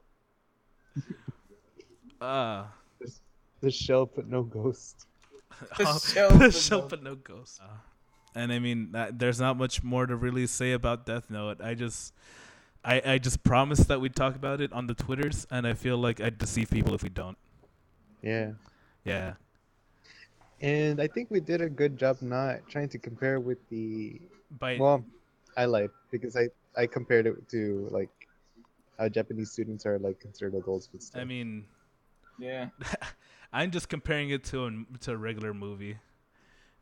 [2.21, 2.65] Uh,
[3.61, 5.07] The shell, but no ghost.
[5.79, 7.61] The uh, shell the but shell no- but no ghost.
[7.63, 7.79] Uh,
[8.35, 11.61] and I mean, that, there's not much more to really say about Death Note.
[11.63, 12.13] I just,
[12.85, 15.97] I, I just promised that we'd talk about it on the Twitters, and I feel
[15.97, 17.39] like I'd deceive people if we don't.
[18.23, 18.53] Yeah.
[19.05, 19.35] Yeah,
[20.61, 24.19] And I think we did a good job not trying to compare with the.
[24.59, 25.05] by Well,
[25.57, 28.11] I lied because I I compared it to like
[28.99, 31.21] how Japanese students are like considered adults with stuff.
[31.21, 31.67] I mean,
[32.39, 32.69] Yeah.
[33.53, 35.99] I'm just comparing it to a, to a regular movie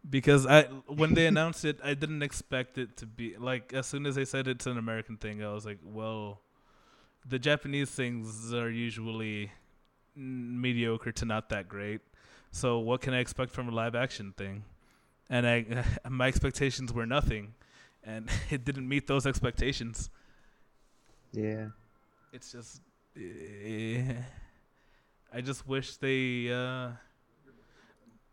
[0.08, 4.06] because I when they announced it, I didn't expect it to be like as soon
[4.06, 6.40] as they said it's an American thing, I was like, well,
[7.28, 9.52] the Japanese things are usually
[10.14, 12.00] mediocre to not that great.
[12.50, 14.64] So what can I expect from a live action thing?
[15.30, 17.54] And I my expectations were nothing,
[18.04, 20.10] and it didn't meet those expectations.
[21.32, 21.66] yeah.
[22.32, 22.80] It's just,
[23.14, 24.14] eh,
[25.30, 26.92] I just wish they uh,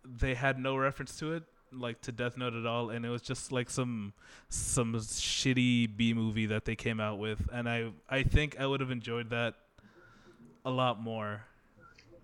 [0.05, 1.43] they had no reference to it,
[1.73, 4.13] like to Death Note at all, and it was just like some
[4.47, 8.79] some shitty B movie that they came out with, and I I think I would
[8.79, 9.55] have enjoyed that
[10.63, 11.43] a lot more.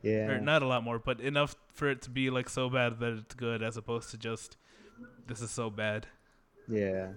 [0.01, 0.27] Yeah.
[0.27, 3.13] or not a lot more, but enough for it to be like so bad that
[3.13, 4.55] it's good, as opposed to just
[5.27, 6.05] this is so bad.
[6.67, 7.07] Yeah.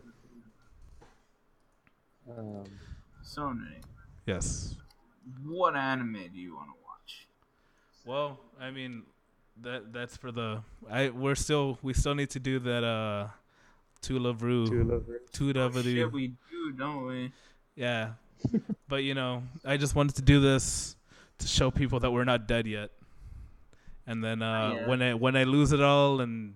[2.37, 2.65] Um,
[3.23, 3.83] So, Nick,
[4.27, 4.77] Yes.
[5.45, 7.29] what anime do you want to watch?
[8.05, 9.03] Well, I mean,
[9.61, 13.29] that that's for the I we're still we still need to do that uh
[14.03, 15.21] To Love-Ru Two lovers.
[15.33, 16.13] Tula Oh, shit, Vru.
[16.13, 17.33] we do, don't we?
[17.75, 18.13] Yeah.
[18.89, 20.97] but you know, I just wanted to do this
[21.39, 22.91] to show people that we're not dead yet.
[24.07, 24.87] And then uh Yeah.
[24.89, 26.55] when I when I lose it all and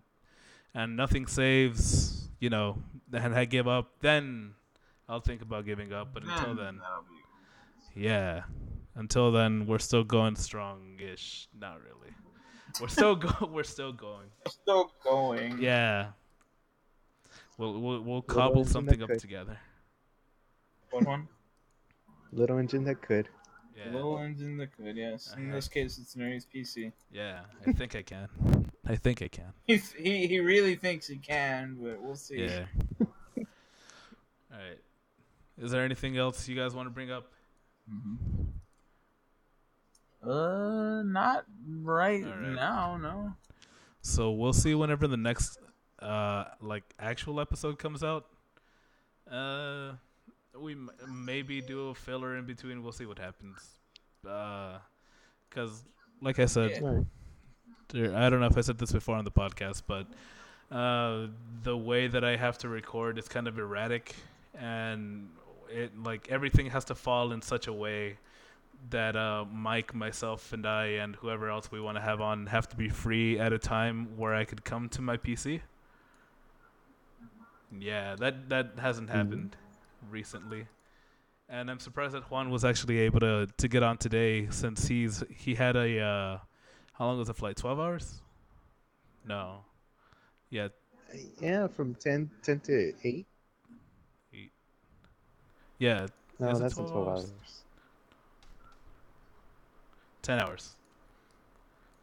[0.74, 2.78] and nothing saves, you know,
[3.12, 4.54] and I give up, then
[5.08, 6.14] I'll think about giving up.
[6.14, 7.04] But until then, that'll
[7.94, 8.42] yeah.
[8.94, 11.48] Until then, we're still going strong-ish.
[11.58, 12.12] Not really.
[12.80, 13.46] We're still go.
[13.52, 14.28] We're still going.
[14.48, 15.58] still going.
[15.60, 16.08] Yeah.
[17.58, 19.18] We'll we'll, we'll cobble something up could.
[19.20, 19.58] together.
[20.90, 21.28] What one?
[22.32, 23.28] Little engine that could.
[23.76, 23.92] Yeah.
[23.92, 25.34] Little engine that could, yes.
[25.36, 25.56] In Uh-huh.
[25.56, 26.92] this case, it's Nerdy's PC.
[27.10, 27.40] Yeah.
[27.66, 28.28] I think I can.
[28.86, 29.52] I think I can.
[29.66, 32.44] He, he he really thinks he can, but we'll see.
[32.44, 32.64] Yeah.
[33.38, 33.44] All
[34.50, 34.78] right.
[35.58, 37.30] Is there anything else you guys want to bring up?
[37.92, 38.18] Mm-hmm.
[40.28, 41.44] Uh, not
[41.80, 42.52] right All right.
[42.54, 42.96] now.
[42.96, 43.34] No.
[44.02, 45.58] So we'll see whenever the next
[46.00, 48.26] uh like actual episode comes out.
[49.30, 49.92] Uh
[50.58, 52.82] we m- maybe do a filler in between.
[52.82, 53.78] We'll see what happens.
[54.28, 54.78] Uh
[55.50, 55.84] cuz
[56.20, 57.00] like I said, Yeah.
[57.88, 60.06] There, I don't know if I said this before on the podcast, but
[60.74, 61.26] uh
[61.62, 64.14] the way that I have to record is kind of erratic
[64.54, 65.28] and
[65.72, 68.18] it like everything has to fall in such a way
[68.90, 72.68] that uh, Mike, myself, and I, and whoever else we want to have on have
[72.70, 75.62] to be free at a time where I could come to my PC.
[77.78, 79.12] Yeah, that that hasn't Mhm.
[79.12, 79.56] happened
[80.10, 80.66] recently,
[81.48, 85.24] and I'm surprised that Juan was actually able to to get on today since he's
[85.30, 86.38] he had a uh,
[86.94, 87.56] how long was the flight?
[87.56, 88.22] Twelve hours?
[89.24, 89.64] No,
[90.50, 90.68] yeah,
[91.40, 93.26] Yeah, from 10, 10 to 8.
[95.82, 96.06] Yeah,
[96.38, 97.24] No, Is it that's in 12 12 hours?
[97.24, 97.62] hours.
[100.22, 100.76] ten hours.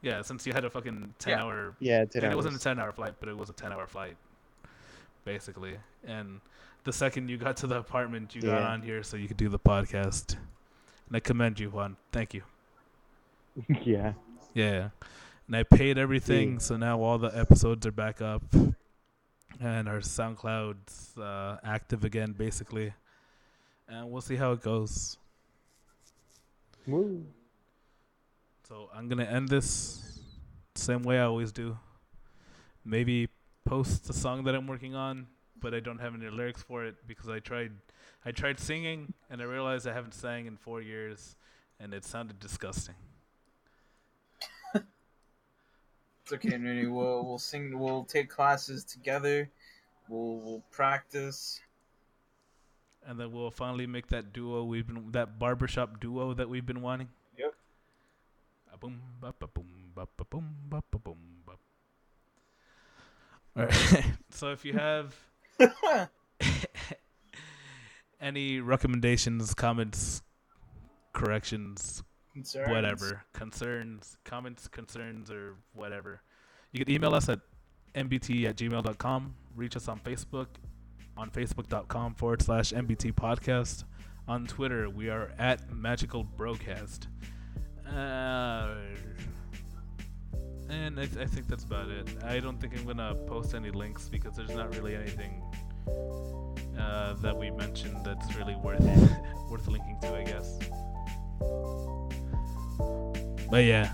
[0.01, 1.43] Yeah, since you had a fucking ten Yeah.
[1.43, 2.33] hour Yeah, 10 and hours.
[2.33, 4.15] it wasn't a 10 hour flight, but it was a 10 hour flight,
[5.25, 5.77] basically.
[6.05, 6.41] And
[6.83, 9.49] the second you got to the apartment, you got on here so you could do
[9.49, 10.35] the podcast.
[11.07, 11.97] And I commend you, Juan.
[12.11, 12.43] Thank you.
[13.83, 14.13] yeah.
[14.53, 14.89] Yeah.
[15.47, 16.59] And I paid everything, Yeah.
[16.59, 18.43] so now all the episodes are back up.
[19.61, 22.93] And our SoundCloud's uh, active again, basically.
[23.89, 25.17] And we'll see how it goes.
[26.85, 27.25] Woo.
[28.67, 30.21] So I'm gonna end this
[30.75, 31.77] same way I always do.
[32.85, 33.29] Maybe
[33.65, 35.27] post the song that I'm working on,
[35.59, 37.71] but I don't have any lyrics for it because I tried
[38.25, 41.35] I tried singing and I realized I haven't sang in four years
[41.79, 42.95] and it sounded disgusting.
[46.31, 46.87] It's okay, Nerdy.
[46.87, 47.79] We'll we'll sing.
[47.79, 49.49] We'll take classes together.
[50.09, 51.59] We'll we'll practice.
[53.09, 56.83] And then we'll finally make that duo we've been that barbershop duo that we've been
[56.83, 57.09] wanting.
[57.39, 57.55] Yep.
[58.71, 59.65] A boom ba ba boom
[59.95, 61.53] ba ba boom ba ba boom ba.
[63.57, 64.05] All right.
[64.29, 65.15] so if you have
[68.21, 70.21] any recommendations, comments,
[71.11, 72.03] corrections,
[72.33, 72.69] Concerns.
[72.69, 76.21] whatever, concerns, comments, concerns, or whatever,
[76.71, 77.39] you can email us at
[77.95, 79.33] mbt at gmail.com.
[79.55, 80.45] Reach us on Facebook
[81.19, 83.83] on facebook.com forward slash MBT podcast.
[84.29, 87.09] On Twitter, we are at Magical Broadcast.
[87.85, 88.75] Uh,
[90.69, 92.07] and I, I think that's about it.
[92.23, 95.43] I don't think I'm to post any links because there's not really anything
[96.79, 98.79] uh, that we mentioned that's really worth
[99.49, 100.57] worth linking to, I guess.
[103.49, 103.91] But yeah,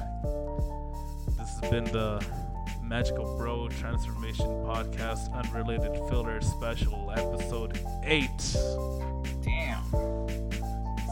[1.39, 2.23] this has been the
[2.87, 8.29] Magical Bro Transformation Podcast Unrelated Filler Special, Episode 8.
[9.43, 9.83] Damn.